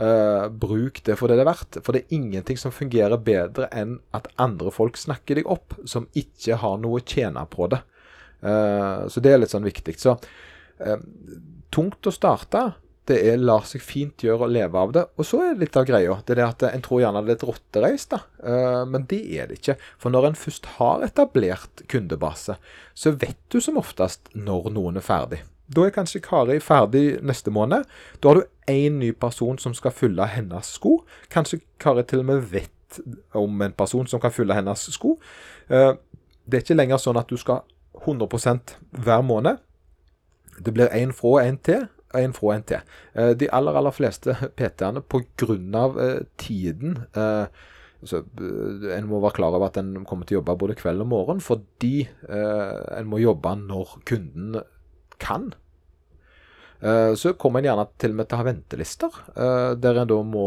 Uh, 0.00 0.48
bruk 0.48 1.02
det 1.04 1.12
for 1.20 1.28
det 1.28 1.36
det 1.36 1.44
er 1.44 1.50
verdt. 1.50 1.78
For 1.84 1.92
det 1.92 2.06
er 2.06 2.16
ingenting 2.16 2.58
som 2.60 2.72
fungerer 2.72 3.20
bedre 3.20 3.68
enn 3.76 3.98
at 4.16 4.30
andre 4.40 4.72
folk 4.72 4.96
snakker 4.96 5.36
deg 5.36 5.50
opp, 5.50 5.76
som 5.84 6.08
ikke 6.16 6.56
har 6.62 6.78
noe 6.80 7.00
å 7.00 7.04
tjene 7.04 7.44
på 7.52 7.68
det. 7.72 7.82
Uh, 8.40 9.06
så 9.12 9.20
det 9.20 9.34
er 9.34 9.42
litt 9.42 9.52
sånn 9.52 9.66
viktig. 9.66 9.98
Så 10.00 10.16
uh, 10.16 11.02
tungt 11.74 12.08
å 12.08 12.14
starte. 12.14 12.70
Det 13.10 13.16
er, 13.26 13.40
lar 13.42 13.64
seg 13.66 13.82
fint 13.82 14.22
gjøre 14.22 14.46
å 14.46 14.50
leve 14.50 14.78
av 14.78 14.92
det. 14.94 15.02
Og 15.18 15.26
så 15.26 15.40
er 15.42 15.54
det 15.54 15.64
litt 15.64 15.78
av 15.80 15.86
greia. 15.88 16.18
Det 16.22 16.36
er 16.36 16.40
det 16.42 16.46
at 16.46 16.64
En 16.70 16.84
tror 16.84 17.00
gjerne 17.02 17.22
det 17.26 17.34
er 17.34 17.38
et 17.40 17.46
rotterace, 17.48 18.06
da. 18.12 18.20
Uh, 18.38 18.82
men 18.86 19.06
det 19.10 19.20
er 19.34 19.50
det 19.50 19.58
ikke. 19.58 19.78
For 19.98 20.14
når 20.14 20.28
en 20.28 20.38
først 20.38 20.68
har 20.76 21.02
etablert 21.06 21.82
kundebase, 21.90 22.54
så 22.94 23.14
vet 23.18 23.40
du 23.50 23.58
som 23.64 23.80
oftest 23.80 24.30
når 24.36 24.70
noen 24.76 25.00
er 25.00 25.06
ferdig. 25.06 25.40
Da 25.70 25.86
er 25.86 25.94
kanskje 25.94 26.22
Kari 26.22 26.58
ferdig 26.62 27.20
neste 27.26 27.50
måned. 27.54 27.86
Da 28.22 28.30
har 28.30 28.40
du 28.40 28.70
én 28.70 28.98
ny 29.02 29.12
person 29.12 29.58
som 29.58 29.74
skal 29.74 29.94
fylle 29.94 30.26
hennes 30.30 30.70
sko. 30.78 31.00
Kanskje 31.30 31.60
Kari 31.82 32.06
til 32.06 32.22
og 32.22 32.30
med 32.30 32.46
vet 32.50 33.02
om 33.38 33.62
en 33.62 33.74
person 33.74 34.06
som 34.10 34.22
kan 34.22 34.34
fylle 34.34 34.54
hennes 34.54 34.86
sko. 34.94 35.16
Uh, 35.70 35.94
det 36.46 36.58
er 36.58 36.64
ikke 36.64 36.78
lenger 36.78 37.02
sånn 37.02 37.18
at 37.18 37.30
du 37.30 37.38
skal 37.38 37.62
100% 38.02 38.76
hver 39.02 39.22
måned. 39.26 39.58
Det 40.60 40.74
blir 40.74 40.90
én 40.94 41.14
fra 41.14 41.36
og 41.36 41.42
én 41.42 41.58
til, 41.62 41.86
en 42.18 42.32
fra 42.34 42.54
en 42.56 42.64
til. 42.66 42.94
Eh, 43.14 43.32
de 43.38 43.48
aller, 43.54 43.76
aller 43.78 43.94
fleste 43.94 44.34
PT-ene, 44.58 45.02
pga. 45.02 45.84
Eh, 46.06 46.22
tiden 46.40 47.02
eh, 47.14 47.46
så 48.00 48.22
En 48.40 49.08
må 49.10 49.18
være 49.20 49.36
klar 49.36 49.52
over 49.52 49.66
at 49.66 49.76
en 49.76 50.06
kommer 50.08 50.24
til 50.24 50.38
å 50.38 50.40
jobbe 50.40 50.56
både 50.62 50.76
kveld 50.78 51.02
og 51.04 51.10
morgen, 51.10 51.42
fordi 51.44 52.06
en 52.32 53.10
må 53.10 53.18
jobbe 53.20 53.52
når 53.60 53.90
kunden 54.08 54.56
kan. 55.20 55.50
Så 56.80 57.34
kommer 57.36 57.60
en 57.60 57.68
gjerne 57.68 57.84
til 58.00 58.14
og 58.14 58.22
med 58.22 58.30
til 58.30 58.38
å 58.38 58.40
ha 58.40 58.46
ventelister, 58.48 59.20
der 59.84 60.00
en 60.00 60.08
da 60.08 60.16
må 60.24 60.46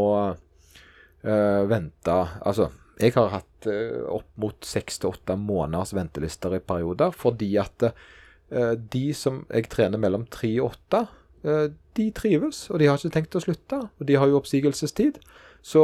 vente 1.22 2.18
Altså, 2.42 2.72
jeg 2.98 3.14
har 3.20 3.30
hatt 3.36 3.70
opp 4.10 4.34
mot 4.42 4.66
seks 4.66 4.98
til 5.04 5.14
åtte 5.14 5.38
måneders 5.38 5.94
ventelister 5.94 6.58
i 6.58 6.64
perioder, 6.74 7.14
fordi 7.14 7.52
at 7.62 7.92
de 8.50 9.06
som 9.14 9.44
jeg 9.46 9.70
trener 9.70 10.02
mellom 10.02 10.26
tre 10.26 10.56
og 10.58 10.72
åtte, 10.72 11.06
de 11.44 12.06
trives, 12.16 12.70
og 12.72 12.80
de 12.80 12.88
har 12.88 12.98
ikke 12.98 13.14
tenkt 13.14 13.36
å 13.36 13.44
slutte. 13.44 13.82
Og 14.00 14.08
de 14.08 14.16
har 14.20 14.30
jo 14.30 14.40
oppsigelsestid. 14.40 15.20
Så 15.64 15.84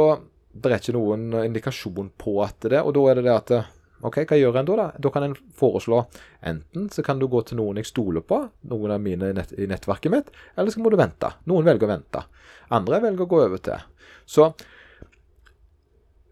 det 0.50 0.72
er 0.72 0.80
ikke 0.80 0.96
noen 0.96 1.34
indikasjon 1.44 2.10
på 2.18 2.40
at 2.42 2.66
det 2.66 2.80
Og 2.82 2.90
da 2.96 3.04
er 3.06 3.20
det 3.20 3.28
det 3.28 3.36
at 3.36 3.52
OK, 4.00 4.22
hva 4.24 4.38
gjør 4.38 4.56
en 4.60 4.68
da? 4.68 4.76
Da 4.76 4.86
Da 4.98 5.12
kan 5.12 5.26
en 5.26 5.36
foreslå 5.56 6.00
enten 6.42 6.88
så 6.90 7.04
kan 7.04 7.18
du 7.20 7.28
gå 7.28 7.42
til 7.44 7.60
noen 7.60 7.76
jeg 7.76 7.90
stoler 7.90 8.24
på, 8.24 8.40
noen 8.72 8.94
av 8.94 9.00
mine 9.00 9.32
nett, 9.36 9.52
i 9.52 9.68
nettverket 9.68 10.12
mitt, 10.12 10.30
eller 10.56 10.72
så 10.72 10.80
må 10.80 10.90
du 10.90 10.96
vente. 10.96 11.28
Noen 11.44 11.66
velger 11.68 11.86
å 11.86 11.92
vente. 11.92 12.24
Andre 12.72 13.00
velger 13.04 13.26
å 13.26 13.28
gå 13.28 13.40
over 13.44 13.60
til. 13.60 13.82
Så 14.24 14.52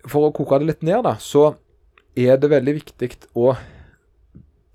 for 0.09 0.29
å 0.29 0.33
koke 0.33 0.61
det 0.63 0.71
litt 0.71 0.87
ned, 0.87 1.03
da, 1.05 1.19
så 1.21 1.59
er 2.17 2.39
det 2.41 2.51
veldig 2.51 2.75
viktig 2.79 3.11
å 3.37 3.53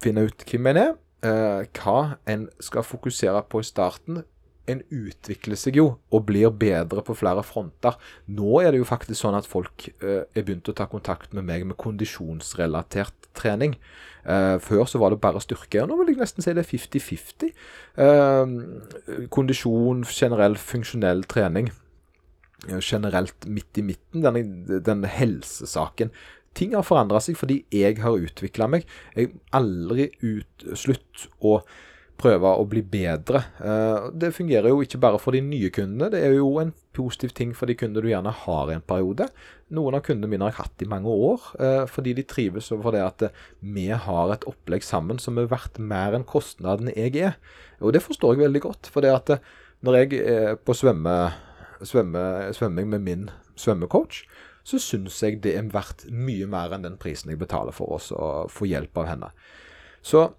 finne 0.03 0.27
ut 0.27 0.45
hvem 0.45 0.69
en 0.69 0.81
er, 0.83 0.93
eh, 1.25 1.65
hva 1.79 2.17
en 2.29 2.49
skal 2.61 2.85
fokusere 2.85 3.41
på 3.49 3.63
i 3.63 3.67
starten. 3.67 4.23
En 4.71 4.79
utvikler 4.95 5.59
seg 5.59 5.75
jo 5.79 5.87
og 6.13 6.25
blir 6.29 6.53
bedre 6.55 7.03
på 7.03 7.15
flere 7.19 7.43
fronter. 7.43 7.97
Nå 8.31 8.61
er 8.61 8.71
det 8.71 8.79
jo 8.79 8.87
faktisk 8.87 9.19
sånn 9.19 9.35
at 9.35 9.49
folk 9.49 9.89
eh, 9.91 10.23
er 10.23 10.45
begynt 10.45 10.71
å 10.71 10.75
ta 10.77 10.87
kontakt 10.91 11.35
med 11.35 11.47
meg 11.49 11.67
med 11.67 11.79
kondisjonsrelatert 11.81 13.29
trening. 13.35 13.75
Eh, 14.23 14.55
før 14.63 14.87
så 14.87 15.01
var 15.03 15.11
det 15.11 15.21
bare 15.23 15.43
styrke. 15.43 15.83
og 15.83 15.91
Nå 15.91 15.99
vil 15.99 16.13
jeg 16.13 16.21
nesten 16.23 16.45
si 16.45 16.55
det 16.55 16.63
er 16.63 16.71
50-50. 16.71 17.53
Eh, 18.07 19.27
kondisjon, 19.35 20.07
generell 20.07 20.59
funksjonell 20.59 21.27
trening 21.27 21.73
generelt 22.63 23.45
midt 23.45 23.77
i 23.77 23.83
midten, 23.83 24.23
denne, 24.23 24.79
denne 24.83 25.09
helsesaken. 25.11 26.11
Ting 26.53 26.75
har 26.77 26.85
forandra 26.85 27.21
seg 27.23 27.37
fordi 27.39 27.63
jeg 27.73 27.97
har 28.03 28.19
utvikla 28.19 28.69
meg. 28.69 28.85
Jeg 29.17 29.31
har 29.33 29.63
aldri 29.63 30.09
ut, 30.21 30.67
slutt 30.77 31.27
å 31.41 31.59
prøve 32.19 32.51
å 32.55 32.65
bli 32.69 32.83
bedre. 32.85 33.41
Eh, 33.59 34.07
det 34.19 34.33
fungerer 34.35 34.71
jo 34.71 34.83
ikke 34.83 35.01
bare 35.01 35.19
for 35.21 35.35
de 35.35 35.41
nye 35.43 35.71
kundene, 35.73 36.11
det 36.13 36.21
er 36.23 36.35
jo 36.37 36.51
en 36.61 36.73
positiv 36.95 37.33
ting 37.35 37.53
for 37.57 37.69
de 37.69 37.75
kundene 37.77 38.05
du 38.05 38.11
gjerne 38.11 38.33
har 38.43 38.69
i 38.69 38.77
en 38.77 38.85
periode. 38.85 39.27
Noen 39.73 39.97
av 39.97 40.05
kundene 40.05 40.29
mine 40.31 40.45
har 40.45 40.53
jeg 40.53 40.61
hatt 40.61 40.85
i 40.85 40.89
mange 40.91 41.09
år, 41.09 41.49
eh, 41.59 41.83
fordi 41.89 42.15
de 42.19 42.27
trives 42.29 42.71
over 42.75 42.95
det 42.95 43.03
at 43.03 43.25
vi 43.59 43.89
har 43.89 44.33
et 44.33 44.47
opplegg 44.49 44.85
sammen 44.85 45.19
som 45.19 45.39
er 45.41 45.51
verdt 45.51 45.81
mer 45.81 46.15
enn 46.15 46.27
kostnaden 46.27 46.93
jeg 46.93 47.17
er. 47.17 47.37
Og 47.81 47.95
det 47.95 48.03
forstår 48.05 48.35
jeg 48.35 48.45
veldig 48.45 48.63
godt. 48.69 48.87
for 48.93 49.01
det 49.01 49.13
at 49.13 49.41
når 49.83 49.97
jeg 49.97 50.21
er 50.23 50.55
på 50.55 50.73
svømme, 50.73 51.33
svømme, 51.83 52.53
svømming 52.55 52.87
med 52.87 53.01
min 53.01 53.29
svømmecoach, 53.59 54.23
så 54.63 54.79
syns 54.79 55.19
jeg 55.23 55.41
det 55.43 55.57
er 55.57 55.67
verdt 55.73 56.05
mye 56.07 56.47
mer 56.47 56.71
enn 56.71 56.85
den 56.85 56.95
prisen 56.97 57.33
jeg 57.33 57.41
betaler 57.41 57.75
for 57.75 57.91
oss 57.97 58.13
å 58.15 58.47
få 58.47 58.69
hjelp 58.69 58.95
av 59.01 59.09
henne. 59.09 59.31
Så 60.03 60.29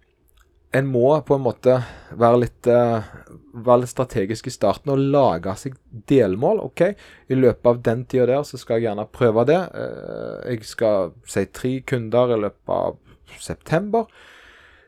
en 0.74 0.90
må 0.90 1.08
på 1.22 1.36
en 1.36 1.44
måte 1.44 1.76
være 2.18 2.40
litt, 2.42 2.66
uh, 2.66 3.06
være 3.54 3.84
litt, 3.84 3.92
strategisk 3.92 4.48
i 4.50 4.54
starten 4.54 4.94
og 4.94 5.02
lage 5.14 5.54
seg 5.60 5.76
delmål. 6.10 6.64
OK, 6.66 6.82
i 7.30 7.38
løpet 7.38 7.70
av 7.70 7.82
den 7.86 8.04
tida 8.10 8.26
der 8.32 8.46
så 8.48 8.58
skal 8.60 8.80
jeg 8.80 8.88
gjerne 8.88 9.06
prøve 9.14 9.46
det. 9.50 9.60
Uh, 9.70 10.42
jeg 10.50 10.66
skal 10.66 11.12
si 11.30 11.46
tre 11.54 11.74
kunder 11.86 12.34
i 12.34 12.40
løpet 12.46 12.74
av 12.74 12.98
september. 13.38 14.10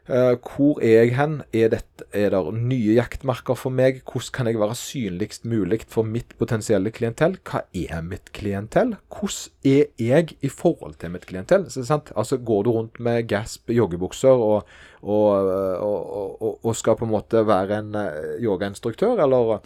Uh, 0.07 0.37
hvor 0.39 0.79
er 0.79 1.01
jeg 1.03 1.17
hen? 1.17 1.41
Er, 1.51 1.73
det, 1.73 1.81
er 2.15 2.31
det 2.31 2.41
nye 2.55 2.95
jaktmarker 2.95 3.57
for 3.59 3.75
meg? 3.75 4.05
Hvordan 4.07 4.31
kan 4.37 4.47
jeg 4.47 4.61
være 4.61 4.77
synligst 4.79 5.47
mulig 5.51 5.81
for 5.91 6.07
mitt 6.07 6.37
potensielle 6.39 6.93
klientell? 6.95 7.35
Hva 7.43 7.65
er 7.75 8.05
mitt 8.07 8.31
klientell? 8.37 8.95
Hvordan 9.11 9.67
er 9.67 9.91
jeg 9.99 10.37
i 10.47 10.51
forhold 10.53 10.95
til 11.01 11.11
mitt 11.11 11.27
klientell? 11.27 11.67
Altså, 11.67 12.39
Går 12.39 12.63
du 12.63 12.71
rundt 12.71 13.01
med 13.03 13.27
Gasp 13.27 13.71
joggebukser 13.75 14.31
og, 14.31 14.69
og, 15.03 15.51
og, 15.83 16.61
og, 16.63 16.77
skal 16.77 16.95
på 17.01 17.09
en 17.09 17.15
måte 17.17 17.43
være 17.47 17.81
en 17.83 17.99
uh, 17.99 18.37
yogainstruktør, 18.39 19.25
eller 19.27 19.59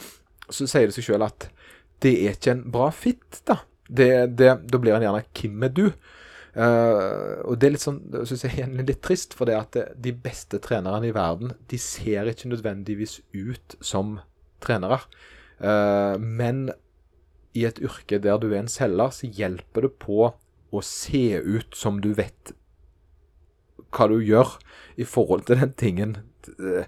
så 0.48 0.64
sier 0.64 0.88
det 0.88 0.96
seg 0.96 1.10
sjøl 1.10 1.26
at 1.28 1.50
det 2.00 2.14
er 2.16 2.38
ikke 2.38 2.56
en 2.56 2.64
bra 2.72 2.88
fit, 2.96 3.42
da. 3.44 3.60
Det, 3.90 4.08
det, 4.38 4.54
da 4.70 4.78
blir 4.80 4.96
en 4.96 5.04
gjerne 5.04 5.22
'Hvem 5.34 5.68
er 5.68 5.76
du?' 5.76 5.92
Uh, 6.50 7.38
og 7.46 7.60
det 7.60 7.68
er 7.68 7.74
litt 7.76 7.84
sånn, 7.84 8.00
synes 8.26 8.44
jeg 8.46 8.64
er 8.64 8.72
litt 8.82 9.02
trist, 9.06 9.36
for 9.38 9.46
det 9.46 9.58
at 9.58 9.78
de 10.02 10.12
beste 10.14 10.58
trenerne 10.62 11.10
i 11.10 11.14
verden 11.14 11.54
de 11.70 11.78
ser 11.78 12.30
ikke 12.30 12.50
nødvendigvis 12.50 13.20
ut 13.36 13.76
som 13.84 14.18
trenere. 14.64 15.00
Uh, 15.62 16.18
men 16.18 16.68
i 17.56 17.66
et 17.66 17.80
yrke 17.82 18.20
der 18.22 18.38
du 18.42 18.50
er 18.50 18.62
en 18.62 18.70
selger, 18.70 19.14
så 19.14 19.30
hjelper 19.30 19.86
det 19.86 19.92
på 20.02 20.30
å 20.70 20.82
se 20.86 21.24
ut 21.38 21.74
som 21.74 21.98
du 22.02 22.12
vet 22.14 22.54
hva 23.90 24.06
du 24.10 24.20
gjør 24.22 24.54
i 25.02 25.06
forhold 25.08 25.48
til 25.48 25.58
den 25.58 25.72
tingen 25.74 26.12
eh, 26.62 26.86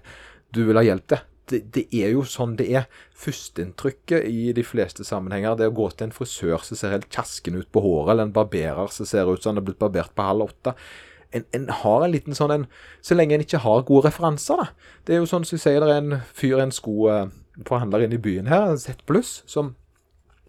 du 0.55 0.61
vil 0.69 0.79
ha 0.79 0.85
hjelp 0.85 1.09
til 1.11 1.23
det, 1.51 1.59
det, 1.75 1.83
er 1.95 2.13
jo 2.15 2.23
sånn 2.27 2.55
det 2.59 2.69
er. 2.71 2.85
Førsteinntrykket 3.23 4.27
i 4.29 4.51
de 4.55 4.63
fleste 4.65 5.05
sammenhenger 5.07 5.57
det 5.59 5.69
å 5.71 5.75
gå 5.75 5.89
til 5.91 6.07
en 6.07 6.15
frisør 6.15 6.63
som 6.65 6.79
ser 6.79 6.95
helt 6.95 7.09
kjasken 7.13 7.57
ut 7.59 7.69
på 7.71 7.83
håret, 7.83 8.13
eller 8.13 8.27
en 8.27 8.35
barberer 8.35 8.91
som 8.93 9.07
ser 9.07 9.29
ut 9.29 9.43
som 9.43 9.53
han 9.53 9.63
er 9.63 9.67
blitt 9.67 9.81
barbert 9.81 10.15
på 10.15 10.27
halv 10.27 10.49
åtte. 10.49 10.75
En, 11.33 11.45
en, 11.57 11.69
har 11.81 12.05
en 12.05 12.13
liten 12.13 12.35
sånn 12.37 12.51
en 12.53 12.65
Så 13.01 13.15
lenge 13.17 13.33
en 13.33 13.41
ikke 13.41 13.63
har 13.63 13.85
gode 13.87 14.05
referanser, 14.05 14.59
da. 14.61 14.91
Det 15.05 15.15
er 15.15 15.23
jo 15.23 15.29
sånn 15.29 15.47
som 15.47 15.57
så 15.57 15.69
sier 15.69 15.81
det 15.81 15.89
er 15.89 16.03
en 16.03 16.19
fyr, 16.29 16.59
en 16.61 16.73
skoforhandler 16.73 18.05
inne 18.05 18.19
i 18.19 18.21
byen 18.21 18.51
her, 18.51 18.67
en 18.69 18.79
Z 18.79 19.01
pluss, 19.09 19.41
som 19.49 19.73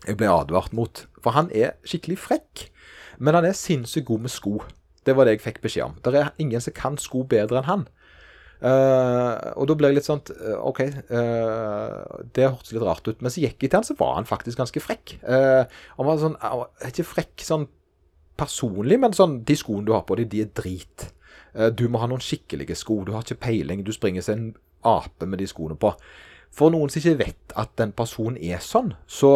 jeg 0.04 0.18
ble 0.20 0.28
advart 0.28 0.74
mot. 0.76 1.06
For 1.24 1.32
han 1.36 1.48
er 1.56 1.78
skikkelig 1.88 2.18
frekk. 2.20 2.66
Men 3.18 3.38
han 3.38 3.46
er 3.48 3.56
sinnssykt 3.56 4.08
god 4.10 4.26
med 4.26 4.34
sko. 4.34 4.58
Det 5.06 5.14
var 5.16 5.24
det 5.24 5.36
jeg 5.36 5.44
fikk 5.46 5.62
beskjed 5.64 5.86
om. 5.86 5.96
Det 6.04 6.14
er 6.18 6.32
ingen 6.40 6.60
som 6.60 6.74
kan 6.76 6.98
sko 7.00 7.24
bedre 7.28 7.60
enn 7.60 7.68
han. 7.70 7.86
Uh, 8.64 9.52
og 9.60 9.66
da 9.68 9.74
ble 9.76 9.90
jeg 9.90 9.98
litt 9.98 10.06
sånn 10.06 10.22
uh, 10.24 10.62
OK, 10.70 10.78
uh, 11.12 12.22
det 12.32 12.46
hørtes 12.46 12.72
litt 12.72 12.84
rart 12.86 13.04
ut. 13.10 13.20
Men 13.20 13.32
så 13.32 13.42
gikk 13.42 13.58
jeg 13.60 13.70
til 13.70 13.76
han, 13.76 13.84
så 13.84 13.96
var 13.98 14.14
han 14.16 14.28
faktisk 14.28 14.60
ganske 14.60 14.80
frekk. 14.80 15.18
han 15.24 16.08
var 16.08 16.20
sånn 16.22 16.38
Ikke 16.88 17.04
frekk 17.04 17.44
sånn 17.44 17.66
personlig, 18.40 18.98
men 18.98 19.12
sånn 19.14 19.42
De 19.46 19.56
skoene 19.58 19.86
du 19.86 19.92
har 19.94 20.06
på 20.08 20.16
deg, 20.18 20.30
de 20.32 20.44
er 20.46 20.52
drit. 20.56 21.10
du 21.76 21.88
må 21.88 22.00
ha 22.00 22.08
noen 22.10 22.24
skikkelige 22.24 22.76
sko. 22.78 23.02
Du 23.04 23.12
har 23.12 23.26
ikke 23.26 23.42
peiling. 23.50 23.84
Du 23.84 23.92
springer 23.92 24.24
som 24.24 24.38
en 24.38 24.48
ape 24.84 25.28
med 25.28 25.42
de 25.42 25.50
skoene 25.50 25.76
på. 25.76 25.92
For 26.54 26.70
noen 26.70 26.90
som 26.90 27.02
ikke 27.02 27.20
vet 27.20 27.54
at 27.58 27.72
den 27.78 27.92
personen 27.92 28.38
er 28.38 28.62
sånn, 28.62 28.92
så, 29.10 29.30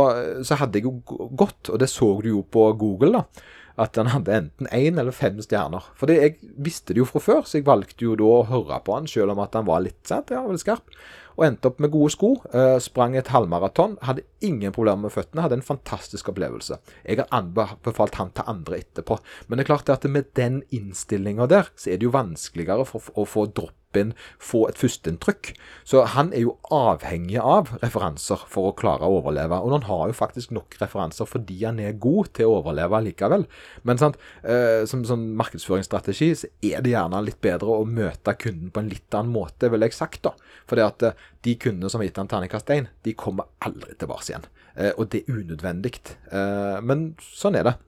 så 0.47 0.59
hadde 0.61 0.79
jeg 0.79 0.87
jo 0.87 1.29
gått, 1.35 1.69
og 1.69 1.81
det 1.83 1.89
så 1.91 2.13
du 2.23 2.29
jo 2.31 2.43
på 2.47 2.69
Google, 2.79 3.19
da 3.19 3.47
at 3.79 3.99
han 4.01 4.11
hadde 4.11 4.35
enten 4.35 4.69
én 4.75 4.99
eller 4.99 5.15
fem 5.15 5.39
stjerner. 5.43 5.87
For 5.99 6.11
jeg 6.11 6.37
visste 6.59 6.95
det 6.95 7.03
jo 7.03 7.09
fra 7.09 7.23
før, 7.23 7.47
så 7.47 7.61
jeg 7.61 7.69
valgte 7.69 8.05
jo 8.07 8.17
da 8.19 8.27
å 8.27 8.45
høre 8.51 8.81
på 8.85 8.97
han, 8.97 9.09
selv 9.11 9.35
om 9.35 9.43
at 9.45 9.55
han 9.59 9.69
var 9.69 9.85
litt 9.87 10.01
sant, 10.09 10.33
ja, 10.35 10.43
veldig 10.47 10.63
skarp. 10.63 10.99
Og 11.39 11.45
endte 11.47 11.71
opp 11.71 11.79
med 11.79 11.93
gode 11.95 12.11
sko. 12.11 12.33
Eh, 12.51 12.81
sprang 12.83 13.15
et 13.15 13.31
halvmaraton. 13.31 13.95
Hadde 14.03 14.25
ingen 14.43 14.75
problemer 14.75 15.07
med 15.07 15.15
føttene. 15.15 15.45
Hadde 15.45 15.61
en 15.61 15.69
fantastisk 15.69 16.33
opplevelse. 16.33 16.81
Jeg 17.07 17.21
har 17.21 17.31
anbefalt 17.31 18.19
han 18.19 18.33
til 18.35 18.51
andre 18.51 18.81
etterpå. 18.83 19.21
Men 19.47 19.61
det 19.61 19.65
er 19.65 19.71
klart 19.71 19.93
at 19.95 20.09
med 20.11 20.33
den 20.35 20.65
innstillinga 20.75 21.47
der, 21.47 21.71
så 21.79 21.93
er 21.93 22.01
det 22.01 22.09
jo 22.09 22.17
vanskeligere 22.17 22.83
å 22.83 23.29
få 23.29 23.47
dropp 23.55 23.78
inn, 23.97 24.13
få 24.43 24.67
et 24.69 24.79
førsteinntrykk. 24.79 25.53
Så 25.89 26.03
han 26.15 26.33
er 26.37 26.45
jo 26.45 26.57
avhengig 26.75 27.39
av 27.41 27.73
referanser 27.81 28.43
for 28.51 28.71
å 28.71 28.77
klare 28.77 29.07
å 29.07 29.21
overleve. 29.21 29.57
Og 29.63 29.73
han 29.77 29.87
har 29.89 30.11
jo 30.11 30.19
faktisk 30.19 30.53
nok 30.53 30.77
referanser 30.83 31.29
fordi 31.29 31.63
han 31.65 31.81
er 31.81 31.97
god 32.01 32.33
til 32.37 32.51
å 32.51 32.59
overleve 32.61 33.01
likevel. 33.07 33.47
Men 33.89 34.01
sant, 34.01 34.21
eh, 34.43 34.85
som 34.85 35.07
sånn 35.09 35.31
markedsføringsstrategi 35.41 36.31
så 36.43 36.53
er 36.61 36.85
det 36.85 36.93
gjerne 36.93 37.25
litt 37.25 37.41
bedre 37.41 37.81
å 37.81 37.89
møte 37.89 38.37
kunden 38.37 38.71
på 38.75 38.85
en 38.85 38.93
litt 38.93 39.15
annen 39.15 39.33
måte, 39.33 39.71
vil 39.73 39.87
jeg 39.87 39.97
sagt. 39.97 40.23
da. 40.23 40.35
For 40.67 40.77
det 40.77 40.85
at 40.85 41.03
eh, 41.03 41.27
de 41.43 41.57
kundene 41.57 41.91
som 41.91 42.03
har 42.03 42.11
gitt 42.11 42.21
han 42.21 42.29
terningkast 42.29 42.71
1, 42.71 42.93
de 43.05 43.15
kommer 43.15 43.49
aldri 43.65 43.97
tilbake 43.97 44.29
igjen. 44.29 44.49
Eh, 44.77 44.93
og 44.97 45.09
det 45.13 45.25
er 45.25 45.41
unødvendig. 45.41 45.95
Eh, 46.31 46.79
men 46.85 47.15
sånn 47.23 47.57
er 47.59 47.65
det. 47.71 47.79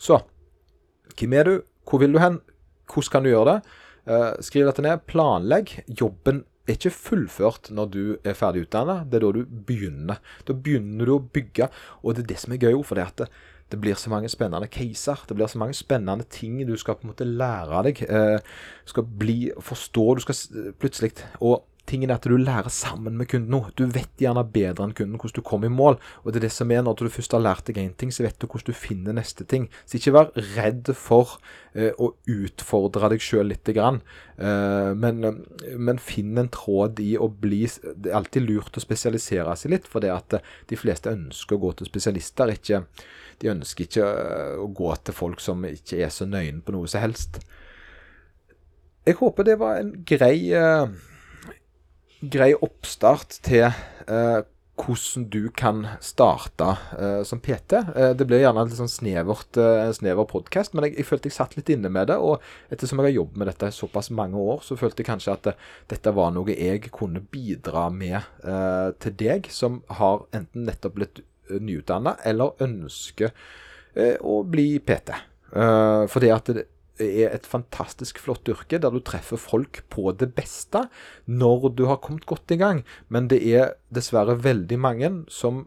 Så 0.00 0.22
hvem 1.18 1.36
er 1.36 1.48
du? 1.48 1.54
Hvor 1.88 2.00
vil 2.02 2.14
du 2.14 2.20
hen? 2.22 2.40
Hvordan 2.90 3.12
kan 3.12 3.24
du 3.24 3.32
gjøre 3.32 3.54
det? 3.54 3.78
Uh, 4.08 4.32
skriv 4.42 4.66
dette 4.68 4.84
ned. 4.84 5.04
Planlegg. 5.10 5.76
Jobben 5.86 6.42
er 6.66 6.76
ikke 6.76 6.94
fullført 6.94 7.72
når 7.74 7.88
du 7.94 8.02
er 8.26 8.36
ferdig 8.38 8.66
utdanna. 8.66 9.02
Det 9.06 9.18
er 9.18 9.26
da 9.26 9.32
du 9.38 9.56
begynner. 9.70 10.20
Da 10.48 10.54
begynner 10.54 11.08
du 11.08 11.16
å 11.16 11.24
bygge. 11.24 11.70
Og 12.02 12.16
det 12.16 12.26
er 12.26 12.30
det 12.34 12.38
som 12.42 12.54
er 12.54 12.62
gøy, 12.62 12.78
for 12.86 12.98
det 12.98 13.08
at 13.08 13.26
det, 13.72 13.80
blir 13.80 13.96
så 13.96 14.10
mange 14.12 14.28
spennende 14.28 14.68
caser. 14.68 15.22
Det 15.28 15.36
blir 15.38 15.48
så 15.48 15.60
mange 15.62 15.74
spennende 15.78 16.26
ting 16.28 16.58
du 16.68 16.74
skal 16.76 16.98
på 16.98 17.06
en 17.06 17.12
måte 17.14 17.24
lære 17.24 17.84
deg. 17.86 18.02
Du 18.04 18.90
skal 18.92 19.06
bli, 19.22 19.38
forstå. 19.56 20.04
Du 20.18 20.24
skal 20.26 20.74
plutselig 20.76 21.14
Og 21.40 21.62
tingen 21.88 22.10
er 22.10 22.20
at 22.20 22.26
du 22.28 22.36
lærer 22.38 22.70
sammen 22.72 23.16
med 23.18 23.28
kunden 23.30 23.50
nå. 23.52 23.60
Du 23.76 23.84
vet 23.90 24.10
gjerne 24.20 24.44
bedre 24.54 24.86
enn 24.86 24.94
kunden 24.96 25.18
hvordan 25.18 25.38
du 25.40 25.46
kommer 25.46 25.68
i 25.68 25.74
mål. 25.74 25.98
Og 26.22 26.30
det 26.30 26.40
er 26.40 26.46
det 26.46 26.52
som 26.54 26.70
er 26.72 26.84
når 26.84 27.00
du 27.00 27.10
først 27.12 27.34
har 27.34 27.42
lært 27.42 27.66
deg 27.68 27.80
én 27.82 27.94
ting, 27.98 28.12
så 28.14 28.24
vet 28.24 28.38
du 28.38 28.46
hvordan 28.46 28.70
du 28.70 28.78
finner 28.78 29.16
neste 29.16 29.46
ting. 29.48 29.68
Så 29.84 29.98
ikke 29.98 30.14
vær 30.14 30.30
redd 30.56 30.92
for 30.98 31.36
eh, 31.74 31.90
å 31.98 32.12
utfordre 32.30 33.12
deg 33.12 33.24
sjøl 33.24 33.50
lite 33.50 33.74
grann. 33.76 34.00
Eh, 34.38 34.92
men, 34.94 35.42
men, 35.76 36.02
finn 36.02 36.38
en 36.40 36.52
tråd 36.54 37.02
i 37.02 37.12
å 37.18 37.28
bli 37.28 37.64
Det 37.66 38.10
er 38.10 38.18
alltid 38.22 38.46
lurt 38.46 38.78
å 38.78 38.84
spesialisere 38.84 39.56
seg 39.58 39.74
litt, 39.74 39.90
for 39.90 40.04
det 40.04 40.14
at 40.14 40.38
de 40.70 40.78
fleste 40.78 41.12
ønsker 41.12 41.58
å 41.58 41.64
gå 41.66 41.76
til 41.78 41.90
spesialister. 41.90 42.54
Ikke, 42.54 42.84
de 43.42 43.54
ønsker 43.56 43.88
ikke 43.88 44.12
å 44.62 44.70
gå 44.70 44.94
til 45.02 45.18
folk 45.18 45.42
som 45.42 45.66
ikke 45.66 46.04
er 46.06 46.14
så 46.14 46.30
nøyne 46.30 46.62
på 46.62 46.74
noe 46.76 46.90
som 46.90 47.02
helst. 47.02 47.42
Jeg 49.02 49.18
håper 49.18 49.42
det 49.42 49.58
var 49.58 49.80
en 49.80 49.96
grei 50.06 50.52
grei 52.22 52.52
oppstart 52.54 53.40
til 53.42 53.66
eh, 53.66 54.40
hvordan 54.82 55.26
du 55.30 55.50
kan 55.54 55.82
starte 56.02 56.68
eh, 56.96 57.22
som 57.28 57.40
PT. 57.42 57.80
Eh, 57.94 58.12
det 58.18 58.26
ble 58.28 58.40
gjerne 58.40 58.64
litt 58.66 58.78
sånn 58.78 58.90
snevert, 58.90 59.58
eh, 59.60 59.90
snever 59.94 60.28
podkast, 60.30 60.74
men 60.74 60.86
jeg, 60.88 60.96
jeg, 61.00 61.08
følte 61.08 61.30
jeg 61.30 61.36
satt 61.36 61.56
litt 61.58 61.72
inne 61.74 61.90
med 61.92 62.08
det. 62.10 62.18
Og 62.22 62.42
ettersom 62.72 63.02
jeg 63.02 63.10
har 63.10 63.18
jobbet 63.18 63.42
med 63.42 63.50
dette 63.50 63.72
i 63.72 63.76
såpass 63.76 64.12
mange 64.14 64.38
år, 64.40 64.62
så 64.66 64.78
følte 64.80 65.02
jeg 65.02 65.10
kanskje 65.10 65.34
at 65.34 65.50
det, 65.50 65.56
dette 65.92 66.14
var 66.16 66.32
noe 66.34 66.54
jeg 66.54 66.86
kunne 66.94 67.24
bidra 67.34 67.88
med 67.94 68.20
eh, 68.20 68.88
til 69.02 69.18
deg, 69.18 69.50
som 69.52 69.82
har 70.00 70.24
enten 70.32 70.66
nettopp 70.70 70.98
blitt 70.98 71.22
eh, 71.22 71.58
nyutdanna 71.60 72.16
eller 72.28 72.56
ønsker 72.62 73.34
å 74.24 74.38
bli 74.48 74.78
PT. 74.80 75.12
Uh, 75.52 76.08
fordi 76.08 76.30
at 76.32 76.46
det, 76.56 76.62
er 77.00 77.32
et 77.32 77.46
fantastisk 77.48 78.20
flott 78.20 78.48
yrke, 78.52 78.78
der 78.78 78.92
du 78.92 79.00
treffer 79.00 79.40
folk 79.40 79.82
på 79.92 80.12
det 80.12 80.32
beste 80.36 80.86
når 81.26 81.70
du 81.78 81.86
har 81.88 82.02
kommet 82.04 82.26
godt 82.28 82.52
i 82.52 82.60
gang. 82.60 82.82
Men 83.08 83.28
det 83.32 83.40
er 83.48 83.76
dessverre 83.94 84.36
veldig 84.42 84.78
mange 84.80 85.12
som 85.32 85.66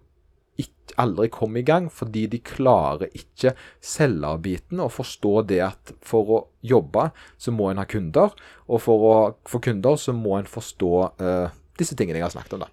ikke, 0.61 0.95
aldri 1.01 1.27
kom 1.33 1.57
i 1.57 1.65
gang, 1.65 1.89
fordi 1.91 2.25
de 2.31 2.39
klarer 2.45 3.09
ikke 3.17 3.55
selgerbiten 3.83 4.79
og 4.79 4.93
forstå 4.95 5.33
det 5.49 5.59
at 5.65 5.95
for 6.05 6.31
å 6.31 6.39
jobbe, 6.63 7.09
så 7.41 7.51
må 7.51 7.71
en 7.71 7.81
ha 7.81 7.87
kunder. 7.89 8.31
Og 8.69 8.83
for 8.85 9.09
å 9.09 9.15
få 9.49 9.59
kunder, 9.65 9.97
så 9.99 10.15
må 10.15 10.37
en 10.39 10.49
forstå 10.49 10.93
uh, 11.19 11.49
disse 11.79 11.97
tingene 11.97 12.21
jeg 12.21 12.27
har 12.29 12.35
snakket 12.37 12.57
om. 12.57 12.67
da. 12.67 12.71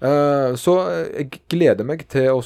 Uh, 0.00 0.56
så 0.56 0.74
jeg 1.12 1.42
gleder 1.52 1.86
meg 1.86 2.06
til 2.10 2.32
å 2.34 2.42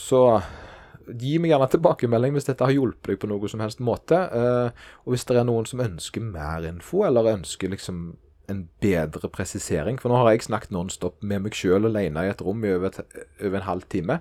Gi 1.20 1.36
meg 1.42 1.52
gjerne 1.52 1.70
tilbakemelding 1.72 2.36
hvis 2.36 2.48
dette 2.48 2.66
har 2.66 2.74
hjulpet 2.74 3.12
deg 3.12 3.22
på 3.22 3.30
noen 3.30 3.50
som 3.50 3.62
helst 3.64 3.82
måte. 3.84 4.18
Uh, 4.32 4.84
og 5.04 5.14
hvis 5.14 5.26
det 5.28 5.38
er 5.40 5.48
noen 5.48 5.68
som 5.68 5.82
ønsker 5.84 6.24
mer 6.24 6.66
info, 6.68 7.04
eller 7.08 7.34
ønsker 7.34 7.72
liksom 7.72 8.12
en 8.52 8.66
bedre 8.82 9.30
presisering. 9.32 9.96
For 10.00 10.12
nå 10.12 10.18
har 10.20 10.34
jeg 10.34 10.44
snakket 10.46 10.74
nonstop 10.74 11.22
med 11.24 11.46
meg 11.46 11.56
sjøl 11.56 11.88
alene 11.88 12.26
i 12.26 12.30
et 12.32 12.42
rom 12.44 12.64
i 12.64 12.74
over, 12.74 12.98
over 13.40 13.56
en 13.56 13.68
halv 13.68 13.86
time. 13.92 14.18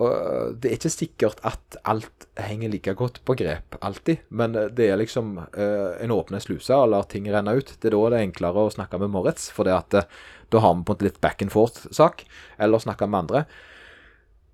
Og 0.00 0.54
det 0.56 0.70
er 0.70 0.76
ikke 0.78 0.92
sikkert 0.94 1.42
at 1.44 1.76
alt 1.88 2.28
henger 2.40 2.72
like 2.72 2.94
godt 2.96 3.20
på 3.28 3.36
grep 3.36 3.76
alltid, 3.84 4.22
men 4.32 4.56
det 4.76 4.86
er 4.86 5.00
liksom 5.00 5.34
uh, 5.42 5.90
en 6.00 6.14
åpne 6.14 6.40
sluse 6.40 6.76
og 6.76 6.92
lar 6.94 7.08
ting 7.10 7.28
renne 7.28 7.56
ut. 7.58 7.74
Det 7.76 7.90
er 7.90 7.96
da 7.96 8.14
det 8.14 8.20
er 8.20 8.28
enklere 8.30 8.64
å 8.64 8.72
snakke 8.72 9.00
med 9.02 9.12
Moritz, 9.12 9.50
for 9.52 9.68
det 9.68 9.76
at, 9.76 10.06
da 10.50 10.64
har 10.64 10.78
vi 10.78 10.86
på 10.88 10.96
en 10.96 11.04
litt 11.10 11.20
back 11.20 11.44
and 11.44 11.52
forth-sak, 11.52 12.24
eller 12.58 12.80
snakke 12.82 13.10
med 13.10 13.26
andre. 13.26 13.44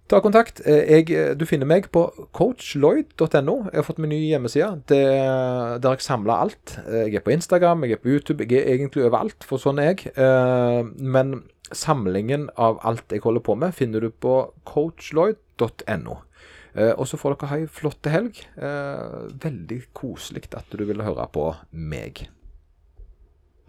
Ta 0.07 0.21
kontakt. 0.23 0.61
Jeg, 0.63 1.09
du 1.35 1.43
finner 1.51 1.67
meg 1.67 1.89
på 1.91 2.05
coachloyd.no. 2.37 3.57
Jeg 3.73 3.75
har 3.75 3.87
fått 3.89 3.99
min 3.99 4.13
nye 4.15 4.29
hjemmeside 4.29 4.85
der 4.87 5.83
jeg 5.83 6.05
samler 6.05 6.45
alt. 6.45 6.77
Jeg 6.87 7.19
er 7.19 7.25
på 7.27 7.35
Instagram, 7.35 7.83
jeg 7.83 7.97
er 7.97 8.03
på 8.05 8.13
YouTube, 8.15 8.47
jeg 8.47 8.63
er 8.63 8.77
egentlig 8.77 9.03
overalt, 9.09 9.43
for 9.43 9.59
sånn 9.59 9.83
er 9.83 9.91
jeg. 9.97 10.13
Men 11.03 11.41
samlingen 11.75 12.47
av 12.55 12.79
alt 12.87 13.11
jeg 13.11 13.25
holder 13.27 13.43
på 13.51 13.59
med, 13.59 13.75
finner 13.75 14.07
du 14.07 14.13
på 14.15 14.37
coachloyd.no. 14.71 16.21
Og 16.77 17.05
så 17.09 17.19
får 17.19 17.35
dere 17.35 17.51
ha 17.51 17.61
ei 17.65 17.67
flott 17.67 18.07
helg. 18.13 18.39
Veldig 19.43 19.81
koselig 19.97 20.47
at 20.55 20.71
du 20.71 20.87
ville 20.87 21.03
høre 21.03 21.27
på 21.35 21.51
meg. 21.73 22.29